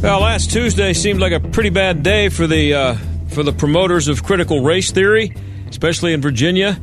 Well, 0.00 0.20
last 0.20 0.52
Tuesday 0.52 0.92
seemed 0.92 1.18
like 1.18 1.32
a 1.32 1.40
pretty 1.40 1.70
bad 1.70 2.04
day 2.04 2.28
for 2.28 2.46
the 2.46 2.74
uh, 2.74 2.96
for 3.26 3.42
the 3.42 3.52
promoters 3.52 4.06
of 4.06 4.22
critical 4.22 4.60
race 4.60 4.92
theory, 4.92 5.34
especially 5.68 6.12
in 6.12 6.20
Virginia. 6.20 6.80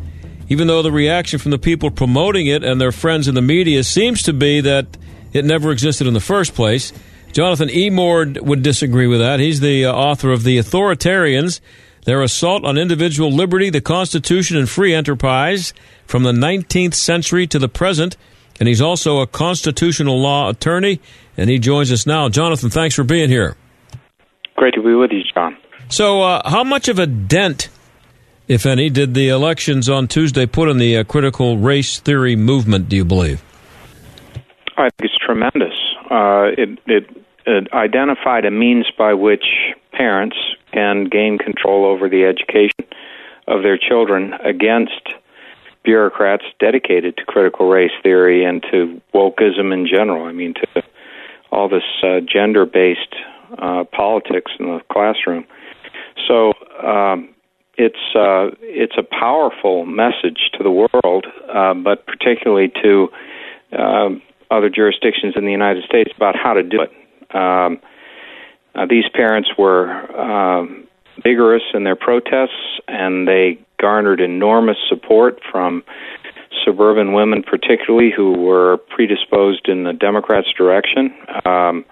Even 0.49 0.67
though 0.67 0.81
the 0.81 0.91
reaction 0.91 1.39
from 1.39 1.51
the 1.51 1.57
people 1.57 1.89
promoting 1.89 2.47
it 2.47 2.65
and 2.65 2.81
their 2.81 2.91
friends 2.91 3.29
in 3.29 3.33
the 3.33 3.41
media 3.41 3.81
seems 3.81 4.23
to 4.23 4.33
be 4.33 4.59
that 4.59 4.97
it 5.31 5.45
never 5.45 5.71
existed 5.71 6.05
in 6.05 6.13
the 6.13 6.19
first 6.19 6.53
place. 6.53 6.91
Jonathan 7.31 7.69
Emord 7.69 8.41
would 8.41 8.61
disagree 8.61 9.07
with 9.07 9.21
that. 9.21 9.39
He's 9.39 9.61
the 9.61 9.85
uh, 9.85 9.93
author 9.93 10.33
of 10.33 10.43
The 10.43 10.57
Authoritarians 10.57 11.61
their 12.05 12.21
assault 12.21 12.65
on 12.65 12.77
individual 12.77 13.31
liberty, 13.31 13.69
the 13.69 13.81
Constitution, 13.81 14.57
and 14.57 14.69
free 14.69 14.93
enterprise 14.93 15.73
from 16.05 16.23
the 16.23 16.31
19th 16.31 16.93
century 16.93 17.47
to 17.47 17.59
the 17.59 17.69
present. 17.69 18.17
And 18.59 18.67
he's 18.67 18.81
also 18.81 19.19
a 19.19 19.27
constitutional 19.27 20.19
law 20.19 20.49
attorney, 20.49 21.01
and 21.37 21.49
he 21.49 21.57
joins 21.57 21.91
us 21.91 22.05
now. 22.05 22.29
Jonathan, 22.29 22.69
thanks 22.69 22.95
for 22.95 23.03
being 23.03 23.29
here. 23.29 23.55
Great 24.55 24.75
to 24.75 24.83
be 24.83 24.93
with 24.93 25.11
you, 25.11 25.23
John. 25.33 25.57
So, 25.89 26.21
uh, 26.21 26.49
how 26.49 26.63
much 26.63 26.87
of 26.87 26.99
a 26.99 27.07
dent, 27.07 27.69
if 28.47 28.65
any, 28.65 28.89
did 28.89 29.15
the 29.15 29.29
elections 29.29 29.89
on 29.89 30.07
Tuesday 30.07 30.45
put 30.45 30.69
in 30.69 30.77
the 30.77 30.97
uh, 30.97 31.03
critical 31.03 31.57
race 31.57 31.99
theory 31.99 32.35
movement, 32.35 32.89
do 32.89 32.95
you 32.95 33.05
believe? 33.05 33.43
I 34.77 34.89
think 34.89 35.11
it's 35.11 35.17
tremendous. 35.25 35.73
Uh, 36.09 36.49
it, 36.57 36.79
it, 36.85 37.25
it 37.45 37.73
identified 37.73 38.45
a 38.45 38.51
means 38.51 38.85
by 38.97 39.13
which 39.13 39.45
parents 39.91 40.37
can 40.71 41.05
gain 41.05 41.37
control 41.37 41.85
over 41.85 42.09
the 42.09 42.25
education 42.25 42.85
of 43.47 43.61
their 43.61 43.77
children 43.77 44.33
against 44.43 45.09
bureaucrats 45.83 46.43
dedicated 46.59 47.17
to 47.17 47.25
critical 47.25 47.67
race 47.69 47.91
theory 48.01 48.45
and 48.45 48.63
to 48.71 49.01
wokeism 49.13 49.73
in 49.73 49.87
general. 49.87 50.25
I 50.25 50.31
mean, 50.31 50.53
to 50.55 50.83
all 51.51 51.69
this 51.69 51.83
uh, 52.03 52.19
gender 52.21 52.65
based 52.65 53.15
uh, 53.59 53.83
politics 53.91 54.51
in 54.59 54.65
the 54.65 54.79
classroom. 54.91 55.45
So 56.27 56.53
um, 56.83 57.29
it's 57.77 58.15
uh, 58.15 58.55
it's 58.61 58.95
a 58.97 59.03
powerful 59.03 59.85
message 59.85 60.49
to 60.57 60.63
the 60.63 60.71
world, 60.71 61.27
uh, 61.53 61.73
but 61.73 62.05
particularly 62.05 62.71
to 62.81 63.09
uh, 63.77 64.09
other 64.51 64.69
jurisdictions 64.69 65.33
in 65.35 65.45
the 65.45 65.51
United 65.51 65.83
States 65.83 66.11
about 66.15 66.35
how 66.35 66.53
to 66.53 66.63
do 66.63 66.81
it. 66.81 66.91
Um, 67.35 67.79
uh, 68.75 68.85
these 68.87 69.05
parents 69.13 69.49
were 69.57 69.89
um, 70.19 70.87
vigorous 71.23 71.63
in 71.73 71.83
their 71.83 71.95
protests, 71.95 72.79
and 72.87 73.27
they 73.27 73.59
garnered 73.83 74.21
enormous 74.21 74.77
support 74.87 75.41
from 75.51 75.83
suburban 76.63 77.11
women, 77.11 77.43
particularly 77.43 78.13
who 78.15 78.31
were 78.31 78.77
predisposed 78.95 79.67
in 79.67 79.83
the 79.83 79.91
Democrats' 79.91 80.47
direction. 80.57 81.13
Um, 81.43 81.83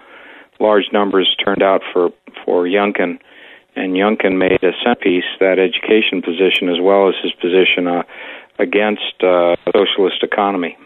large 0.58 0.86
numbers 0.90 1.28
turned 1.44 1.62
out 1.62 1.82
for 1.92 2.08
for 2.46 2.64
Youngkin, 2.64 3.18
and 3.76 3.92
Youngkin 3.92 4.38
made 4.38 4.62
a 4.62 4.72
centerpiece 4.82 5.28
that 5.38 5.58
education 5.58 6.22
position 6.22 6.70
as 6.70 6.80
well 6.80 7.10
as 7.10 7.14
his 7.22 7.32
position 7.32 7.86
uh, 7.86 8.04
against 8.58 9.22
uh, 9.22 9.54
socialist 9.76 10.22
economy. 10.22 10.78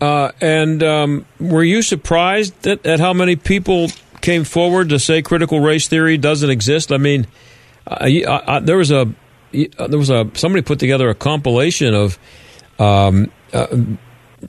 Uh, 0.00 0.32
and 0.40 0.82
um, 0.82 1.26
were 1.38 1.64
you 1.64 1.82
surprised 1.82 2.66
at, 2.66 2.86
at 2.86 2.98
how 2.98 3.12
many 3.12 3.36
people 3.36 3.88
came 4.22 4.44
forward 4.44 4.88
to 4.88 4.98
say 4.98 5.20
critical 5.20 5.60
race 5.60 5.86
theory 5.86 6.16
doesn't 6.16 6.48
exist? 6.48 6.92
I 6.92 6.96
mean, 6.96 7.26
I, 7.86 8.24
I, 8.46 8.60
there 8.60 8.78
was 8.78 8.90
a 8.90 9.12
there 9.52 9.98
was 9.98 10.10
a 10.10 10.30
somebody 10.34 10.62
put 10.62 10.78
together 10.78 11.08
a 11.08 11.14
compilation 11.14 11.94
of 11.94 12.18
um, 12.78 13.30
uh, 13.52 13.66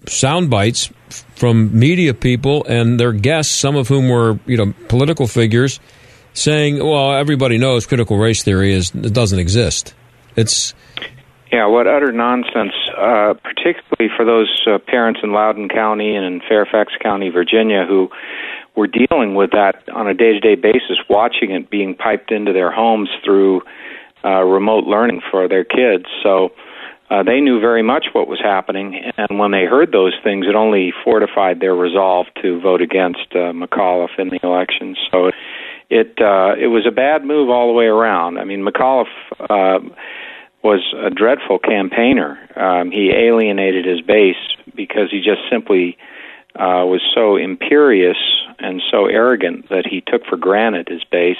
sound 0.07 0.49
bites 0.49 0.89
from 1.35 1.77
media 1.77 2.13
people 2.13 2.65
and 2.65 2.99
their 2.99 3.13
guests, 3.13 3.53
some 3.53 3.75
of 3.75 3.87
whom 3.87 4.09
were 4.09 4.39
you 4.45 4.57
know 4.57 4.73
political 4.87 5.27
figures, 5.27 5.79
saying, 6.33 6.77
"Well, 6.77 7.13
everybody 7.13 7.57
knows 7.57 7.85
critical 7.85 8.17
race 8.17 8.43
theory 8.43 8.73
is 8.73 8.91
it 8.93 9.13
doesn't 9.13 9.39
exist." 9.39 9.93
It's 10.35 10.73
yeah, 11.51 11.65
what 11.65 11.87
utter 11.87 12.11
nonsense, 12.11 12.73
uh, 12.95 13.33
particularly 13.43 14.13
for 14.15 14.23
those 14.23 14.61
uh, 14.67 14.77
parents 14.77 15.21
in 15.23 15.31
Loudoun 15.31 15.67
County 15.67 16.15
and 16.15 16.25
in 16.25 16.41
Fairfax 16.47 16.93
County, 17.01 17.29
Virginia, 17.29 17.85
who 17.87 18.09
were 18.75 18.85
dealing 18.85 19.33
with 19.33 19.51
that 19.51 19.81
on 19.91 20.07
a 20.07 20.13
day 20.13 20.33
to 20.33 20.39
day 20.39 20.55
basis, 20.55 20.97
watching 21.09 21.51
it 21.51 21.69
being 21.69 21.95
piped 21.95 22.31
into 22.31 22.53
their 22.53 22.71
homes 22.71 23.09
through 23.25 23.61
uh, 24.23 24.43
remote 24.43 24.85
learning 24.85 25.21
for 25.31 25.47
their 25.47 25.63
kids. 25.63 26.05
So 26.23 26.49
uh, 27.09 27.23
they 27.23 27.39
knew 27.41 27.59
very 27.59 27.81
much 27.81 28.07
what 28.13 28.27
was 28.27 28.39
happening, 28.39 29.11
and 29.17 29.39
when 29.39 29.51
they 29.51 29.65
heard 29.65 29.91
those 29.91 30.13
things, 30.23 30.45
it 30.47 30.55
only 30.55 30.93
fortified 31.03 31.59
their 31.59 31.73
resolve 31.73 32.27
to 32.41 32.59
vote 32.61 32.81
against 32.81 33.27
uh, 33.31 33.51
McAuliffe 33.51 34.19
in 34.19 34.29
the 34.29 34.39
election. 34.43 34.95
So 35.11 35.31
it 35.89 36.13
uh, 36.21 36.53
it 36.59 36.67
was 36.67 36.85
a 36.87 36.91
bad 36.91 37.25
move 37.25 37.49
all 37.49 37.67
the 37.67 37.73
way 37.73 37.85
around. 37.85 38.37
I 38.37 38.45
mean, 38.45 38.65
McAuliffe. 38.65 39.05
Uh, 39.49 39.79
was 40.61 40.93
a 40.93 41.09
dreadful 41.09 41.57
campaigner. 41.57 42.37
Um, 42.59 42.91
he 42.91 43.11
alienated 43.11 43.85
his 43.85 44.01
base 44.01 44.35
because 44.75 45.09
he 45.09 45.19
just 45.19 45.39
simply 45.49 45.97
uh, 46.55 46.83
was 46.83 47.01
so 47.15 47.37
imperious 47.37 48.17
and 48.59 48.81
so 48.91 49.05
arrogant 49.05 49.69
that 49.69 49.85
he 49.89 50.01
took 50.01 50.25
for 50.25 50.35
granted 50.35 50.89
his 50.89 51.03
base, 51.05 51.37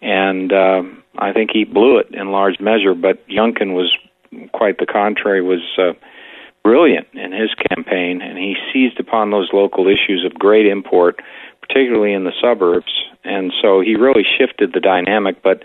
and 0.00 0.52
uh, 0.52 0.82
I 1.18 1.32
think 1.32 1.50
he 1.52 1.64
blew 1.64 1.98
it 1.98 2.08
in 2.12 2.30
large 2.30 2.60
measure. 2.60 2.94
But 2.94 3.26
Youngkin 3.28 3.74
was 3.74 3.94
quite 4.52 4.78
the 4.78 4.86
contrary. 4.86 5.42
Was 5.42 5.60
uh, 5.78 5.92
brilliant 6.64 7.06
in 7.12 7.32
his 7.32 7.50
campaign, 7.68 8.22
and 8.22 8.38
he 8.38 8.56
seized 8.72 8.98
upon 9.00 9.30
those 9.30 9.50
local 9.52 9.86
issues 9.88 10.24
of 10.24 10.34
great 10.34 10.66
import, 10.66 11.20
particularly 11.60 12.12
in 12.12 12.24
the 12.24 12.32
suburbs. 12.40 12.92
And 13.24 13.52
so 13.60 13.80
he 13.80 13.94
really 13.94 14.24
shifted 14.24 14.72
the 14.72 14.80
dynamic, 14.80 15.42
but 15.42 15.62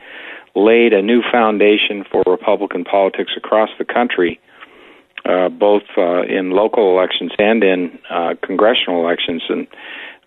laid 0.55 0.93
a 0.93 1.01
new 1.01 1.21
foundation 1.31 2.03
for 2.11 2.23
Republican 2.25 2.83
politics 2.83 3.31
across 3.37 3.69
the 3.77 3.85
country 3.85 4.39
uh, 5.27 5.49
both 5.49 5.83
uh, 5.97 6.21
in 6.23 6.51
local 6.51 6.97
elections 6.97 7.31
and 7.37 7.63
in 7.63 7.99
uh, 8.09 8.33
congressional 8.41 9.03
elections, 9.03 9.43
and 9.49 9.67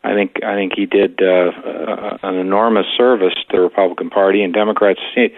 I 0.03 0.15
think 0.15 0.43
I 0.45 0.55
think 0.55 0.73
he 0.75 0.87
did 0.87 1.21
uh, 1.23 1.51
uh, 1.51 2.19
an 2.23 2.37
enormous 2.37 2.87
service 2.97 3.35
to 3.51 3.57
the 3.57 3.61
Republican 3.61 4.11
Party, 4.11 4.43
and 4.43 4.53
Democrats 4.53 5.01
se- 5.15 5.35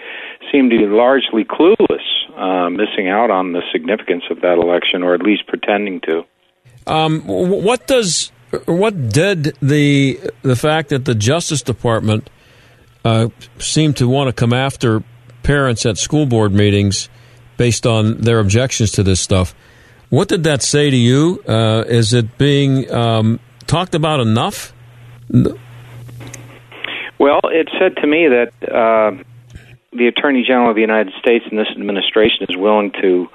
seem 0.50 0.70
to 0.70 0.78
be 0.78 0.86
largely 0.86 1.44
clueless, 1.44 2.04
uh, 2.36 2.70
missing 2.70 3.08
out 3.08 3.30
on 3.30 3.52
the 3.52 3.62
significance 3.72 4.24
of 4.30 4.40
that 4.42 4.58
election, 4.58 5.02
or 5.02 5.14
at 5.14 5.22
least 5.22 5.46
pretending 5.46 6.00
to. 6.02 6.24
Um, 6.86 7.22
what 7.22 7.86
does 7.86 8.30
what 8.66 9.08
did 9.08 9.56
the 9.60 10.20
the 10.42 10.56
fact 10.56 10.90
that 10.90 11.04
the 11.04 11.14
Justice 11.14 11.62
Department 11.62 12.30
uh, 13.04 13.28
seemed 13.58 13.96
to 13.96 14.08
want 14.08 14.28
to 14.28 14.32
come 14.32 14.52
after 14.52 15.02
parents 15.42 15.84
at 15.86 15.98
school 15.98 16.26
board 16.26 16.52
meetings? 16.52 17.08
based 17.56 17.86
on 17.86 18.18
their 18.18 18.40
objections 18.40 18.90
to 18.92 19.02
this 19.02 19.20
stuff. 19.20 19.54
What 20.10 20.28
did 20.28 20.42
that 20.44 20.62
say 20.62 20.90
to 20.90 20.96
you? 20.96 21.42
Uh, 21.46 21.84
is 21.86 22.12
it 22.12 22.36
being 22.36 22.90
um, 22.92 23.40
talked 23.66 23.94
about 23.94 24.20
enough? 24.20 24.72
Well, 27.18 27.40
it 27.44 27.68
said 27.78 27.96
to 28.02 28.06
me 28.06 28.28
that 28.28 28.52
uh, 28.62 29.22
the 29.92 30.06
Attorney 30.08 30.44
General 30.46 30.70
of 30.70 30.74
the 30.74 30.80
United 30.80 31.12
States 31.20 31.44
and 31.50 31.58
this 31.58 31.68
administration 31.76 32.46
is 32.48 32.56
willing 32.56 32.92
to 33.00 33.28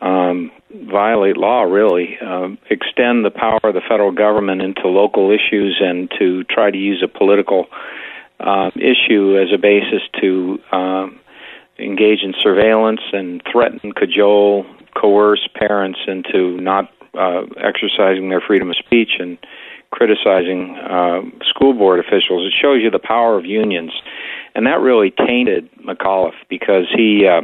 um, 0.00 0.50
violate 0.72 1.36
law, 1.36 1.62
really, 1.62 2.18
um, 2.18 2.58
extend 2.70 3.24
the 3.24 3.30
power 3.30 3.60
of 3.62 3.74
the 3.74 3.82
federal 3.88 4.12
government 4.12 4.62
into 4.62 4.88
local 4.88 5.30
issues 5.30 5.80
and 5.80 6.10
to 6.18 6.44
try 6.44 6.70
to 6.70 6.78
use 6.78 7.02
a 7.04 7.08
political 7.08 7.66
um, 8.38 8.72
issue 8.76 9.38
as 9.38 9.52
a 9.52 9.58
basis 9.58 10.00
to 10.20 10.58
um, 10.72 11.20
engage 11.78 12.22
in 12.22 12.34
surveillance 12.40 13.00
and 13.12 13.42
threaten, 13.50 13.92
cajole, 13.92 14.64
coerce 14.94 15.46
parents 15.54 15.98
into 16.06 16.60
not 16.60 16.90
uh, 17.14 17.42
exercising 17.56 18.28
their 18.28 18.40
freedom 18.40 18.70
of 18.70 18.76
speech 18.76 19.12
and 19.18 19.38
criticizing 19.90 20.76
uh, 20.76 21.22
school 21.48 21.74
board 21.74 21.98
officials. 21.98 22.46
It 22.46 22.54
shows 22.60 22.80
you 22.82 22.90
the 22.90 23.00
power 23.00 23.36
of 23.36 23.44
unions, 23.44 23.92
and 24.54 24.66
that 24.66 24.80
really 24.80 25.10
tainted 25.10 25.68
McAuliffe 25.84 26.38
because 26.48 26.86
he 26.94 27.26
uh, 27.26 27.42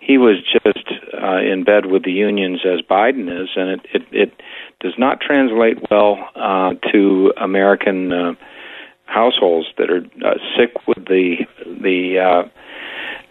he 0.00 0.18
was 0.18 0.36
just 0.52 0.86
uh, 1.20 1.38
in 1.38 1.64
bed 1.64 1.86
with 1.86 2.04
the 2.04 2.12
unions 2.12 2.60
as 2.64 2.80
Biden 2.82 3.42
is, 3.42 3.48
and 3.56 3.70
it 3.70 3.80
it, 3.92 4.02
it 4.12 4.42
does 4.80 4.94
not 4.98 5.20
translate 5.20 5.78
well 5.90 6.18
uh, 6.34 6.74
to 6.92 7.32
American 7.36 8.12
uh, 8.12 8.34
households 9.06 9.66
that 9.78 9.90
are 9.90 10.04
uh, 10.24 10.34
sick 10.56 10.86
with 10.86 11.06
the 11.06 11.46
the 11.64 12.18
uh, 12.18 12.48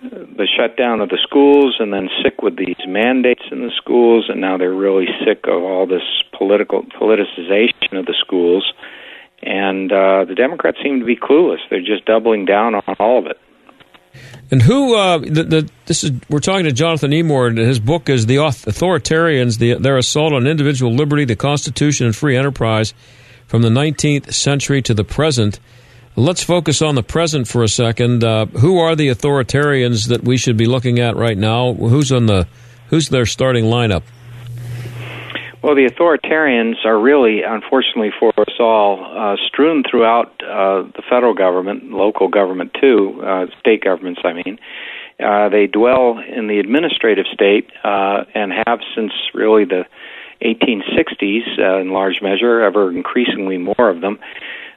the 0.09 0.47
shutdown 0.57 1.01
of 1.01 1.09
the 1.09 1.19
schools 1.23 1.75
and 1.79 1.93
then 1.93 2.09
sick 2.23 2.41
with 2.41 2.57
these 2.57 2.77
mandates 2.87 3.43
in 3.51 3.61
the 3.61 3.71
schools 3.77 4.25
and 4.29 4.41
now 4.41 4.57
they're 4.57 4.73
really 4.73 5.07
sick 5.25 5.45
of 5.45 5.61
all 5.63 5.85
this 5.87 6.03
political 6.37 6.83
politicization 6.83 7.97
of 7.97 8.05
the 8.05 8.15
schools 8.19 8.73
and 9.45 9.91
uh, 9.91 10.25
the 10.25 10.35
Democrats 10.35 10.77
seem 10.83 10.99
to 10.99 11.05
be 11.05 11.15
clueless. 11.15 11.59
They're 11.69 11.79
just 11.79 12.05
doubling 12.05 12.45
down 12.45 12.75
on 12.75 12.95
all 12.99 13.19
of 13.19 13.27
it. 13.27 13.39
And 14.49 14.61
who? 14.61 14.95
Uh, 14.95 15.17
the, 15.17 15.43
the, 15.43 15.69
this 15.87 16.03
is 16.03 16.11
we're 16.29 16.39
talking 16.39 16.65
to 16.65 16.71
Jonathan 16.71 17.11
Emord, 17.11 17.49
and 17.49 17.57
his 17.57 17.79
book 17.79 18.09
is 18.09 18.27
"The 18.27 18.37
Authoritarians: 18.37 19.57
the, 19.57 19.73
Their 19.73 19.97
Assault 19.97 20.33
on 20.33 20.47
Individual 20.47 20.93
Liberty, 20.93 21.25
the 21.25 21.35
Constitution, 21.35 22.05
and 22.05 22.15
Free 22.15 22.37
Enterprise, 22.37 22.93
from 23.47 23.61
the 23.61 23.69
19th 23.69 24.33
Century 24.33 24.81
to 24.83 24.93
the 24.93 25.03
Present." 25.03 25.59
Let's 26.17 26.41
focus 26.41 26.81
on 26.81 26.95
the 26.95 27.03
present 27.03 27.45
for 27.45 27.61
a 27.61 27.67
second. 27.67 28.23
Uh, 28.23 28.45
who 28.45 28.79
are 28.79 28.95
the 28.95 29.09
authoritarians 29.09 30.07
that 30.07 30.23
we 30.23 30.37
should 30.37 30.55
be 30.55 30.65
looking 30.65 30.97
at 30.99 31.17
right 31.17 31.37
now? 31.37 31.73
Who's 31.73 32.09
on 32.09 32.25
the 32.27 32.47
who's 32.87 33.09
their 33.09 33.25
starting 33.25 33.65
lineup? 33.65 34.03
Well, 35.61 35.75
the 35.75 35.89
authoritarians 35.89 36.85
are 36.85 36.97
really, 36.97 37.41
unfortunately 37.41 38.11
for 38.17 38.31
us 38.37 38.53
all, 38.59 39.03
uh, 39.03 39.35
strewn 39.47 39.83
throughout 39.89 40.27
uh, 40.41 40.83
the 40.83 41.01
federal 41.09 41.33
government, 41.33 41.91
local 41.91 42.29
government 42.29 42.77
too, 42.79 43.21
uh, 43.21 43.47
state 43.59 43.83
governments, 43.83 44.21
I 44.23 44.33
mean. 44.33 44.57
Uh, 45.19 45.49
they 45.49 45.67
dwell 45.67 46.19
in 46.19 46.47
the 46.47 46.59
administrative 46.59 47.25
state 47.33 47.67
uh, 47.83 48.23
and 48.33 48.53
have 48.65 48.79
since 48.95 49.11
really 49.33 49.65
the 49.65 49.85
1860s, 50.41 51.59
uh, 51.59 51.79
in 51.79 51.89
large 51.89 52.21
measure, 52.21 52.61
ever 52.61 52.91
increasingly 52.91 53.57
more 53.57 53.89
of 53.89 54.01
them 54.01 54.19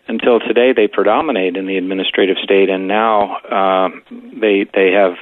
until 0.09 0.41
today 0.41 0.73
they 0.73 0.89
predominate 0.89 1.57
in 1.57 1.67
the 1.67 1.77
administrative 1.77 2.37
state, 2.43 2.71
and 2.71 2.89
now 2.89 3.37
uh, 3.37 3.89
they 4.11 4.67
they 4.75 4.91
have 4.93 5.17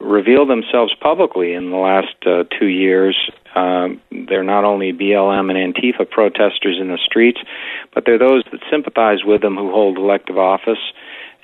revealed 0.00 0.50
themselves 0.50 0.94
publicly 1.00 1.54
in 1.54 1.70
the 1.70 1.76
last 1.76 2.14
uh, 2.26 2.44
two 2.58 2.66
years. 2.66 3.16
Um, 3.54 4.00
they're 4.10 4.42
not 4.42 4.64
only 4.64 4.92
BLM 4.92 5.50
and 5.50 5.74
Antifa 5.74 6.08
protesters 6.10 6.78
in 6.80 6.88
the 6.88 6.98
streets, 6.98 7.40
but 7.94 8.04
they're 8.04 8.18
those 8.18 8.42
that 8.50 8.60
sympathize 8.70 9.24
with 9.24 9.42
them 9.42 9.56
who 9.56 9.70
hold 9.70 9.96
elective 9.96 10.38
office, 10.38 10.92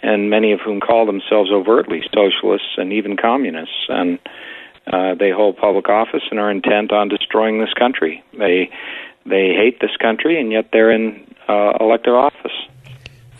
and 0.02 0.30
many 0.30 0.52
of 0.52 0.60
whom 0.60 0.80
call 0.80 1.06
themselves 1.06 1.50
overtly 1.52 2.02
socialists 2.12 2.76
and 2.76 2.92
even 2.92 3.16
communists. 3.16 3.86
And 3.88 4.18
uh, 4.86 5.14
they 5.14 5.30
hold 5.30 5.56
public 5.56 5.88
office 5.88 6.22
and 6.30 6.40
are 6.40 6.50
intent 6.50 6.92
on 6.92 7.08
destroying 7.08 7.60
this 7.60 7.72
country. 7.74 8.24
They 8.36 8.70
they 9.26 9.54
hate 9.54 9.80
this 9.80 9.96
country, 10.00 10.40
and 10.40 10.50
yet 10.50 10.70
they're 10.72 10.90
in 10.90 11.26
uh, 11.48 11.72
elective 11.80 12.14
office. 12.14 12.52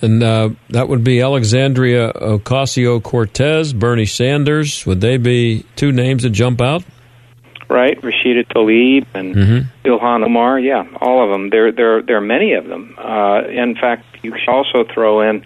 And 0.02 0.22
uh, 0.22 0.50
that 0.70 0.88
would 0.88 1.04
be 1.04 1.20
Alexandria 1.20 2.12
Ocasio 2.12 3.02
Cortez, 3.02 3.72
Bernie 3.72 4.06
Sanders. 4.06 4.86
Would 4.86 5.00
they 5.00 5.18
be 5.18 5.66
two 5.76 5.92
names 5.92 6.22
that 6.22 6.30
jump 6.30 6.60
out? 6.60 6.84
Right, 7.68 8.00
Rashida 8.00 8.46
Tlaib 8.48 9.06
and 9.14 9.34
mm-hmm. 9.34 9.88
Ilhan 9.88 10.24
Omar. 10.24 10.58
Yeah, 10.58 10.88
all 11.00 11.22
of 11.22 11.30
them. 11.30 11.50
There, 11.50 11.70
there, 11.70 12.02
there 12.02 12.16
are 12.16 12.22
many 12.22 12.54
of 12.54 12.66
them. 12.66 12.96
Uh, 12.98 13.42
in 13.46 13.76
fact, 13.76 14.06
you 14.22 14.34
should 14.36 14.48
also 14.48 14.84
throw 14.92 15.20
in 15.20 15.44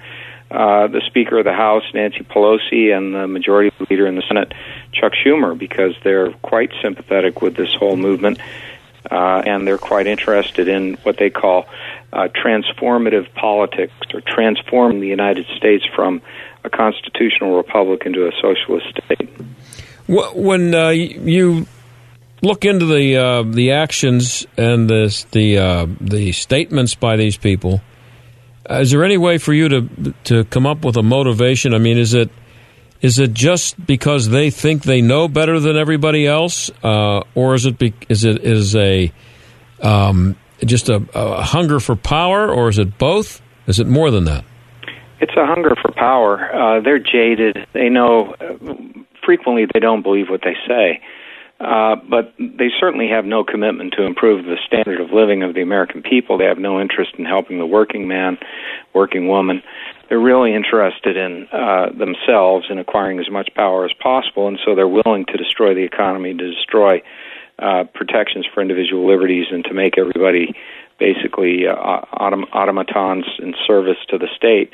uh, 0.51 0.87
the 0.87 1.03
Speaker 1.07 1.39
of 1.39 1.45
the 1.45 1.53
House, 1.53 1.83
Nancy 1.93 2.21
Pelosi, 2.21 2.97
and 2.97 3.15
the 3.15 3.27
Majority 3.27 3.75
Leader 3.91 4.07
in 4.07 4.15
the 4.15 4.23
Senate, 4.27 4.53
Chuck 4.93 5.13
Schumer, 5.13 5.59
because 5.59 5.95
they're 6.03 6.31
quite 6.43 6.71
sympathetic 6.81 7.43
with 7.43 7.57
this 7.57 7.75
whole 7.75 7.97
movement, 7.97 8.39
uh, 9.11 9.43
and 9.47 9.67
they're 9.67 9.79
quite 9.79 10.07
interested 10.07 10.69
in 10.69 10.95
what 11.03 11.17
they 11.19 11.31
call 11.31 11.67
uh, 12.13 12.29
transformative 12.29 13.33
politics 13.35 13.93
or 14.13 14.21
transform 14.21 15.01
the 15.01 15.09
United 15.09 15.47
States 15.57 15.85
from 15.95 16.23
a 16.65 16.71
constitutional 16.71 17.57
republic 17.57 18.03
into 18.07 18.27
a 18.27 18.33
socialist 18.41 18.87
state. 19.05 19.29
When 20.07 20.75
uh, 20.75 20.91
you 20.91 21.67
look 22.43 22.65
into 22.65 22.87
the 22.87 23.17
uh, 23.17 23.43
the 23.43 23.73
actions 23.73 24.47
and 24.57 24.89
the 24.89 25.25
the 25.33 25.59
uh, 25.59 25.87
the 26.01 26.33
statements 26.33 26.95
by 26.95 27.17
these 27.17 27.37
people, 27.37 27.81
uh, 28.71 28.81
is 28.81 28.91
there 28.91 29.05
any 29.05 29.19
way 29.19 29.39
for 29.39 29.53
you 29.53 29.69
to 29.69 30.15
to 30.25 30.45
come 30.45 30.67
up 30.67 30.85
with 30.85 30.97
a 30.97 31.03
motivation? 31.03 31.75
I 31.75 31.79
mean, 31.79 31.99
is 31.99 32.15
it 32.15 32.31
is 33.05 33.19
it 33.19 33.35
just 33.35 33.85
because 33.85 34.31
they 34.31 34.49
think 34.49 34.83
they 34.83 35.03
know 35.03 35.29
better 35.29 35.61
than 35.61 35.77
everybody 35.77 36.27
else, 36.27 36.71
uh, 36.83 37.21
or 37.35 37.55
is 37.55 37.67
it 37.67 37.79
be, 37.79 37.93
is 38.09 38.25
it 38.25 38.43
is 38.43 38.75
a 38.75 39.13
um, 39.83 40.37
just 40.65 40.89
a, 40.89 41.07
a 41.15 41.43
hunger 41.43 41.81
for 41.81 41.97
power, 41.97 42.51
or 42.51 42.71
is 42.71 42.79
it 42.79 42.97
both? 42.97 43.43
Is 43.67 43.79
it 43.79 43.87
more 43.87 44.11
than 44.11 44.25
that? 44.25 44.47
It's 45.21 45.37
a 45.37 45.45
hunger 45.45 45.75
for 45.83 45.93
power. 45.93 46.51
Uh, 46.51 46.81
they're 46.81 46.99
jaded. 46.99 47.59
They 47.75 47.91
know 47.91 48.37
frequently 49.23 49.67
they 49.71 49.81
don't 49.81 50.03
believe 50.03 50.31
what 50.31 50.41
they 50.43 50.57
say, 50.67 51.03
uh, 51.61 51.97
but 52.09 52.33
they 52.39 52.71
certainly 52.81 53.09
have 53.09 53.27
no 53.27 53.45
commitment 53.45 53.93
to 53.99 54.05
improve 54.05 54.47
the 54.47 54.57
standard 54.67 55.03
of 55.03 55.11
living 55.11 55.43
of 55.43 55.53
the 55.53 55.61
American 55.61 56.01
people. 56.03 56.39
They 56.39 56.47
have 56.47 56.59
no 56.59 56.81
interest 56.81 57.17
in 57.19 57.27
helping 57.27 57.59
the 57.59 57.67
working 57.67 58.09
man, 58.09 58.39
working 58.95 59.29
woman. 59.29 59.63
They're 60.09 60.21
really 60.21 60.55
interested 60.55 61.17
in 61.17 61.49
uh, 61.53 61.91
themselves 61.97 62.67
and 62.69 62.79
acquiring 62.79 63.19
as 63.19 63.31
much 63.31 63.51
power 63.55 63.85
as 63.85 63.93
possible, 63.95 64.49
and 64.49 64.59
so 64.65 64.75
they're 64.75 64.89
willing 64.89 65.25
to 65.27 65.37
destroy 65.37 65.75
the 65.75 65.85
economy, 65.85 66.35
to 66.35 66.51
destroy 66.55 67.03
uh, 67.59 67.85
protections 67.95 68.47
for 68.53 68.61
individual 68.61 69.07
liberties 69.07 69.47
and 69.51 69.65
to 69.65 69.73
make 69.73 69.97
everybody 69.97 70.55
basically 70.99 71.67
uh, 71.67 72.01
autom- 72.15 72.51
automatons 72.53 73.25
in 73.39 73.55
service 73.67 73.99
to 74.09 74.19
the 74.19 74.29
state 74.37 74.71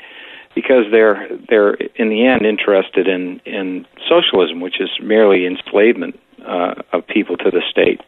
because 0.55 0.85
they're 0.91 1.29
they're 1.49 1.75
in 1.95 2.09
the 2.09 2.25
end 2.25 2.45
interested 2.45 3.07
in 3.07 3.39
in 3.45 3.85
socialism, 4.09 4.59
which 4.59 4.81
is 4.81 4.89
merely 5.01 5.45
enslavement 5.45 6.19
uh, 6.45 6.75
of 6.91 7.05
people 7.07 7.37
to 7.37 7.51
the 7.51 7.61
state. 7.69 8.01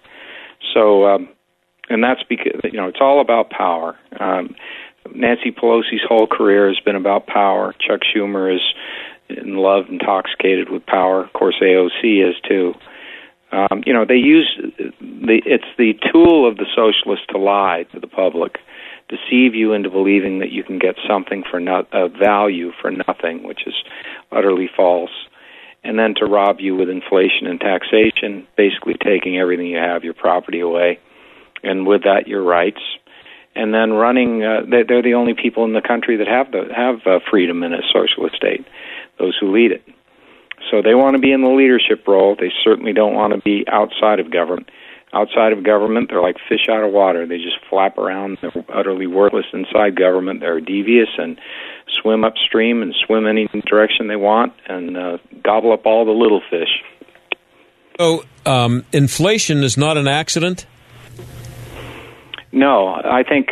So, 0.74 1.06
um, 1.08 1.30
and 1.90 2.04
that's 2.04 2.24
because 2.24 2.60
you 2.64 2.80
know 2.80 2.88
it's 2.88 3.02
all 3.02 3.22
about 3.22 3.50
power. 3.50 3.98
Um, 4.20 4.56
Nancy 5.14 5.52
Pelosi's 5.52 6.02
whole 6.08 6.28
career 6.28 6.68
has 6.68 6.80
been 6.80 6.96
about 6.96 7.28
power. 7.28 7.74
Chuck 7.80 8.02
Schumer 8.02 8.54
is 8.54 8.62
in 9.30 9.58
love, 9.58 9.86
intoxicated 9.90 10.70
with 10.70 10.86
power. 10.86 11.24
Of 11.24 11.34
course, 11.34 11.56
AOC 11.62 12.30
is 12.30 12.36
too. 12.48 12.74
Um, 13.52 13.84
you 13.86 13.94
know, 13.94 14.06
they 14.06 14.16
use 14.16 14.50
the 14.80 15.42
it's 15.46 15.64
the 15.78 15.94
tool 16.12 16.48
of 16.48 16.58
the 16.58 16.66
socialists 16.76 17.28
to 17.30 17.38
lie 17.38 17.86
to 17.94 18.00
the 18.00 18.08
public, 18.08 18.58
deceive 19.10 19.54
you 19.54 19.74
into 19.74 19.90
believing 19.90 20.40
that 20.40 20.52
you 20.52 20.64
can 20.64 20.80
get 20.80 20.96
something 21.08 21.44
for 21.50 21.60
not 21.60 21.88
a 21.92 22.10
value 22.10 22.72
for 22.82 22.90
nothing, 22.90 23.44
which 23.44 23.68
is 23.68 23.76
utterly 24.32 24.70
false, 24.76 25.12
and 25.84 26.00
then 26.00 26.16
to 26.16 26.26
rob 26.26 26.60
you 26.60 26.76
with 26.76 26.90
inflation 26.90 27.46
and 27.46 27.60
taxation, 27.60 28.48
basically 28.58 28.96
taking 28.96 29.38
everything 29.38 29.68
you 29.68 29.78
have, 29.78 30.04
your 30.04 30.16
property 30.16 30.60
away, 30.60 31.00
and 31.62 31.86
with 31.86 32.04
that 32.04 32.28
your 32.28 32.44
rights. 32.44 32.82
And 33.56 33.74
then 33.74 33.94
running, 33.94 34.44
uh, 34.44 34.62
they're 34.68 35.04
the 35.04 35.14
only 35.14 35.36
people 35.36 35.64
in 35.66 35.74
the 35.74 35.82
country 35.82 36.18
that 36.18 36.28
have 36.28 36.52
the 36.52 36.74
have 36.76 37.06
uh, 37.06 37.20
freedom 37.30 37.62
in 37.64 37.74
a 37.74 37.82
socialist 37.94 38.36
state. 38.36 38.66
Those 39.20 39.38
who 39.40 39.54
lead 39.54 39.72
it. 39.72 39.84
So 40.72 40.82
they 40.82 40.96
want 40.96 41.16
to 41.16 41.22
be 41.22 41.32
in 41.32 41.42
the 41.42 41.50
leadership 41.50 42.08
role. 42.08 42.36
They 42.36 42.52
certainly 42.64 42.94
don't 42.94 43.14
want 43.14 43.34
to 43.34 43.40
be 43.42 43.66
outside 43.68 44.20
of 44.20 44.32
government. 44.32 44.70
Outside 45.14 45.54
of 45.54 45.64
government, 45.64 46.10
they're 46.10 46.22
like 46.22 46.38
fish 46.50 46.68
out 46.72 46.84
of 46.84 46.92
water. 46.92 47.28
They 47.28 47.38
just 47.38 47.58
flap 47.70 48.00
around. 48.00 48.40
They're 48.42 48.66
utterly 48.74 49.06
worthless 49.06 49.46
inside 49.54 49.96
government. 49.96 50.40
They're 50.40 50.60
devious 50.60 51.10
and 51.20 51.40
swim 52.02 52.24
upstream 52.24 52.82
and 52.82 52.96
swim 53.06 53.28
any 53.28 53.48
direction 53.68 54.08
they 54.08 54.16
want 54.16 54.54
and 54.68 54.98
uh, 54.98 55.18
gobble 55.44 55.72
up 55.72 55.86
all 55.86 56.06
the 56.06 56.12
little 56.12 56.42
fish. 56.50 56.82
So, 58.00 58.24
um, 58.48 58.86
inflation 58.92 59.64
is 59.64 59.78
not 59.78 59.98
an 59.98 60.08
accident? 60.08 60.66
No, 62.54 62.88
I 62.88 63.24
think 63.28 63.50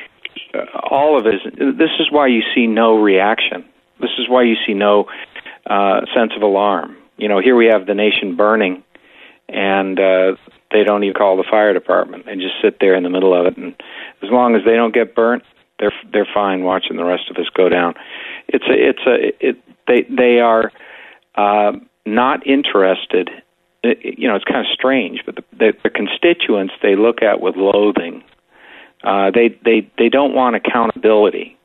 uh, 0.53 0.65
all 0.89 1.19
of. 1.19 1.25
Is, 1.25 1.41
this 1.57 1.89
is 1.99 2.11
why 2.11 2.27
you 2.27 2.41
see 2.53 2.67
no 2.67 3.01
reaction. 3.01 3.65
This 3.99 4.11
is 4.19 4.29
why 4.29 4.43
you 4.43 4.55
see 4.65 4.73
no 4.73 5.05
uh, 5.65 6.01
sense 6.15 6.33
of 6.35 6.43
alarm. 6.43 6.95
You 7.17 7.27
know, 7.27 7.39
here 7.39 7.55
we 7.55 7.65
have 7.65 7.87
the 7.87 7.95
nation 7.95 8.35
burning, 8.35 8.83
and 9.49 9.99
uh, 9.99 10.35
they 10.71 10.83
don't 10.83 11.03
even 11.03 11.15
call 11.15 11.35
the 11.37 11.45
fire 11.49 11.73
department. 11.73 12.25
They 12.25 12.35
just 12.35 12.55
sit 12.61 12.77
there 12.79 12.95
in 12.95 13.03
the 13.03 13.09
middle 13.09 13.33
of 13.33 13.47
it, 13.47 13.57
and 13.57 13.73
as 14.21 14.29
long 14.29 14.55
as 14.55 14.61
they 14.65 14.75
don't 14.75 14.93
get 14.93 15.15
burnt, 15.15 15.43
they're 15.79 15.93
they're 16.13 16.27
fine 16.31 16.63
watching 16.63 16.97
the 16.97 17.03
rest 17.03 17.29
of 17.31 17.37
us 17.37 17.49
go 17.55 17.69
down. 17.69 17.95
It's 18.47 18.65
a 18.65 18.89
it's 18.89 19.05
a 19.07 19.47
it 19.47 19.57
they 19.87 20.03
they 20.15 20.39
are 20.39 20.71
uh, 21.35 21.73
not 22.05 22.45
interested. 22.45 23.31
You 23.83 24.27
know, 24.27 24.35
it's 24.35 24.45
kind 24.45 24.59
of 24.59 24.67
strange, 24.71 25.21
but 25.25 25.37
the, 25.57 25.73
the 25.83 25.89
constituents 25.89 26.73
they 26.83 26.95
look 26.95 27.23
at 27.23 27.41
with 27.41 27.55
loathing. 27.55 28.23
Uh, 29.03 29.31
they 29.31 29.49
they 29.65 29.89
they 29.97 30.09
don't 30.09 30.33
want 30.33 30.55
accountability. 30.55 31.57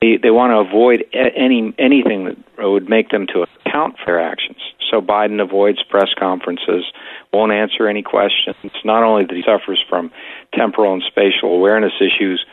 They 0.00 0.16
they 0.16 0.30
want 0.30 0.52
to 0.52 0.58
avoid 0.58 1.04
any 1.12 1.74
anything 1.78 2.24
that 2.24 2.36
would 2.58 2.88
make 2.88 3.10
them 3.10 3.26
to 3.28 3.46
account 3.66 3.96
for 3.98 4.06
their 4.06 4.20
actions. 4.20 4.58
So 4.90 5.00
Biden 5.00 5.40
avoids 5.40 5.82
press 5.84 6.08
conferences, 6.18 6.84
won't 7.32 7.52
answer 7.52 7.86
any 7.86 8.02
questions. 8.02 8.56
Not 8.84 9.04
only 9.04 9.24
that 9.24 9.34
he 9.34 9.42
suffers 9.42 9.82
from 9.88 10.10
temporal 10.52 10.92
and 10.92 11.02
spatial 11.06 11.54
awareness 11.54 11.92
issues, 12.00 12.44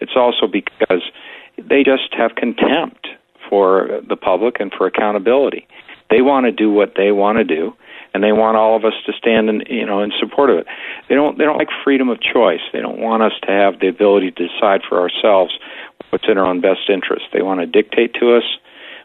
it's 0.00 0.12
also 0.14 0.46
because 0.46 1.02
they 1.56 1.82
just 1.82 2.12
have 2.12 2.34
contempt 2.34 3.08
for 3.48 4.00
the 4.06 4.16
public 4.16 4.60
and 4.60 4.72
for 4.76 4.86
accountability. 4.86 5.66
They 6.10 6.20
want 6.20 6.44
to 6.46 6.52
do 6.52 6.70
what 6.70 6.94
they 6.96 7.12
want 7.12 7.38
to 7.38 7.44
do, 7.44 7.74
and 8.16 8.24
they 8.24 8.32
want 8.32 8.56
all 8.56 8.74
of 8.74 8.84
us 8.86 8.94
to 9.04 9.12
stand 9.12 9.50
in 9.50 9.62
you 9.68 9.84
know 9.84 10.00
in 10.00 10.10
support 10.18 10.48
of 10.48 10.56
it. 10.56 10.66
They 11.08 11.14
don't 11.14 11.36
they 11.36 11.44
don't 11.44 11.58
like 11.58 11.68
freedom 11.84 12.08
of 12.08 12.18
choice. 12.18 12.62
They 12.72 12.80
don't 12.80 12.98
want 12.98 13.22
us 13.22 13.34
to 13.42 13.50
have 13.50 13.78
the 13.78 13.88
ability 13.88 14.30
to 14.30 14.48
decide 14.48 14.80
for 14.88 14.98
ourselves 14.98 15.58
what's 16.08 16.24
in 16.26 16.38
our 16.38 16.46
own 16.46 16.62
best 16.62 16.88
interest. 16.88 17.26
They 17.34 17.42
want 17.42 17.60
to 17.60 17.66
dictate 17.66 18.14
to 18.14 18.34
us 18.34 18.44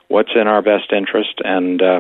what's 0.08 0.32
in 0.34 0.48
our 0.48 0.62
best 0.62 0.94
interest 0.94 1.42
and 1.44 1.82
uh, 1.82 2.00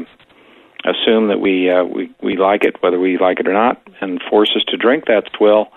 assume 0.86 1.28
that 1.28 1.42
we 1.42 1.70
uh, 1.70 1.84
we 1.84 2.10
we 2.24 2.38
like 2.38 2.64
it 2.64 2.82
whether 2.82 3.00
we 3.00 3.18
like 3.18 3.42
it 3.42 3.48
or 3.48 3.54
not, 3.54 3.82
and 4.00 4.22
force 4.30 4.54
us 4.56 4.64
to 4.70 4.78
drink 4.78 5.06
that 5.08 5.30
swill. 5.36 5.68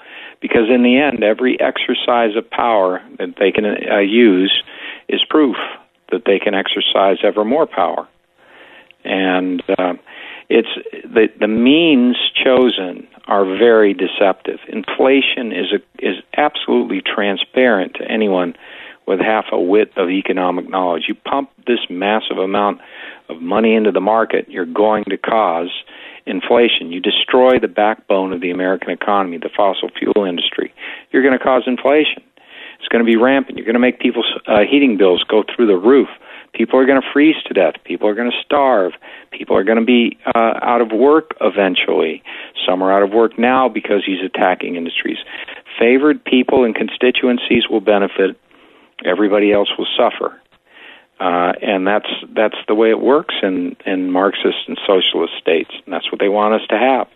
Because 0.40 0.70
in 0.70 0.84
the 0.84 0.98
end, 0.98 1.24
every 1.24 1.58
exercise 1.58 2.36
of 2.36 2.48
power 2.48 3.02
that 3.18 3.34
they 3.40 3.50
can 3.50 3.64
uh, 3.64 3.98
use 3.98 4.62
is 5.08 5.24
proof 5.28 5.56
that 6.12 6.22
they 6.26 6.38
can 6.38 6.54
exercise 6.54 7.16
ever 7.24 7.44
more 7.44 7.66
power. 7.66 8.06
And 9.04 9.62
uh, 9.78 9.94
it's 10.54 10.68
the 11.02 11.26
the 11.40 11.48
means 11.48 12.16
chosen 12.32 13.08
are 13.26 13.44
very 13.44 13.92
deceptive. 13.92 14.60
Inflation 14.68 15.50
is 15.50 15.72
a, 15.72 15.80
is 15.98 16.16
absolutely 16.36 17.02
transparent 17.02 17.94
to 17.94 18.04
anyone 18.08 18.54
with 19.06 19.18
half 19.18 19.46
a 19.50 19.60
wit 19.60 19.92
of 19.96 20.10
economic 20.10 20.68
knowledge. 20.68 21.04
You 21.08 21.16
pump 21.16 21.50
this 21.66 21.80
massive 21.90 22.38
amount 22.38 22.80
of 23.28 23.42
money 23.42 23.74
into 23.74 23.90
the 23.90 24.00
market, 24.00 24.48
you're 24.48 24.64
going 24.64 25.04
to 25.08 25.18
cause 25.18 25.70
inflation. 26.26 26.92
You 26.92 27.00
destroy 27.00 27.58
the 27.58 27.68
backbone 27.68 28.32
of 28.32 28.40
the 28.40 28.50
American 28.50 28.90
economy, 28.90 29.38
the 29.38 29.50
fossil 29.54 29.90
fuel 29.98 30.24
industry. 30.24 30.72
You're 31.10 31.22
going 31.22 31.36
to 31.36 31.44
cause 31.44 31.64
inflation. 31.66 32.22
It's 32.78 32.88
going 32.88 33.04
to 33.04 33.10
be 33.10 33.16
rampant. 33.16 33.56
You're 33.56 33.66
going 33.66 33.74
to 33.74 33.80
make 33.80 33.98
people's 33.98 34.32
uh, 34.46 34.60
heating 34.70 34.96
bills 34.96 35.24
go 35.28 35.42
through 35.42 35.66
the 35.66 35.76
roof. 35.76 36.08
People 36.54 36.78
are 36.78 36.86
going 36.86 37.00
to 37.00 37.06
freeze 37.12 37.36
to 37.46 37.54
death. 37.54 37.74
People 37.84 38.08
are 38.08 38.14
going 38.14 38.30
to 38.30 38.36
starve. 38.44 38.92
People 39.30 39.56
are 39.56 39.64
going 39.64 39.78
to 39.78 39.84
be 39.84 40.18
uh, 40.24 40.54
out 40.62 40.80
of 40.80 40.92
work 40.92 41.32
eventually. 41.40 42.22
Some 42.66 42.82
are 42.82 42.92
out 42.92 43.02
of 43.02 43.10
work 43.10 43.38
now 43.38 43.68
because 43.68 44.02
he's 44.06 44.24
attacking 44.24 44.76
industries. 44.76 45.18
Favored 45.78 46.24
people 46.24 46.64
and 46.64 46.74
constituencies 46.74 47.68
will 47.68 47.80
benefit. 47.80 48.38
Everybody 49.04 49.52
else 49.52 49.68
will 49.76 49.88
suffer. 49.98 50.40
Uh, 51.20 51.52
and 51.62 51.86
that's 51.86 52.08
that's 52.34 52.56
the 52.66 52.74
way 52.74 52.90
it 52.90 53.00
works 53.00 53.34
in, 53.42 53.76
in 53.86 54.10
Marxist 54.10 54.58
and 54.66 54.78
socialist 54.86 55.32
states, 55.40 55.70
and 55.84 55.92
that's 55.92 56.10
what 56.10 56.20
they 56.20 56.28
want 56.28 56.54
us 56.54 56.66
to 56.68 56.76
have. 56.76 57.08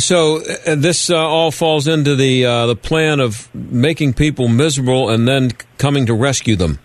So 0.00 0.40
uh, 0.66 0.76
this 0.76 1.10
uh, 1.10 1.16
all 1.16 1.50
falls 1.50 1.86
into 1.86 2.14
the 2.14 2.46
uh, 2.46 2.66
the 2.66 2.76
plan 2.76 3.20
of 3.20 3.52
making 3.54 4.14
people 4.14 4.48
miserable 4.48 5.10
and 5.10 5.26
then 5.26 5.50
coming 5.76 6.06
to 6.06 6.14
rescue 6.14 6.56
them, 6.56 6.78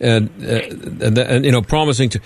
and 0.00 0.30
uh, 0.42 1.04
and, 1.04 1.18
and, 1.18 1.44
you 1.44 1.52
know 1.52 1.62
promising 1.62 2.08
to 2.10 2.20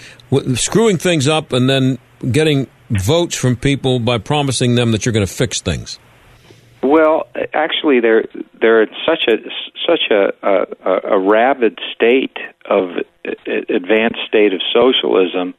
screwing 0.57 0.97
things 0.99 1.29
up 1.29 1.53
and 1.53 1.69
then 1.69 1.99
getting 2.31 2.67
votes 2.91 3.37
from 3.37 3.57
people 3.57 3.99
by 4.01 4.19
promising 4.19 4.75
them 4.75 4.93
that 4.93 5.07
you're 5.07 5.13
going 5.13 5.27
to 5.27 5.33
fix 5.33 5.61
things. 5.61 5.99
Well, 6.83 7.29
actually, 7.53 8.01
they're 8.01 8.25
they're 8.61 8.83
in 8.83 8.91
such 9.07 9.29
a 9.29 9.37
such 9.87 10.11
a 10.11 10.33
a, 10.43 11.17
a 11.17 11.19
rabid 11.19 11.79
state 11.95 12.37
of 12.65 12.91
advanced 13.25 14.21
state 14.27 14.55
of 14.55 14.61
socialism 14.73 15.55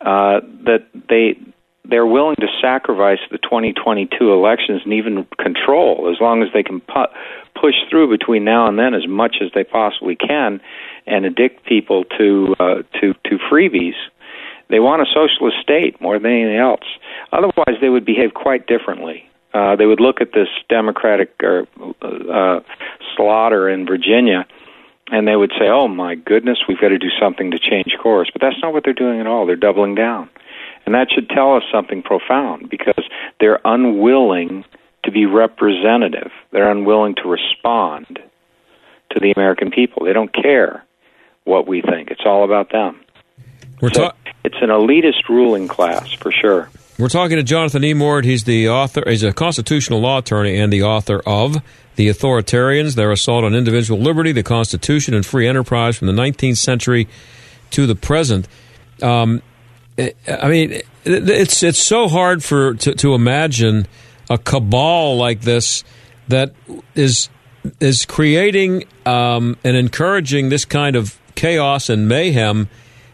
uh, 0.00 0.40
that 0.64 0.86
they 1.08 1.38
they're 1.84 2.06
willing 2.06 2.36
to 2.36 2.46
sacrifice 2.60 3.18
the 3.30 3.38
2022 3.38 4.32
elections 4.32 4.82
and 4.84 4.92
even 4.94 5.26
control 5.38 6.10
as 6.12 6.20
long 6.20 6.42
as 6.42 6.48
they 6.54 6.62
can 6.62 6.80
pu- 6.80 7.12
push 7.60 7.74
through 7.90 8.10
between 8.10 8.44
now 8.44 8.66
and 8.66 8.78
then 8.78 8.94
as 8.94 9.06
much 9.06 9.36
as 9.42 9.50
they 9.54 9.64
possibly 9.64 10.16
can 10.16 10.60
and 11.06 11.26
addict 11.26 11.64
people 11.66 12.04
to 12.18 12.54
uh, 12.58 12.82
to 13.00 13.14
to 13.24 13.38
freebies. 13.50 13.94
They 14.70 14.80
want 14.80 15.02
a 15.02 15.06
socialist 15.06 15.58
state 15.62 16.00
more 16.00 16.18
than 16.18 16.32
anything 16.32 16.56
else. 16.56 16.86
Otherwise, 17.32 17.76
they 17.82 17.90
would 17.90 18.06
behave 18.06 18.32
quite 18.32 18.66
differently. 18.66 19.28
Uh, 19.52 19.76
they 19.76 19.86
would 19.86 20.00
look 20.00 20.20
at 20.20 20.32
this 20.32 20.48
Democratic 20.68 21.32
or, 21.42 21.68
uh, 22.02 22.60
slaughter 23.14 23.68
in 23.68 23.86
Virginia, 23.86 24.46
and 25.12 25.28
they 25.28 25.36
would 25.36 25.52
say, 25.58 25.68
"Oh 25.68 25.86
my 25.86 26.14
goodness, 26.14 26.58
we've 26.66 26.80
got 26.80 26.88
to 26.88 26.98
do 26.98 27.10
something 27.20 27.50
to 27.50 27.58
change 27.58 27.94
course." 28.02 28.30
But 28.32 28.40
that's 28.40 28.60
not 28.62 28.72
what 28.72 28.84
they're 28.84 28.94
doing 28.94 29.20
at 29.20 29.26
all. 29.26 29.44
They're 29.44 29.54
doubling 29.54 29.94
down. 29.94 30.30
And 30.86 30.94
that 30.94 31.08
should 31.14 31.28
tell 31.28 31.54
us 31.56 31.62
something 31.72 32.02
profound 32.02 32.68
because 32.68 33.02
they're 33.40 33.60
unwilling 33.64 34.64
to 35.04 35.10
be 35.10 35.26
representative. 35.26 36.30
They're 36.50 36.70
unwilling 36.70 37.14
to 37.16 37.28
respond 37.28 38.18
to 39.10 39.20
the 39.20 39.32
American 39.32 39.70
people. 39.70 40.04
They 40.04 40.12
don't 40.12 40.32
care 40.32 40.84
what 41.44 41.66
we 41.66 41.82
think. 41.82 42.10
It's 42.10 42.24
all 42.24 42.44
about 42.44 42.70
them. 42.70 43.00
We're 43.80 43.92
so 43.92 44.08
ta- 44.08 44.16
it's 44.44 44.56
an 44.60 44.68
elitist 44.68 45.28
ruling 45.28 45.68
class 45.68 46.12
for 46.12 46.32
sure. 46.32 46.70
We're 46.98 47.08
talking 47.08 47.36
to 47.36 47.42
Jonathan 47.42 47.82
Emord. 47.82 48.24
He's 48.24 48.44
the 48.44 48.68
author. 48.68 49.02
He's 49.06 49.22
a 49.22 49.32
constitutional 49.32 50.00
law 50.00 50.18
attorney 50.18 50.56
and 50.58 50.72
the 50.72 50.84
author 50.84 51.20
of 51.26 51.56
"The 51.96 52.08
Authoritarians: 52.08 52.94
Their 52.94 53.10
Assault 53.10 53.44
on 53.44 53.54
Individual 53.54 54.00
Liberty, 54.00 54.32
the 54.32 54.44
Constitution, 54.44 55.12
and 55.12 55.26
Free 55.26 55.48
Enterprise 55.48 55.96
from 55.96 56.06
the 56.06 56.12
19th 56.12 56.58
Century 56.58 57.08
to 57.70 57.86
the 57.86 57.96
Present." 57.96 58.46
Um, 59.02 59.42
I 59.98 60.48
mean, 60.48 60.82
it's 61.04 61.62
it's 61.62 61.78
so 61.78 62.08
hard 62.08 62.42
for 62.42 62.74
to, 62.74 62.94
to 62.96 63.14
imagine 63.14 63.86
a 64.28 64.38
cabal 64.38 65.16
like 65.16 65.42
this 65.42 65.84
that 66.28 66.52
is 66.94 67.28
is 67.80 68.04
creating 68.04 68.84
um, 69.06 69.56
and 69.62 69.76
encouraging 69.76 70.48
this 70.48 70.64
kind 70.64 70.96
of 70.96 71.18
chaos 71.34 71.88
and 71.88 72.08
mayhem 72.08 72.68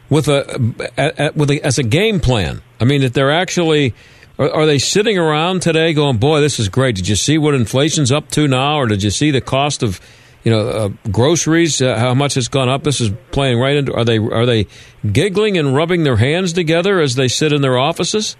with 0.08 0.28
a, 0.28 1.32
with 1.36 1.50
a, 1.50 1.60
as 1.62 1.78
a 1.78 1.82
game 1.82 2.18
plan. 2.18 2.62
I 2.80 2.84
mean, 2.84 3.02
that 3.02 3.14
they're 3.14 3.30
actually 3.30 3.94
are, 4.38 4.50
are, 4.50 4.66
they 4.66 4.78
sitting 4.78 5.18
around 5.18 5.60
today 5.60 5.92
going, 5.92 6.16
"Boy, 6.16 6.40
this 6.40 6.58
is 6.58 6.68
great. 6.68 6.96
Did 6.96 7.08
you 7.08 7.16
see 7.16 7.36
what 7.36 7.54
inflation's 7.54 8.10
up 8.10 8.30
to 8.30 8.48
now, 8.48 8.76
or 8.76 8.86
did 8.86 9.02
you 9.02 9.10
see 9.10 9.30
the 9.30 9.42
cost 9.42 9.82
of 9.82 10.00
you 10.44 10.50
know, 10.50 10.68
uh, 10.68 10.88
groceries, 11.10 11.82
uh, 11.82 11.98
how 11.98 12.14
much 12.14 12.36
it's 12.36 12.48
gone 12.48 12.68
up. 12.68 12.82
This 12.82 13.00
is 13.00 13.10
playing 13.30 13.58
right 13.58 13.76
into. 13.76 13.94
Are 13.94 14.04
they 14.04 14.18
are 14.18 14.46
they 14.46 14.66
giggling 15.10 15.58
and 15.58 15.74
rubbing 15.74 16.04
their 16.04 16.16
hands 16.16 16.52
together 16.52 17.00
as 17.00 17.14
they 17.14 17.28
sit 17.28 17.52
in 17.52 17.62
their 17.62 17.78
offices? 17.78 18.36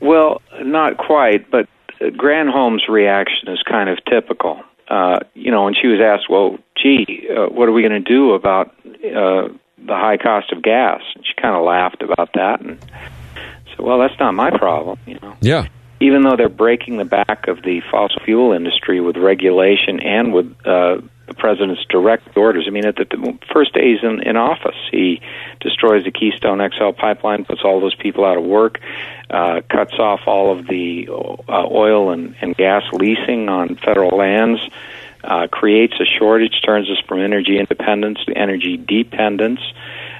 Well, 0.00 0.42
not 0.60 0.96
quite, 0.96 1.50
but 1.50 1.68
Granholm's 2.00 2.88
reaction 2.88 3.48
is 3.48 3.62
kind 3.62 3.88
of 3.88 3.98
typical. 4.04 4.62
Uh, 4.88 5.20
you 5.34 5.50
know, 5.50 5.64
when 5.64 5.74
she 5.74 5.88
was 5.88 6.00
asked, 6.00 6.28
"Well, 6.28 6.58
gee, 6.80 7.28
uh, 7.30 7.46
what 7.46 7.68
are 7.68 7.72
we 7.72 7.82
going 7.82 8.04
to 8.04 8.08
do 8.08 8.32
about 8.32 8.68
uh, 8.84 9.48
the 9.78 9.94
high 9.94 10.18
cost 10.18 10.52
of 10.52 10.62
gas?" 10.62 11.00
and 11.14 11.24
she 11.26 11.32
kind 11.40 11.56
of 11.56 11.64
laughed 11.64 12.02
about 12.02 12.30
that 12.34 12.60
and 12.60 12.78
said, 13.70 13.80
"Well, 13.80 13.98
that's 13.98 14.18
not 14.20 14.34
my 14.34 14.50
problem." 14.50 14.98
You 15.06 15.18
know. 15.20 15.36
Yeah 15.40 15.66
even 16.00 16.22
though 16.22 16.36
they're 16.36 16.48
breaking 16.48 16.98
the 16.98 17.04
back 17.04 17.46
of 17.48 17.62
the 17.62 17.80
fossil 17.90 18.20
fuel 18.24 18.52
industry 18.52 19.00
with 19.00 19.16
regulation 19.16 20.00
and 20.00 20.34
with 20.34 20.54
uh, 20.66 20.96
the 21.26 21.34
president's 21.34 21.84
direct 21.88 22.36
orders. 22.36 22.64
I 22.66 22.70
mean, 22.70 22.86
at 22.86 22.96
the, 22.96 23.04
the 23.04 23.38
first 23.52 23.72
days 23.72 23.98
in, 24.02 24.22
in 24.22 24.36
office, 24.36 24.76
he 24.90 25.20
destroys 25.60 26.04
the 26.04 26.10
Keystone 26.10 26.60
XL 26.76 26.90
pipeline, 26.90 27.44
puts 27.44 27.62
all 27.64 27.80
those 27.80 27.94
people 27.94 28.24
out 28.24 28.36
of 28.36 28.44
work, 28.44 28.80
uh, 29.30 29.62
cuts 29.68 29.94
off 29.98 30.20
all 30.26 30.56
of 30.58 30.66
the 30.66 31.08
uh, 31.08 31.66
oil 31.70 32.10
and, 32.10 32.36
and 32.40 32.56
gas 32.56 32.82
leasing 32.92 33.48
on 33.48 33.76
federal 33.76 34.16
lands, 34.16 34.60
uh, 35.22 35.46
creates 35.46 35.94
a 36.00 36.04
shortage, 36.04 36.60
turns 36.64 36.90
us 36.90 36.98
from 37.08 37.20
energy 37.20 37.58
independence 37.58 38.18
to 38.26 38.36
energy 38.36 38.76
dependence. 38.76 39.60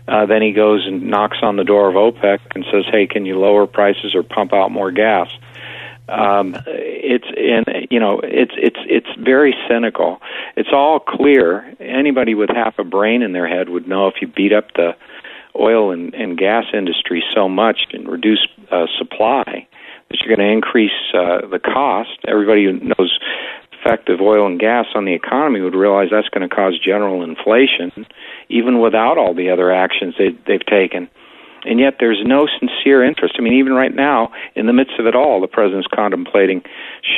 Uh, 0.09 0.27
then 0.27 0.43
he 0.43 0.53
goes 0.53 0.87
and 0.87 1.05
knocks 1.05 1.39
on 1.43 1.57
the 1.57 1.65
door 1.65 1.89
of 1.89 1.95
OPEC 1.95 2.39
and 2.55 2.65
says, 2.71 2.85
"Hey, 2.91 3.07
can 3.07 3.25
you 3.25 3.39
lower 3.39 3.67
prices 3.67 4.15
or 4.15 4.23
pump 4.23 4.53
out 4.53 4.71
more 4.71 4.91
gas?" 4.91 5.31
Um, 6.09 6.57
it's 6.67 7.27
in 7.37 7.89
you 7.91 7.99
know 7.99 8.21
it's 8.23 8.53
it's 8.57 8.81
it's 8.87 9.09
very 9.19 9.55
cynical. 9.69 10.21
It's 10.57 10.69
all 10.73 11.01
clear. 11.01 11.75
Anybody 11.81 12.35
with 12.35 12.51
half 12.51 12.79
a 12.79 12.85
brain 12.85 13.23
in 13.23 13.33
their 13.33 13.49
head 13.49 13.69
would 13.69 13.89
know 13.89 14.09
if 14.09 14.15
you 14.21 14.29
beat 14.29 14.53
up 14.53 14.73
the 14.75 14.97
oil 15.59 15.93
and, 15.93 16.15
and 16.15 16.37
gas 16.37 16.65
industry 16.75 17.23
so 17.35 17.49
much 17.49 17.79
and 17.93 18.09
reduce 18.09 18.47
uh, 18.71 18.87
supply, 18.99 19.67
that 20.09 20.19
you're 20.21 20.37
going 20.37 20.47
to 20.47 20.53
increase 20.53 20.91
uh, 21.15 21.47
the 21.47 21.61
cost. 21.61 22.19
Everybody 22.27 22.65
who 22.65 22.73
knows 22.73 23.19
effect 23.85 24.09
of 24.09 24.21
oil 24.21 24.47
and 24.47 24.59
gas 24.59 24.87
on 24.95 25.05
the 25.05 25.15
economy 25.15 25.61
would 25.61 25.75
realize 25.75 26.09
that's 26.11 26.29
going 26.29 26.49
to 26.49 26.55
cause 26.55 26.79
general 26.79 27.23
inflation, 27.23 28.07
even 28.49 28.81
without 28.81 29.19
all 29.19 29.35
the 29.35 29.51
other 29.51 29.71
actions 29.71 30.15
they, 30.19 30.31
they've 30.47 30.65
taken. 30.67 31.09
And 31.65 31.81
yet, 31.81 31.95
there's 31.99 32.23
no 32.25 32.47
sincere 32.61 33.03
interest. 33.05 33.37
I 33.39 33.43
mean, 33.43 33.55
even 33.55 33.73
right 33.73 33.95
now, 33.95 34.33
in 34.55 34.67
the 34.67 34.73
midst 34.73 34.95
of 34.99 35.07
it 35.07 35.15
all, 35.15 35.41
the 35.41 35.47
president's 35.47 35.89
contemplating 35.93 36.63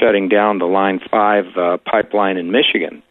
shutting 0.01 0.29
down 0.29 0.59
the 0.59 0.67
Line 0.67 1.01
5 1.11 1.45
uh, 1.57 1.77
pipeline 1.79 2.37
in 2.37 2.53
Michigan, 2.53 3.03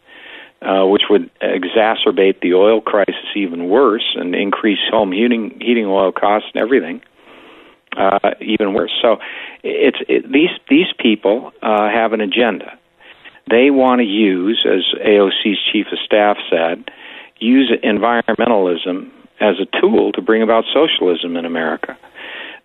uh, 0.62 0.86
which 0.86 1.02
would 1.10 1.30
exacerbate 1.40 2.40
the 2.40 2.54
oil 2.54 2.80
crisis 2.80 3.14
even 3.34 3.68
worse 3.68 4.16
and 4.16 4.34
increase 4.34 4.78
home 4.90 5.12
heating, 5.12 5.58
heating 5.60 5.86
oil 5.86 6.10
costs 6.12 6.48
and 6.54 6.62
everything. 6.62 7.02
Uh, 7.96 8.30
even 8.40 8.74
worse. 8.74 8.92
So, 9.00 9.18
it's 9.62 9.98
it, 10.08 10.30
these 10.30 10.50
these 10.68 10.92
people 10.98 11.52
uh, 11.62 11.88
have 11.88 12.12
an 12.12 12.20
agenda. 12.20 12.78
They 13.48 13.70
want 13.70 14.00
to 14.00 14.04
use, 14.04 14.66
as 14.66 14.82
AOC's 15.00 15.58
chief 15.72 15.86
of 15.92 15.98
staff 16.04 16.36
said, 16.50 16.90
use 17.38 17.72
environmentalism 17.84 19.10
as 19.40 19.56
a 19.60 19.80
tool 19.80 20.12
to 20.12 20.22
bring 20.22 20.42
about 20.42 20.64
socialism 20.72 21.36
in 21.36 21.44
America. 21.44 21.96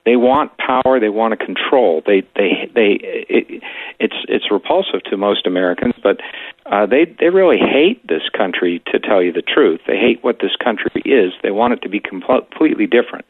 They 0.03 0.15
want 0.15 0.51
power. 0.57 0.99
They 0.99 1.09
want 1.09 1.37
to 1.37 1.45
control. 1.45 2.01
They 2.05 2.21
they 2.35 2.71
they. 2.73 2.97
It, 3.29 3.63
it's 3.99 4.15
it's 4.27 4.49
repulsive 4.49 5.03
to 5.11 5.17
most 5.17 5.45
Americans, 5.45 5.93
but 6.01 6.19
uh, 6.65 6.87
they 6.87 7.05
they 7.19 7.29
really 7.29 7.59
hate 7.59 8.05
this 8.07 8.27
country. 8.35 8.81
To 8.87 8.99
tell 8.99 9.21
you 9.21 9.31
the 9.31 9.43
truth, 9.43 9.81
they 9.85 9.97
hate 9.97 10.23
what 10.23 10.39
this 10.41 10.55
country 10.55 11.03
is. 11.05 11.33
They 11.43 11.51
want 11.51 11.73
it 11.73 11.83
to 11.83 11.89
be 11.89 11.99
completely 11.99 12.87
different. 12.87 13.25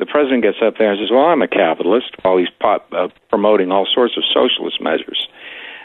The 0.00 0.06
president 0.06 0.42
gets 0.42 0.58
up 0.64 0.78
there 0.78 0.90
and 0.90 0.98
says, 0.98 1.10
"Well, 1.12 1.26
I'm 1.26 1.42
a 1.42 1.48
capitalist," 1.48 2.16
while 2.22 2.38
he's 2.38 2.50
pop, 2.58 2.92
uh, 2.92 3.08
promoting 3.28 3.70
all 3.70 3.86
sorts 3.86 4.16
of 4.16 4.24
socialist 4.34 4.80
measures. 4.80 5.28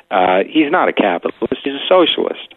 Uh, 0.09 0.41
he's 0.49 0.71
not 0.71 0.89
a 0.89 0.93
capitalist. 0.93 1.61
He's 1.63 1.73
a 1.73 1.85
socialist. 1.87 2.55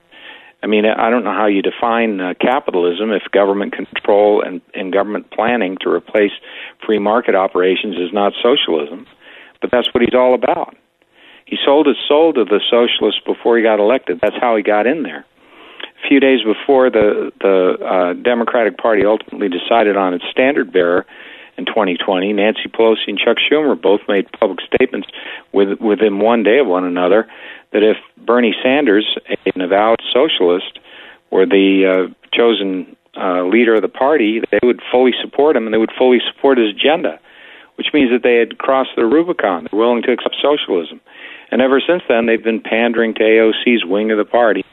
I 0.63 0.67
mean, 0.67 0.85
I 0.87 1.09
don't 1.09 1.23
know 1.23 1.33
how 1.33 1.47
you 1.47 1.63
define 1.63 2.21
uh, 2.21 2.35
capitalism 2.41 3.13
if 3.13 3.23
government 3.31 3.73
control 3.73 4.43
and, 4.43 4.61
and 4.75 4.93
government 4.93 5.31
planning 5.31 5.77
to 5.83 5.91
replace 5.91 6.33
free 6.85 6.99
market 6.99 7.37
operations 7.37 7.97
is 7.97 8.13
not 8.13 8.33
socialism. 8.43 9.07
But 9.61 9.71
that's 9.71 9.93
what 9.95 10.03
he's 10.03 10.15
all 10.15 10.35
about. 10.35 10.77
He 11.45 11.57
sold 11.65 11.87
his 11.87 11.97
soul 12.07 12.33
to 12.35 12.45
the 12.45 12.61
socialists 12.71 13.21
before 13.25 13.57
he 13.57 13.63
got 13.63 13.79
elected. 13.79 14.19
That's 14.21 14.37
how 14.41 14.57
he 14.57 14.63
got 14.63 14.87
in 14.87 15.03
there. 15.03 15.25
A 16.05 16.09
few 16.09 16.21
days 16.21 16.41
before 16.43 16.91
the 16.91 17.33
the 17.41 17.85
uh, 17.85 18.13
Democratic 18.23 18.79
Party 18.79 19.05
ultimately 19.05 19.49
decided 19.49 19.97
on 19.97 20.15
its 20.15 20.25
standard 20.31 20.73
bearer 20.73 21.07
in 21.59 21.67
2020, 21.67 22.33
Nancy 22.33 22.69
Pelosi 22.69 23.09
and 23.09 23.19
Chuck 23.19 23.37
Schumer 23.39 23.81
both 23.81 24.01
made 24.09 24.31
public 24.31 24.61
statements 24.73 25.09
with, 25.53 25.81
within 25.81 26.21
one 26.21 26.45
day 26.45 26.59
of 26.61 26.69
one 26.69 26.85
another 26.85 27.27
that 27.73 27.83
if 27.83 27.97
Bernie 28.25 28.55
Sanders, 28.63 29.19
an 29.55 29.61
avowed 29.61 30.01
socialist, 30.13 30.79
were 31.31 31.47
the 31.47 32.09
uh, 32.09 32.15
chosen 32.33 32.97
uh, 33.17 33.45
leader 33.45 33.75
of 33.75 33.83
the 33.83 33.89
party, 33.89 34.41
they 34.51 34.61
would 34.63 34.81
fully 34.91 35.13
support 35.21 35.57
him 35.57 35.67
and 35.67 35.75
they 35.75 35.79
would 35.79 35.93
fully 35.97 36.19
support 36.33 36.59
his 36.59 36.71
agenda, 36.71 37.19
which 37.77 37.89
means 37.93 38.11
that 38.11 38.23
they 38.23 38.37
had 38.37 38.59
crossed 38.59 38.91
the 38.97 39.05
Rubicon. 39.05 39.69
They're 39.71 39.79
willing 39.79 40.03
to 40.03 40.13
accept 40.13 40.37
socialism. 40.41 41.01
And 41.51 41.63
ever 41.63 41.81
since 41.81 42.03
then, 42.09 42.27
they've 42.27 42.43
been 42.43 42.61
pandering 42.61 43.15
to 43.15 43.23
AOC's 43.23 43.85
wing 43.85 44.11
of 44.11 44.19
the 44.19 44.25
party 44.25 44.65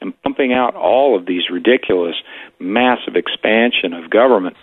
and 0.00 0.20
pumping 0.22 0.52
out 0.52 0.74
all 0.74 1.18
of 1.18 1.26
these 1.26 1.50
ridiculous, 1.50 2.16
massive 2.58 3.16
expansion 3.16 3.92
of 3.92 4.10
government. 4.10 4.56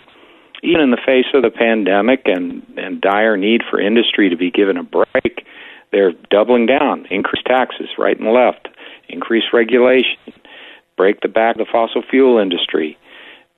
Even 0.62 0.80
in 0.80 0.90
the 0.90 0.98
face 1.04 1.26
of 1.34 1.42
the 1.42 1.50
pandemic 1.50 2.22
and, 2.24 2.66
and 2.76 3.00
dire 3.00 3.36
need 3.36 3.62
for 3.70 3.80
industry 3.80 4.28
to 4.28 4.36
be 4.36 4.50
given 4.50 4.76
a 4.76 4.82
break, 4.82 5.46
they're 5.92 6.12
doubling 6.30 6.66
down, 6.66 7.06
increase 7.10 7.42
taxes 7.46 7.88
right 7.98 8.18
and 8.18 8.32
left, 8.32 8.68
increase 9.08 9.44
regulation, 9.52 10.18
break 10.96 11.20
the 11.20 11.28
back 11.28 11.56
of 11.56 11.66
the 11.66 11.70
fossil 11.70 12.02
fuel 12.08 12.38
industry, 12.38 12.98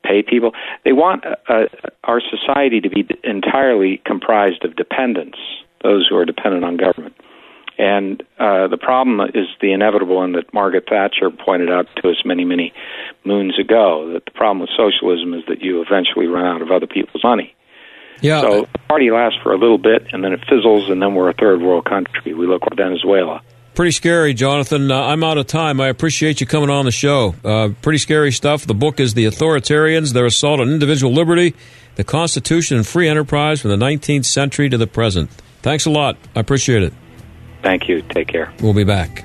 pay 0.04 0.22
people. 0.22 0.52
They 0.84 0.92
want 0.92 1.24
uh, 1.26 1.36
uh, 1.48 1.66
our 2.04 2.20
society 2.20 2.80
to 2.80 2.88
be 2.88 3.06
entirely 3.24 4.00
comprised 4.04 4.64
of 4.64 4.76
dependents, 4.76 5.38
those 5.82 6.06
who 6.08 6.16
are 6.16 6.24
dependent 6.24 6.64
on 6.64 6.76
government. 6.76 7.16
And 7.78 8.22
uh, 8.38 8.68
the 8.68 8.76
problem 8.76 9.20
is 9.34 9.46
the 9.62 9.72
inevitable 9.72 10.16
one 10.16 10.32
that 10.32 10.52
Margaret 10.52 10.84
Thatcher 10.86 11.30
pointed 11.30 11.70
out 11.70 11.86
to 11.96 12.10
us 12.10 12.16
many, 12.26 12.44
many 12.44 12.74
moons 13.24 13.58
ago 13.58 14.12
that 14.12 14.26
the 14.26 14.30
problem 14.32 14.60
with 14.60 14.68
socialism 14.76 15.32
is 15.32 15.42
that 15.48 15.62
you 15.62 15.80
eventually 15.80 16.26
run 16.26 16.44
out 16.44 16.60
of 16.60 16.70
other 16.70 16.86
people's 16.86 17.24
money. 17.24 17.54
Yeah. 18.20 18.40
So 18.42 18.68
the 18.72 18.78
party 18.88 19.10
lasts 19.10 19.38
for 19.42 19.52
a 19.52 19.58
little 19.58 19.78
bit, 19.78 20.08
and 20.12 20.22
then 20.22 20.32
it 20.32 20.40
fizzles, 20.48 20.90
and 20.90 21.00
then 21.00 21.14
we're 21.14 21.30
a 21.30 21.34
third 21.34 21.60
world 21.60 21.84
country. 21.84 22.34
We 22.34 22.46
look 22.46 22.62
like 22.62 22.76
Venezuela. 22.76 23.42
Pretty 23.74 23.92
scary, 23.92 24.34
Jonathan. 24.34 24.90
Uh, 24.90 25.00
I'm 25.00 25.22
out 25.22 25.38
of 25.38 25.46
time. 25.46 25.80
I 25.80 25.88
appreciate 25.88 26.40
you 26.40 26.46
coming 26.46 26.70
on 26.70 26.84
the 26.84 26.90
show. 26.90 27.34
Uh, 27.44 27.70
pretty 27.80 27.98
scary 27.98 28.32
stuff. 28.32 28.66
The 28.66 28.74
book 28.74 29.00
is 29.00 29.14
The 29.14 29.26
Authoritarians, 29.26 30.12
Their 30.12 30.26
Assault 30.26 30.60
on 30.60 30.68
Individual 30.68 31.12
Liberty, 31.12 31.54
the 31.94 32.04
Constitution 32.04 32.76
and 32.76 32.86
Free 32.86 33.08
Enterprise 33.08 33.60
from 33.60 33.70
the 33.70 33.76
19th 33.76 34.24
Century 34.24 34.68
to 34.68 34.76
the 34.76 34.86
Present. 34.86 35.30
Thanks 35.62 35.86
a 35.86 35.90
lot. 35.90 36.16
I 36.34 36.40
appreciate 36.40 36.82
it. 36.82 36.92
Thank 37.62 37.88
you. 37.88 38.02
Take 38.02 38.28
care. 38.28 38.52
We'll 38.60 38.74
be 38.74 38.84
back. 38.84 39.24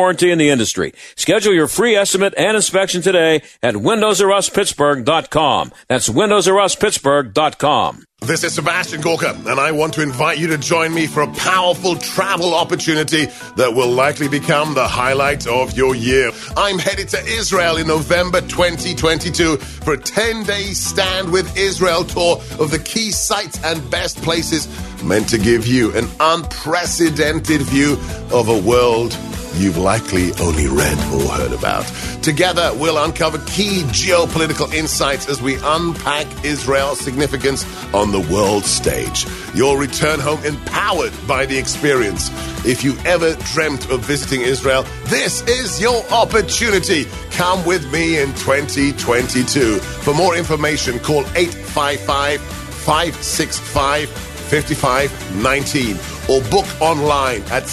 warranty 0.01 0.31
in 0.31 0.39
the 0.39 0.49
industry. 0.49 0.93
Schedule 1.15 1.53
your 1.53 1.67
free 1.67 1.95
estimate 1.95 2.33
and 2.35 2.55
inspection 2.55 3.03
today 3.03 3.43
at 3.61 3.75
windowsruspittsburgh.com. 3.75 5.71
That's 5.87 6.09
windowsruspittsburgh.com. 6.09 8.05
This 8.23 8.43
is 8.43 8.53
Sebastian 8.53 9.01
Gorka, 9.01 9.35
and 9.47 9.59
I 9.59 9.71
want 9.71 9.95
to 9.95 10.03
invite 10.03 10.37
you 10.37 10.45
to 10.47 10.57
join 10.59 10.93
me 10.93 11.07
for 11.07 11.21
a 11.23 11.27
powerful 11.33 11.95
travel 11.95 12.53
opportunity 12.53 13.25
that 13.55 13.73
will 13.73 13.89
likely 13.89 14.27
become 14.27 14.75
the 14.75 14.87
highlight 14.87 15.47
of 15.47 15.75
your 15.75 15.95
year. 15.95 16.29
I'm 16.55 16.77
headed 16.77 17.09
to 17.09 17.25
Israel 17.25 17.77
in 17.77 17.87
November 17.87 18.41
2022 18.41 19.57
for 19.57 19.93
a 19.93 19.97
10 19.97 20.43
day 20.43 20.65
Stand 20.73 21.31
with 21.31 21.57
Israel 21.57 22.03
tour 22.03 22.37
of 22.59 22.69
the 22.69 22.77
key 22.77 23.09
sites 23.09 23.59
and 23.63 23.89
best 23.89 24.21
places 24.21 24.67
meant 25.03 25.27
to 25.29 25.39
give 25.39 25.65
you 25.65 25.91
an 25.95 26.07
unprecedented 26.19 27.61
view 27.61 27.93
of 28.31 28.49
a 28.49 28.59
world 28.59 29.17
you've 29.55 29.77
likely 29.77 30.31
only 30.41 30.67
read 30.67 30.97
or 31.13 31.27
heard 31.29 31.53
about. 31.53 31.85
Together, 32.21 32.71
we'll 32.75 33.03
uncover 33.03 33.37
key 33.47 33.83
geopolitical 33.87 34.71
insights 34.73 35.27
as 35.27 35.41
we 35.41 35.57
unpack 35.63 36.27
Israel's 36.43 36.99
significance 36.99 37.65
on 37.93 38.11
the 38.11 38.19
world 38.31 38.63
stage. 38.63 39.25
You'll 39.53 39.77
return 39.77 40.19
home 40.19 40.43
empowered 40.45 41.13
by 41.27 41.45
the 41.45 41.57
experience. 41.57 42.29
If 42.65 42.83
you 42.83 42.95
ever 43.05 43.35
dreamt 43.53 43.89
of 43.89 44.01
visiting 44.01 44.41
Israel, 44.41 44.83
this 45.05 45.41
is 45.47 45.81
your 45.81 46.03
opportunity. 46.11 47.05
Come 47.31 47.65
with 47.65 47.91
me 47.91 48.19
in 48.19 48.29
2022. 48.33 49.77
For 49.77 50.13
more 50.13 50.35
information, 50.35 50.99
call 50.99 51.21
855 51.35 52.41
565 52.41 54.09
5519 54.09 55.97
or 56.29 56.41
book 56.49 56.65
online 56.81 57.41
at 57.43 57.67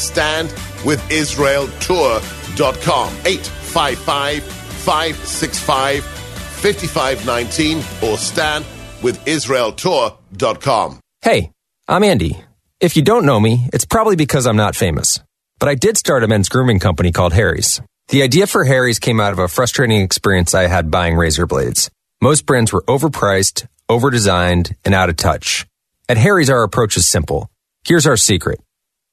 standwithisraeltour.com. 0.78 3.12
855 3.24 4.42
565 4.42 6.04
5519 6.04 7.78
or 7.78 8.16
standwithisraeltour.com. 8.16 11.00
Hey, 11.22 11.50
I'm 11.86 12.02
Andy. 12.04 12.42
If 12.80 12.96
you 12.96 13.02
don't 13.02 13.26
know 13.26 13.40
me, 13.40 13.68
it's 13.72 13.84
probably 13.84 14.16
because 14.16 14.46
I'm 14.46 14.56
not 14.56 14.76
famous. 14.76 15.20
But 15.58 15.68
I 15.68 15.74
did 15.74 15.96
start 15.96 16.22
a 16.24 16.28
men's 16.28 16.48
grooming 16.48 16.78
company 16.78 17.10
called 17.12 17.32
Harry's. 17.32 17.80
The 18.08 18.22
idea 18.22 18.46
for 18.46 18.64
Harry's 18.64 19.00
came 19.00 19.20
out 19.20 19.32
of 19.32 19.38
a 19.38 19.48
frustrating 19.48 20.00
experience 20.00 20.54
I 20.54 20.66
had 20.68 20.90
buying 20.90 21.16
razor 21.16 21.46
blades. 21.46 21.90
Most 22.22 22.46
brands 22.46 22.72
were 22.72 22.82
overpriced, 22.82 23.66
overdesigned, 23.90 24.74
and 24.84 24.94
out 24.94 25.10
of 25.10 25.16
touch. 25.16 25.66
At 26.08 26.16
Harry's, 26.16 26.50
our 26.50 26.62
approach 26.62 26.96
is 26.96 27.06
simple. 27.06 27.50
Here's 27.84 28.06
our 28.06 28.16
secret. 28.16 28.60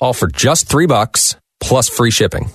All 0.00 0.12
for 0.12 0.28
just 0.28 0.68
three 0.68 0.86
bucks 0.86 1.36
plus 1.60 1.88
free 1.88 2.10
shipping. 2.10 2.50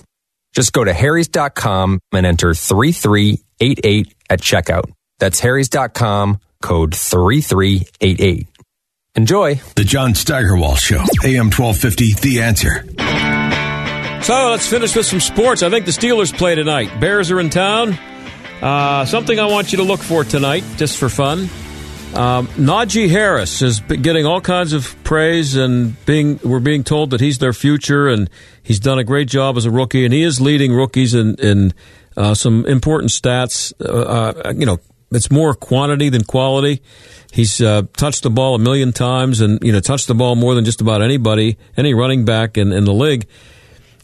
Just 0.54 0.72
go 0.72 0.84
to 0.84 0.92
harrys.com 0.92 1.98
and 2.12 2.26
enter 2.26 2.54
3388 2.54 4.14
at 4.30 4.40
checkout. 4.40 4.90
That's 5.18 5.40
harrys.com 5.40 6.38
code 6.62 6.94
3388. 6.94 8.46
Enjoy. 9.14 9.54
The 9.76 9.84
John 9.84 10.14
Steigerwald 10.14 10.78
Show, 10.78 11.04
AM 11.24 11.50
1250, 11.50 12.14
The 12.14 12.42
Answer. 12.42 12.84
So 14.24 14.50
let's 14.50 14.66
finish 14.68 14.94
with 14.94 15.04
some 15.04 15.20
sports. 15.20 15.62
I 15.62 15.68
think 15.70 15.84
the 15.84 15.90
Steelers 15.92 16.36
play 16.36 16.54
tonight. 16.54 17.00
Bears 17.00 17.30
are 17.30 17.40
in 17.40 17.50
town. 17.50 17.98
Uh, 18.62 19.04
something 19.04 19.38
I 19.38 19.46
want 19.46 19.72
you 19.72 19.78
to 19.78 19.84
look 19.84 20.00
for 20.00 20.22
tonight, 20.24 20.64
just 20.76 20.96
for 20.96 21.08
fun. 21.08 21.48
Um, 22.14 22.46
Najee 22.48 23.08
Harris 23.08 23.62
is 23.62 23.80
getting 23.80 24.26
all 24.26 24.42
kinds 24.42 24.74
of 24.74 24.94
praise, 25.02 25.56
and 25.56 25.96
being 26.04 26.38
we're 26.44 26.60
being 26.60 26.84
told 26.84 27.10
that 27.10 27.20
he's 27.20 27.38
their 27.38 27.54
future, 27.54 28.06
and 28.08 28.28
he's 28.62 28.78
done 28.78 28.98
a 28.98 29.04
great 29.04 29.28
job 29.28 29.56
as 29.56 29.64
a 29.64 29.70
rookie, 29.70 30.04
and 30.04 30.12
he 30.12 30.22
is 30.22 30.38
leading 30.38 30.74
rookies 30.74 31.14
in 31.14 31.36
in 31.36 31.72
uh, 32.16 32.34
some 32.34 32.66
important 32.66 33.12
stats. 33.12 33.72
Uh, 33.80 34.42
uh 34.44 34.52
you 34.54 34.66
know, 34.66 34.78
it's 35.10 35.30
more 35.30 35.54
quantity 35.54 36.10
than 36.10 36.22
quality. 36.22 36.82
He's 37.32 37.62
uh, 37.62 37.84
touched 37.96 38.24
the 38.24 38.30
ball 38.30 38.56
a 38.56 38.58
million 38.58 38.92
times, 38.92 39.40
and 39.40 39.58
you 39.62 39.72
know, 39.72 39.80
touched 39.80 40.06
the 40.06 40.14
ball 40.14 40.36
more 40.36 40.54
than 40.54 40.66
just 40.66 40.82
about 40.82 41.00
anybody, 41.00 41.56
any 41.78 41.94
running 41.94 42.26
back 42.26 42.58
in, 42.58 42.72
in 42.72 42.84
the 42.84 42.92
league. 42.92 43.26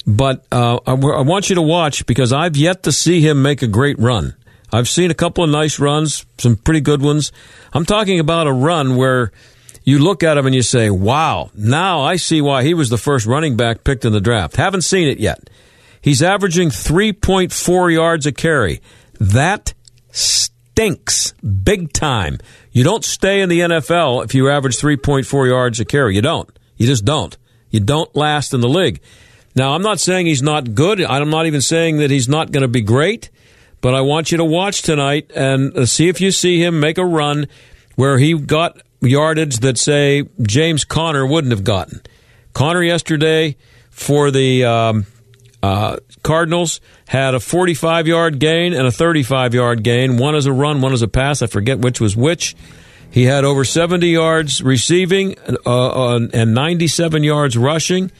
But 0.06 0.46
uh, 0.50 0.78
I, 0.86 0.92
I 0.92 1.20
want 1.20 1.50
you 1.50 1.56
to 1.56 1.62
watch 1.62 2.06
because 2.06 2.32
I've 2.32 2.56
yet 2.56 2.84
to 2.84 2.92
see 2.92 3.20
him 3.20 3.42
make 3.42 3.60
a 3.60 3.66
great 3.66 3.98
run. 3.98 4.34
I've 4.72 4.88
seen 4.88 5.10
a 5.10 5.14
couple 5.14 5.44
of 5.44 5.50
nice 5.50 5.78
runs, 5.78 6.26
some 6.38 6.56
pretty 6.56 6.80
good 6.80 7.00
ones. 7.02 7.32
I'm 7.72 7.84
talking 7.84 8.20
about 8.20 8.46
a 8.46 8.52
run 8.52 8.96
where 8.96 9.32
you 9.84 9.98
look 9.98 10.22
at 10.22 10.36
him 10.36 10.46
and 10.46 10.54
you 10.54 10.62
say, 10.62 10.90
wow, 10.90 11.50
now 11.54 12.02
I 12.02 12.16
see 12.16 12.40
why 12.40 12.62
he 12.62 12.74
was 12.74 12.90
the 12.90 12.98
first 12.98 13.26
running 13.26 13.56
back 13.56 13.84
picked 13.84 14.04
in 14.04 14.12
the 14.12 14.20
draft. 14.20 14.56
Haven't 14.56 14.82
seen 14.82 15.08
it 15.08 15.18
yet. 15.18 15.48
He's 16.02 16.22
averaging 16.22 16.68
3.4 16.68 17.92
yards 17.92 18.26
a 18.26 18.32
carry. 18.32 18.80
That 19.18 19.72
stinks 20.10 21.32
big 21.42 21.92
time. 21.92 22.38
You 22.70 22.84
don't 22.84 23.04
stay 23.04 23.40
in 23.40 23.48
the 23.48 23.60
NFL 23.60 24.24
if 24.24 24.34
you 24.34 24.50
average 24.50 24.76
3.4 24.76 25.48
yards 25.48 25.80
a 25.80 25.84
carry. 25.84 26.14
You 26.14 26.22
don't. 26.22 26.50
You 26.76 26.86
just 26.86 27.04
don't. 27.04 27.36
You 27.70 27.80
don't 27.80 28.14
last 28.14 28.54
in 28.54 28.60
the 28.60 28.68
league. 28.68 29.00
Now, 29.56 29.74
I'm 29.74 29.82
not 29.82 29.98
saying 29.98 30.26
he's 30.26 30.42
not 30.42 30.74
good. 30.74 31.02
I'm 31.02 31.30
not 31.30 31.46
even 31.46 31.60
saying 31.60 31.96
that 31.98 32.10
he's 32.10 32.28
not 32.28 32.52
going 32.52 32.62
to 32.62 32.68
be 32.68 32.80
great, 32.80 33.30
but 33.80 33.94
I 33.94 34.00
want 34.00 34.32
you 34.32 34.38
to 34.38 34.44
watch 34.44 34.82
tonight 34.82 35.30
and 35.34 35.76
uh, 35.76 35.86
see 35.86 36.08
if 36.08 36.20
you 36.20 36.30
see 36.30 36.62
him 36.62 36.80
make 36.80 36.98
a 36.98 37.04
run 37.04 37.46
where 37.96 38.18
he 38.18 38.34
got 38.34 38.80
yardage 39.00 39.58
that, 39.58 39.78
say, 39.78 40.28
James 40.42 40.84
Conner 40.84 41.26
wouldn't 41.26 41.52
have 41.52 41.64
gotten. 41.64 42.02
Conner 42.52 42.82
yesterday 42.82 43.56
for 43.90 44.30
the 44.30 44.64
um, 44.64 45.06
uh, 45.62 45.96
Cardinals 46.22 46.80
had 47.06 47.34
a 47.34 47.40
45 47.40 48.06
yard 48.06 48.38
gain 48.38 48.72
and 48.72 48.86
a 48.86 48.92
35 48.92 49.54
yard 49.54 49.82
gain. 49.82 50.16
One 50.16 50.34
is 50.34 50.46
a 50.46 50.52
run, 50.52 50.80
one 50.80 50.92
is 50.92 51.02
a 51.02 51.08
pass. 51.08 51.42
I 51.42 51.46
forget 51.46 51.78
which 51.78 52.00
was 52.00 52.16
which. 52.16 52.56
He 53.10 53.24
had 53.24 53.44
over 53.44 53.64
70 53.64 54.06
yards 54.06 54.62
receiving 54.62 55.36
uh, 55.64 56.28
and 56.32 56.54
97 56.54 57.22
yards 57.22 57.56
rushing. 57.56 58.10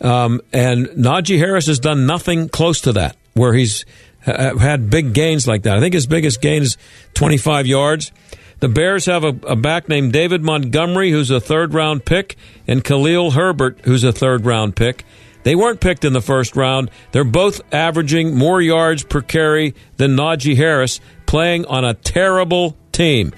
Um, 0.00 0.40
and 0.52 0.86
Najee 0.88 1.38
Harris 1.38 1.66
has 1.66 1.78
done 1.78 2.06
nothing 2.06 2.48
close 2.48 2.80
to 2.82 2.92
that, 2.92 3.16
where 3.34 3.52
he's 3.52 3.84
had 4.22 4.90
big 4.90 5.12
gains 5.12 5.46
like 5.46 5.62
that. 5.62 5.76
I 5.76 5.80
think 5.80 5.94
his 5.94 6.06
biggest 6.06 6.40
gain 6.40 6.62
is 6.62 6.76
25 7.14 7.66
yards. 7.66 8.12
The 8.60 8.68
Bears 8.68 9.06
have 9.06 9.24
a, 9.24 9.34
a, 9.46 9.56
back 9.56 9.88
named 9.88 10.12
David 10.12 10.42
Montgomery, 10.42 11.10
who's 11.10 11.30
a 11.30 11.40
third 11.40 11.72
round 11.72 12.04
pick, 12.04 12.36
and 12.66 12.84
Khalil 12.84 13.30
Herbert, 13.30 13.80
who's 13.84 14.04
a 14.04 14.12
third 14.12 14.44
round 14.44 14.76
pick. 14.76 15.04
They 15.42 15.54
weren't 15.54 15.80
picked 15.80 16.04
in 16.04 16.12
the 16.12 16.20
first 16.20 16.54
round. 16.54 16.90
They're 17.12 17.24
both 17.24 17.62
averaging 17.72 18.36
more 18.36 18.60
yards 18.60 19.02
per 19.02 19.22
carry 19.22 19.74
than 19.96 20.14
Najee 20.14 20.56
Harris, 20.56 21.00
playing 21.24 21.64
on 21.64 21.84
a 21.84 21.94
terrible 21.94 22.76
team. 22.92 23.32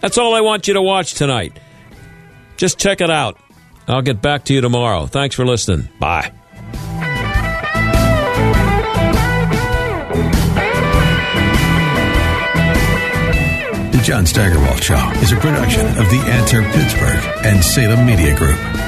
That's 0.00 0.18
all 0.18 0.36
I 0.36 0.40
want 0.42 0.68
you 0.68 0.74
to 0.74 0.82
watch 0.82 1.14
tonight. 1.14 1.58
Just 2.56 2.78
check 2.78 3.00
it 3.00 3.10
out. 3.10 3.36
I'll 3.88 4.02
get 4.02 4.22
back 4.22 4.44
to 4.44 4.54
you 4.54 4.60
tomorrow. 4.60 5.06
Thanks 5.06 5.34
for 5.34 5.44
listening. 5.44 5.88
Bye. 5.98 6.37
John 14.08 14.24
Steigerwald 14.24 14.82
Show 14.82 15.10
is 15.16 15.32
a 15.32 15.36
production 15.36 15.86
of 15.86 16.08
The 16.08 16.22
Answer 16.30 16.62
Pittsburgh 16.62 17.44
and 17.44 17.62
Salem 17.62 18.06
Media 18.06 18.34
Group. 18.34 18.87